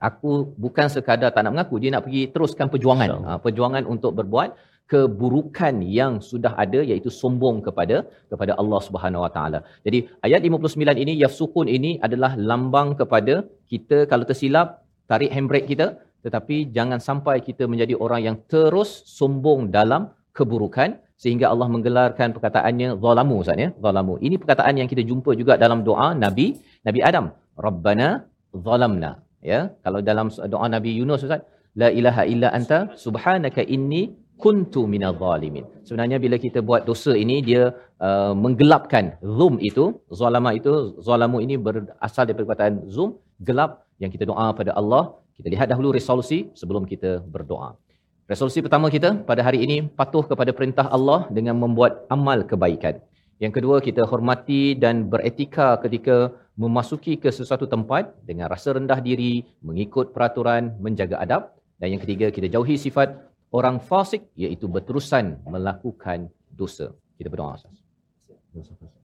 aku 0.10 0.32
bukan 0.64 0.88
sekadar 0.96 1.30
tak 1.36 1.42
nak 1.46 1.54
mengaku 1.56 1.76
dia 1.84 1.90
nak 1.96 2.04
pergi 2.06 2.24
teruskan 2.34 2.68
perjuangan. 2.74 3.10
Ha, 3.28 3.32
perjuangan 3.46 3.84
untuk 3.94 4.12
berbuat 4.20 4.50
keburukan 4.92 5.76
yang 6.00 6.14
sudah 6.30 6.54
ada 6.64 6.80
iaitu 6.90 7.10
sombong 7.22 7.58
kepada 7.68 7.98
kepada 8.32 8.54
Allah 8.62 8.80
Subhanahu 8.88 9.24
Wa 9.26 9.32
Taala. 9.36 9.60
Jadi 9.86 10.00
ayat 10.28 10.42
59 10.48 11.04
ini 11.04 11.14
yafsukun 11.24 11.70
ini 11.78 11.92
adalah 12.08 12.32
lambang 12.50 12.90
kepada 13.00 13.36
kita 13.72 14.00
kalau 14.12 14.28
tersilap 14.30 14.68
tarik 15.12 15.32
handbrake 15.36 15.70
kita 15.72 15.88
tetapi 16.26 16.56
jangan 16.76 17.00
sampai 17.08 17.36
kita 17.48 17.64
menjadi 17.72 17.96
orang 18.06 18.22
yang 18.28 18.38
terus 18.54 18.92
sombong 19.18 19.70
dalam 19.78 20.02
keburukan 20.38 20.90
sehingga 21.24 21.46
Allah 21.54 21.68
menggelarkan 21.74 22.30
perkataannya 22.36 22.88
zalamu 23.04 23.36
Ustaz 23.44 23.64
ya 23.64 23.70
zalamu. 23.86 24.14
Ini 24.28 24.36
perkataan 24.42 24.74
yang 24.80 24.90
kita 24.92 25.04
jumpa 25.10 25.32
juga 25.42 25.54
dalam 25.64 25.82
doa 25.90 26.08
Nabi 26.26 26.48
Nabi 26.88 27.02
Adam. 27.10 27.28
Rabbana 27.66 28.08
zalamna 28.68 29.12
ya. 29.52 29.60
Kalau 29.86 30.00
dalam 30.10 30.28
doa 30.54 30.68
Nabi 30.76 30.92
Yunus 31.00 31.26
Ustaz 31.28 31.44
la 31.82 31.90
ilaha 32.00 32.24
illa 32.34 32.50
anta 32.58 32.80
subhanaka 33.06 33.64
inni 33.76 34.04
kuntu 34.44 34.82
minadh 34.94 35.18
zalimin. 35.18 35.66
Sebenarnya 35.88 36.18
bila 36.20 36.36
kita 36.46 36.60
buat 36.60 36.84
dosa 36.90 37.12
ini 37.24 37.40
dia 37.50 37.72
uh, 38.08 38.34
menggelapkan 38.36 39.16
zum 39.40 39.56
itu, 39.70 39.96
zalama 40.12 40.52
itu, 40.60 41.00
zalamu 41.08 41.40
ini 41.46 41.56
berasal 41.56 42.24
daripada 42.28 42.46
perkataan 42.50 42.76
zum, 42.96 43.20
gelap 43.48 43.88
yang 44.02 44.12
kita 44.12 44.28
doa 44.32 44.52
pada 44.60 44.72
Allah. 44.76 45.16
Kita 45.36 45.48
lihat 45.52 45.68
dahulu 45.72 45.92
resolusi 45.92 46.52
sebelum 46.56 46.88
kita 46.88 47.20
berdoa. 47.34 47.76
Resolusi 48.26 48.64
pertama 48.66 48.88
kita 48.90 49.22
pada 49.30 49.46
hari 49.46 49.62
ini 49.66 49.78
patuh 50.00 50.24
kepada 50.26 50.50
perintah 50.50 50.88
Allah 50.90 51.30
dengan 51.30 51.60
membuat 51.60 52.08
amal 52.10 52.42
kebaikan. 52.48 52.98
Yang 53.44 53.60
kedua 53.60 53.84
kita 53.84 54.08
hormati 54.08 54.80
dan 54.80 55.12
beretika 55.12 55.76
ketika 55.84 56.32
memasuki 56.56 57.20
ke 57.20 57.30
sesuatu 57.30 57.68
tempat 57.68 58.16
dengan 58.24 58.48
rasa 58.48 58.80
rendah 58.80 59.04
diri, 59.04 59.44
mengikut 59.60 60.16
peraturan, 60.16 60.80
menjaga 60.80 61.20
adab. 61.20 61.42
Dan 61.76 61.94
yang 61.94 62.02
ketiga 62.02 62.32
kita 62.32 62.48
jauhi 62.48 62.80
sifat 62.80 63.12
orang 63.56 63.80
fasik 63.80 64.28
iaitu 64.36 64.68
berterusan 64.68 65.40
melakukan 65.48 66.28
dosa. 66.52 66.92
Kita 67.16 67.32
berdoa. 67.32 67.56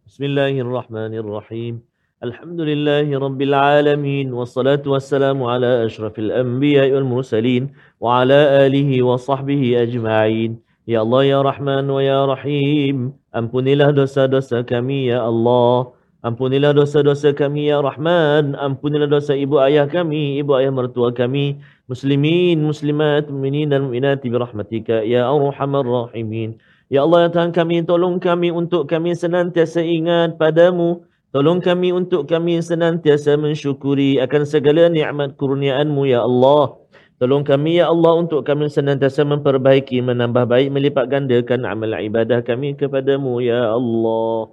Bismillahirrahmanirrahim. 0.03 1.79
Alhamdulillahi 2.21 3.15
Rabbil 3.15 3.55
alamin 3.55 4.27
wassalatu 4.29 4.93
wassalamu 4.93 5.47
ala 5.49 5.87
ashrafil 5.87 6.29
anbiya 6.29 6.91
wal 6.93 7.07
mursalin 7.07 7.71
wa 8.03 8.21
ala 8.21 8.67
alihi 8.67 8.99
wa 9.01 9.15
sahbihi 9.15 9.79
ajma'in. 9.87 10.59
Ya 10.85 11.01
Allah 11.01 11.21
ya 11.25 11.39
Rahman 11.41 11.87
wa 11.87 12.03
ya 12.03 12.27
Rahim, 12.27 13.15
ampunilah 13.31 13.89
dosa-dosa 13.95 14.61
kami 14.67 15.09
ya 15.09 15.23
Allah. 15.23 15.95
Ampunilah 16.21 16.77
dosa-dosa 16.77 17.33
kami 17.33 17.73
ya 17.73 17.81
Rahman, 17.81 18.53
ampunilah 18.53 19.09
dosa 19.09 19.33
ibu 19.33 19.57
ayah 19.57 19.89
kami, 19.89 20.37
ibu 20.37 20.53
ayah 20.53 20.69
mertua 20.69 21.09
kami. 21.09 21.57
Muslimin, 21.91 22.63
muslimat, 22.63 23.27
mu'minin 23.27 23.67
dan 23.67 23.91
mu'minati 23.91 24.31
Birahmatika 24.31 25.03
ya 25.03 25.27
Arhamar 25.27 25.83
Rahimin 25.83 26.55
Ya 26.87 27.03
Allah 27.03 27.27
ya 27.27 27.29
Tuhan 27.35 27.51
kami 27.51 27.83
Tolong 27.83 28.15
kami 28.23 28.47
untuk 28.55 28.87
kami 28.87 29.11
senantiasa 29.11 29.83
ingat 29.83 30.39
padamu 30.39 31.03
Tolong 31.35 31.59
kami 31.59 31.91
untuk 31.91 32.31
kami 32.31 32.63
senantiasa 32.63 33.35
mensyukuri 33.35 34.23
Akan 34.23 34.47
segala 34.47 34.87
ni'mat 34.87 35.35
kurniaanmu 35.35 36.07
ya 36.07 36.23
Allah 36.23 36.79
Tolong 37.21 37.45
kami 37.45 37.77
ya 37.77 37.85
Allah 37.85 38.17
untuk 38.17 38.41
kami 38.41 38.65
senantiasa 38.65 39.21
memperbaiki, 39.21 40.01
menambah 40.01 40.49
baik, 40.49 40.73
melipat 40.73 41.05
gandakan 41.05 41.69
amal 41.69 41.93
ibadah 41.93 42.41
kami 42.41 42.73
kepadamu 42.73 43.37
ya 43.45 43.77
Allah. 43.77 44.49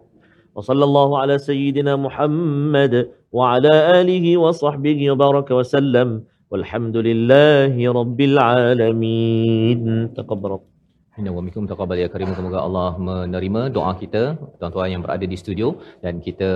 Wa 0.52 0.60
sallallahu 0.60 1.16
ala 1.16 1.40
sayyidina 1.40 1.96
Muhammad 1.96 3.08
wa 3.32 3.56
ala 3.56 4.04
alihi 4.04 4.36
wa 4.36 4.52
sahbihi 4.52 5.08
wa 5.08 5.16
baraka 5.16 5.56
wa 5.56 5.64
sallam. 5.64 6.28
Walhamdulillahi 6.52 7.82
rabbil 7.98 8.38
alamin. 8.40 9.82
Taqabbal. 10.18 10.52
Inna 11.18 11.30
wa 11.36 11.42
mikum 11.46 11.64
taqabbal 11.72 11.98
ya 12.02 12.08
karim. 12.14 12.30
Semoga 12.38 12.58
Allah 12.66 12.90
menerima 13.08 13.62
doa 13.76 13.92
kita, 14.02 14.22
tuan-tuan 14.58 14.88
yang 14.94 15.02
berada 15.04 15.26
di 15.32 15.36
studio 15.42 15.68
dan 16.04 16.22
kita 16.26 16.48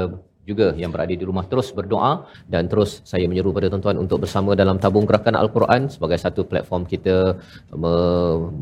juga 0.51 0.67
yang 0.83 0.91
berada 0.95 1.15
di 1.21 1.25
rumah 1.29 1.45
terus 1.51 1.69
berdoa 1.79 2.13
dan 2.53 2.67
terus 2.71 2.91
saya 3.11 3.25
menyeru 3.31 3.51
pada 3.57 3.71
tuan-tuan 3.73 3.99
untuk 4.05 4.19
bersama 4.25 4.59
dalam 4.61 4.77
tabung 4.85 5.07
gerakan 5.09 5.39
Al-Quran 5.43 5.83
sebagai 5.95 6.19
satu 6.25 6.43
platform 6.51 6.83
kita 6.93 7.17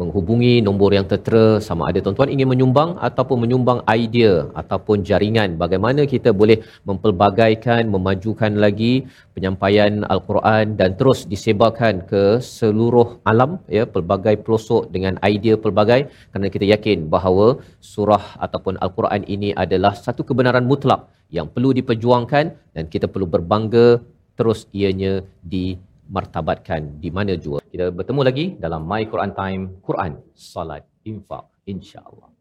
menghubungi 0.00 0.54
nombor 0.66 0.90
yang 0.96 1.06
tertera 1.12 1.44
sama 1.68 1.88
ada 1.90 1.98
tuan-tuan 2.04 2.32
ingin 2.34 2.48
menyumbang 2.52 2.90
ataupun 3.08 3.38
menyumbang 3.44 3.80
idea 4.00 4.34
ataupun 4.62 5.06
jaringan 5.08 5.56
bagaimana 5.62 6.04
kita 6.14 6.32
boleh 6.40 6.58
mempelbagaikan 6.88 7.82
memajukan 7.94 8.52
lagi 8.64 8.92
penyampaian 9.36 10.04
Al-Quran 10.14 10.76
dan 10.80 10.90
terus 11.00 11.24
disebarkan 11.32 12.04
ke 12.10 12.24
seluruh 12.56 13.08
alam 13.32 13.56
ya 13.78 13.86
pelbagai 13.94 14.36
pelosok 14.44 14.92
dengan 14.96 15.16
idea 15.32 15.56
pelbagai 15.64 16.00
kerana 16.28 16.48
kita 16.56 16.68
yakin 16.74 17.08
bahawa 17.14 17.46
surah 17.92 18.24
ataupun 18.44 18.76
Al-Quran 18.84 19.24
ini 19.36 19.50
adalah 19.64 19.94
satu 19.96 20.22
kebenaran 20.28 20.68
mutlak 20.72 21.08
yang 21.33 21.47
perlu 21.49 21.73
diperjuangkan 21.75 22.45
dan 22.75 22.83
kita 22.93 23.09
perlu 23.09 23.27
berbangga 23.27 23.99
terus 24.35 24.67
ianya 24.75 25.23
dimartabatkan 25.41 26.99
di 27.03 27.09
mana 27.09 27.33
jua. 27.39 27.59
Kita 27.63 27.89
bertemu 27.89 28.21
lagi 28.21 28.45
dalam 28.59 28.83
My 28.83 29.03
Quran 29.07 29.31
Time, 29.33 29.63
Quran, 29.81 30.19
Salat, 30.35 30.83
Infak, 31.07 31.45
insya-Allah. 31.65 32.35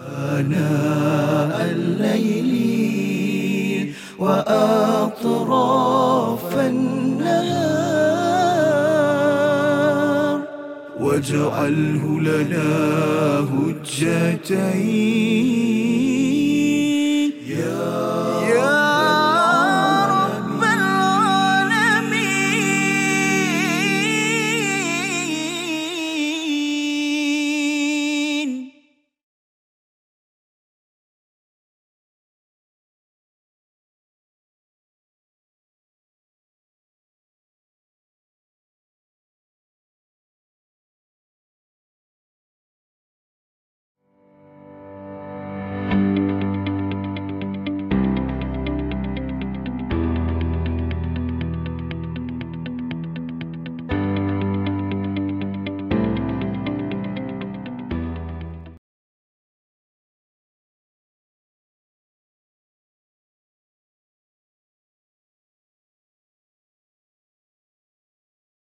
آناء 0.00 1.70
الليل 1.76 2.52
وأطراف 4.18 5.38
النهار 6.58 8.00
واجعله 11.00 12.20
لنا 12.20 12.70
هجتين 13.52 15.10